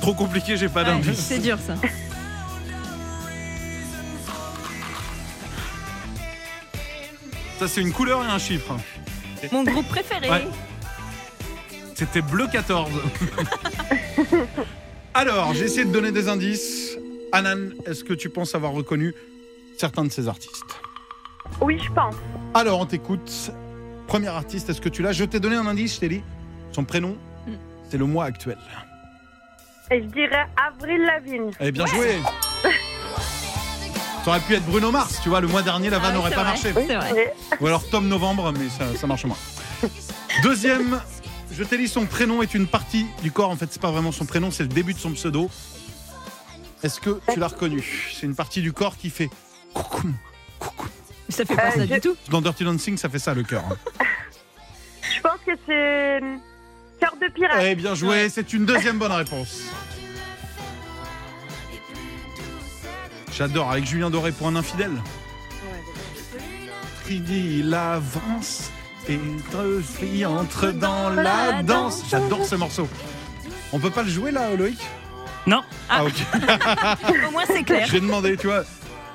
Trop 0.00 0.14
compliqué, 0.14 0.56
j'ai 0.56 0.68
pas 0.68 0.82
Ouais, 0.84 0.86
d'indice. 0.86 1.18
c'est 1.18 1.40
dur 1.40 1.58
ça. 1.58 1.74
Ça, 7.58 7.66
c'est 7.66 7.80
une 7.80 7.90
couleur 7.92 8.22
et 8.24 8.28
un 8.28 8.38
chiffre. 8.38 8.76
Mon 9.50 9.64
groupe 9.64 9.88
préféré. 9.88 10.30
Ouais. 10.30 10.46
C'était 11.96 12.22
bleu 12.22 12.46
14. 12.46 12.88
Alors, 15.14 15.54
j'ai 15.54 15.64
essayé 15.64 15.84
de 15.84 15.90
donner 15.92 16.12
des 16.12 16.28
indices. 16.28 16.96
Anan, 17.34 17.70
est-ce 17.86 18.04
que 18.04 18.14
tu 18.14 18.28
penses 18.30 18.54
avoir 18.54 18.70
reconnu 18.72 19.12
certains 19.76 20.04
de 20.04 20.10
ces 20.12 20.28
artistes? 20.28 20.80
Oui, 21.60 21.80
je 21.84 21.90
pense. 21.92 22.14
Alors, 22.54 22.78
on 22.80 22.86
t'écoute. 22.86 23.50
Premier 24.06 24.28
artiste, 24.28 24.70
est-ce 24.70 24.80
que 24.80 24.88
tu 24.88 25.02
l'as? 25.02 25.12
Je 25.12 25.24
t'ai 25.24 25.40
donné 25.40 25.56
un 25.56 25.66
indice, 25.66 25.96
je 25.96 26.00
t'ai 26.00 26.08
dit. 26.08 26.22
Son 26.72 26.84
prénom, 26.84 27.16
Mm. 27.46 27.52
c'est 27.90 27.98
le 27.98 28.06
mois 28.06 28.24
actuel. 28.26 28.56
Et 29.90 30.00
je 30.00 30.06
dirais 30.06 30.46
Avril 30.56 31.02
Lavigne. 31.02 31.50
Eh 31.60 31.72
bien 31.72 31.84
joué 31.86 32.18
Ça 34.24 34.30
aurait 34.30 34.40
pu 34.40 34.54
être 34.54 34.64
Bruno 34.64 34.90
Mars, 34.90 35.20
tu 35.22 35.28
vois, 35.28 35.40
le 35.40 35.48
mois 35.48 35.62
dernier, 35.62 35.90
la 35.90 35.96
Ah 35.96 36.00
vanne 36.00 36.10
oui, 36.12 36.16
n'aurait 36.18 36.30
pas 36.30 36.42
vrai. 36.44 36.50
marché. 36.52 36.70
Vrai. 36.72 37.34
Ou 37.60 37.66
alors 37.66 37.86
Tom 37.90 38.06
Novembre, 38.08 38.52
mais 38.52 38.68
ça, 38.70 38.96
ça 38.96 39.06
marche 39.06 39.24
moins. 39.26 39.36
Deuxième, 40.42 41.00
je 41.52 41.62
t'ai 41.64 41.76
dit 41.78 41.88
son 41.88 42.06
prénom 42.06 42.40
est 42.42 42.54
une 42.54 42.66
partie 42.66 43.06
du 43.22 43.30
corps. 43.32 43.50
En 43.50 43.56
fait, 43.56 43.66
c'est 43.70 43.82
pas 43.82 43.90
vraiment 43.90 44.12
son 44.12 44.24
prénom, 44.24 44.50
c'est 44.50 44.62
le 44.62 44.68
début 44.70 44.94
de 44.94 44.98
son 44.98 45.10
pseudo. 45.12 45.50
Est-ce 46.84 47.00
que 47.00 47.18
tu 47.32 47.40
l'as 47.40 47.48
reconnu? 47.48 47.82
C'est 48.14 48.26
une 48.26 48.34
partie 48.36 48.60
du 48.62 48.72
corps 48.72 48.96
qui 48.96 49.10
fait 49.10 49.30
coucou, 49.72 50.08
coucou. 50.58 50.86
Ça 51.30 51.44
fait 51.44 51.56
pas 51.56 51.68
Euh, 51.68 51.70
ça 51.70 51.86
je- 51.86 51.94
du 51.94 52.00
tout? 52.00 52.16
Dans 52.30 52.40
Dirty 52.42 52.62
Dancing, 52.64 52.96
ça 52.98 53.08
fait 53.08 53.18
ça 53.18 53.32
le 53.34 53.42
cœur. 53.42 53.64
hein. 53.70 53.76
Je 55.16 55.20
pense 55.20 55.38
que 55.46 55.52
c'est 55.66 56.18
hum, 56.22 56.38
Cœur 57.00 57.14
de 57.20 57.32
pirate. 57.32 57.58
Eh 57.62 57.74
bien 57.74 57.94
joué, 57.94 58.28
c'est 58.28 58.52
une 58.52 58.66
deuxième 58.66 58.98
bonne 58.98 59.12
réponse. 59.12 59.62
J'adore 63.32 63.70
avec 63.72 63.84
Julien 63.86 64.10
Doré 64.10 64.30
pour 64.32 64.46
un 64.46 64.56
infidèle. 64.56 64.92
Il 67.10 67.22
dit 67.24 67.58
il 67.60 67.74
avance 67.74 68.70
et 69.08 69.18
il 70.02 70.26
entre 70.26 70.68
dans 70.70 71.10
la 71.10 71.62
danse. 71.62 72.02
J'adore 72.08 72.44
ce 72.46 72.54
morceau. 72.54 72.88
On 73.72 73.78
peut 73.80 73.90
pas 73.90 74.02
le 74.02 74.08
jouer 74.08 74.30
là, 74.30 74.54
Loïc? 74.54 74.78
Non. 75.46 75.62
Ah, 75.88 76.04
ok. 76.04 76.12
Au 77.28 77.30
moins 77.30 77.44
c'est 77.46 77.62
clair. 77.64 77.86
J'ai 77.90 78.00
demandé, 78.00 78.36
tu 78.36 78.46
vois. 78.46 78.62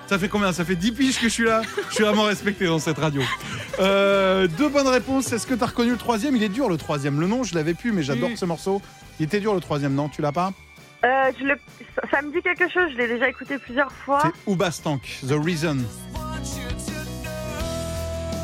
Ça 0.07 0.17
fait 0.17 0.27
combien? 0.29 0.51
Ça 0.53 0.65
fait 0.65 0.75
10 0.75 0.91
piges 0.91 1.17
que 1.17 1.27
je 1.27 1.33
suis 1.33 1.45
là. 1.45 1.61
Je 1.89 1.95
suis 1.95 2.03
vraiment 2.03 2.23
respecté 2.23 2.65
dans 2.65 2.79
cette 2.79 2.97
radio. 2.97 3.21
Euh, 3.79 4.47
deux 4.47 4.67
bonnes 4.69 4.87
réponses. 4.87 5.31
Est-ce 5.31 5.45
que 5.45 5.53
tu 5.53 5.63
as 5.63 5.67
reconnu 5.67 5.91
le 5.91 5.97
troisième? 5.97 6.35
Il 6.35 6.43
est 6.43 6.49
dur 6.49 6.67
le 6.69 6.77
troisième. 6.77 7.19
Le 7.19 7.27
nom, 7.27 7.43
je 7.43 7.53
l'avais 7.55 7.73
plus, 7.75 7.91
mais 7.91 8.01
j'adore 8.03 8.31
ce 8.35 8.45
morceau. 8.45 8.81
Il 9.19 9.25
était 9.25 9.39
dur 9.39 9.53
le 9.53 9.59
troisième, 9.61 9.93
non? 9.93 10.09
Tu 10.09 10.21
l'as 10.23 10.31
pas? 10.31 10.51
Euh, 11.05 11.31
je 11.39 11.45
le- 11.45 11.59
ça- 12.11 12.21
me 12.21 12.31
dit 12.31 12.41
quelque 12.41 12.67
chose, 12.71 12.89
je 12.91 12.97
l'ai 12.97 13.07
déjà 13.07 13.29
écouté 13.29 13.57
plusieurs 13.57 13.91
fois. 13.91 14.19
C'est 14.23 14.51
Oubastank, 14.51 15.01
The 15.27 15.31
Reason. 15.33 15.77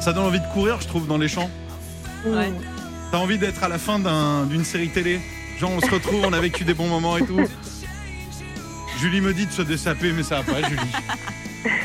Ça 0.01 0.13
donne 0.13 0.25
envie 0.25 0.39
de 0.39 0.47
courir, 0.53 0.79
je 0.81 0.87
trouve, 0.87 1.07
dans 1.07 1.17
les 1.17 1.27
champs. 1.27 1.49
Ouais. 2.25 2.51
T'as 3.11 3.17
envie 3.17 3.37
d'être 3.37 3.63
à 3.63 3.67
la 3.69 3.77
fin 3.79 3.97
d'un- 3.99 4.45
d'une 4.45 4.63
série 4.63 4.89
télé. 4.89 5.19
Genre, 5.59 5.71
on 5.71 5.81
se 5.81 5.89
retrouve, 5.89 6.21
on 6.25 6.33
a 6.33 6.39
vécu 6.39 6.63
des 6.63 6.73
bons 6.73 6.87
moments 6.87 7.17
et 7.17 7.25
tout. 7.25 7.39
Julie 8.99 9.21
me 9.21 9.33
dit 9.33 9.45
de 9.45 9.51
se 9.51 9.61
dessaper, 9.61 10.11
mais 10.11 10.23
ça 10.23 10.41
va 10.41 10.53
pas, 10.53 10.67
Julie. 10.67 10.81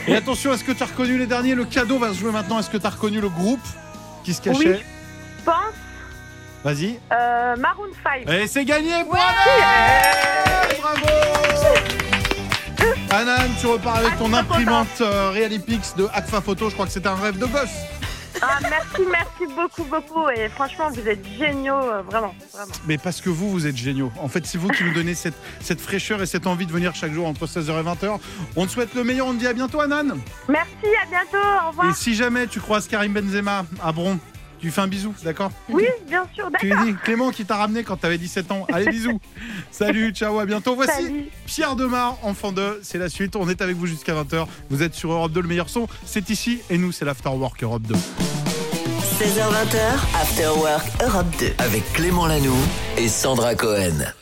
Et 0.07 0.14
attention, 0.16 0.53
est-ce 0.53 0.64
que 0.64 0.73
tu 0.73 0.83
as 0.83 0.87
reconnu 0.87 1.18
les 1.18 1.27
derniers? 1.27 1.55
Le 1.55 1.64
cadeau 1.64 1.99
va 1.99 2.09
se 2.12 2.18
jouer 2.20 2.33
maintenant. 2.33 2.59
Est-ce 2.59 2.70
que 2.70 2.77
tu 2.77 2.87
as 2.87 2.90
reconnu 2.90 3.20
le 3.20 3.29
groupe 3.29 3.61
qui 4.25 4.35
se 4.35 4.40
cachait? 4.40 4.59
Oui. 4.59 4.85
Je 5.38 5.44
pense 5.44 5.55
Vas-y. 6.62 6.99
euh, 7.12 7.57
Maroon 7.57 7.88
5. 8.05 8.29
Et 8.31 8.46
c'est 8.46 8.64
gagné 8.66 8.92
Anan 8.92 9.07
Bravo 10.81 11.07
Anan, 13.11 13.49
tu 13.61 13.66
repars 13.66 13.96
avec 13.96 14.11
Ah, 14.12 14.18
ton 14.18 14.33
imprimante 14.33 15.01
euh, 15.01 15.31
Realipix 15.31 15.94
de 15.96 16.07
Agfa 16.12 16.40
Photo. 16.40 16.68
Je 16.68 16.75
crois 16.75 16.87
que 16.87 16.92
c'était 16.92 17.09
un 17.09 17.14
rêve 17.16 17.38
de 17.38 17.46
gosse. 17.46 17.68
Ah, 18.42 18.59
merci, 18.62 19.03
merci 19.11 19.55
beaucoup, 19.55 19.85
beaucoup. 19.85 20.29
Et 20.31 20.48
franchement, 20.48 20.90
vous 20.90 21.07
êtes 21.07 21.24
géniaux, 21.38 21.74
euh, 21.74 22.03
vraiment, 22.03 22.35
vraiment. 22.53 22.72
Mais 22.87 22.96
parce 22.96 23.20
que 23.20 23.29
vous, 23.29 23.50
vous 23.50 23.66
êtes 23.66 23.76
géniaux. 23.76 24.11
En 24.20 24.29
fait, 24.29 24.46
c'est 24.46 24.59
vous 24.59 24.68
qui 24.68 24.83
nous 24.85 24.94
donnez 24.94 25.14
cette, 25.14 25.35
cette 25.61 25.81
fraîcheur 25.81 26.22
et 26.22 26.26
cette 26.26 26.46
envie 26.46 26.66
de 26.66 26.72
venir 26.72 26.94
chaque 26.94 27.12
jour 27.12 27.26
entre 27.26 27.46
16h 27.46 27.68
et 27.81 27.83
20h. 27.83 28.18
On 28.57 28.66
te 28.66 28.70
souhaite 28.70 28.94
le 28.94 29.05
meilleur. 29.05 29.26
On 29.26 29.35
te 29.35 29.38
dit 29.38 29.46
à 29.46 29.53
bientôt, 29.53 29.81
Anan. 29.81 30.16
Merci, 30.48 30.70
à 31.03 31.07
bientôt, 31.07 31.46
au 31.64 31.68
revoir. 31.68 31.90
Et 31.90 31.94
si 31.94 32.14
jamais 32.14 32.46
tu 32.46 32.61
croises 32.61 32.88
Karim 32.88 33.12
Benzema 33.12 33.66
à 33.83 33.92
Bron, 33.92 34.18
tu 34.61 34.66
lui 34.66 34.73
fais 34.73 34.83
un 34.83 34.88
bisou, 34.88 35.14
d'accord 35.25 35.51
Oui, 35.70 35.87
bien 36.07 36.25
sûr, 36.35 36.51
Tu 36.61 36.68
d'accord. 36.68 36.85
lui 36.85 36.92
dis 36.92 36.99
Clément 37.03 37.31
qui 37.31 37.46
t'a 37.46 37.57
ramené 37.57 37.83
quand 37.83 37.96
t'avais 37.96 38.18
17 38.18 38.53
ans. 38.53 38.66
Allez, 38.73 38.87
bisous. 38.90 39.18
Salut, 39.70 40.11
ciao, 40.12 40.38
à 40.38 40.44
bientôt. 40.44 40.75
Voici 40.75 40.92
Salut. 40.92 41.25
Pierre 41.46 41.77
Demar, 41.77 42.18
enfant 42.23 42.53
2. 42.53 42.81
C'est 42.83 42.99
la 42.99 43.09
suite. 43.09 43.37
On 43.37 43.49
est 43.49 43.62
avec 43.62 43.77
vous 43.77 43.87
jusqu'à 43.87 44.12
20h. 44.14 44.46
Vous 44.68 44.83
êtes 44.83 44.94
sur 44.94 45.12
Europe 45.12 45.33
2, 45.33 45.40
le 45.40 45.49
meilleur 45.49 45.70
son. 45.70 45.88
C'est 46.05 46.29
ici. 46.31 46.61
Et 46.68 46.77
nous, 46.79 46.92
c'est 46.92 47.05
l'Afterwork 47.05 47.62
Europe 47.62 47.83
2. 47.83 47.94
16h20, 47.94 49.77
After 50.20 50.49
Work 50.57 50.87
Europe 51.03 51.27
2. 51.38 51.53
Avec 51.59 51.92
Clément 51.92 52.27
Lanoux 52.27 52.55
et 52.96 53.09
Sandra 53.09 53.55
Cohen. 53.55 54.12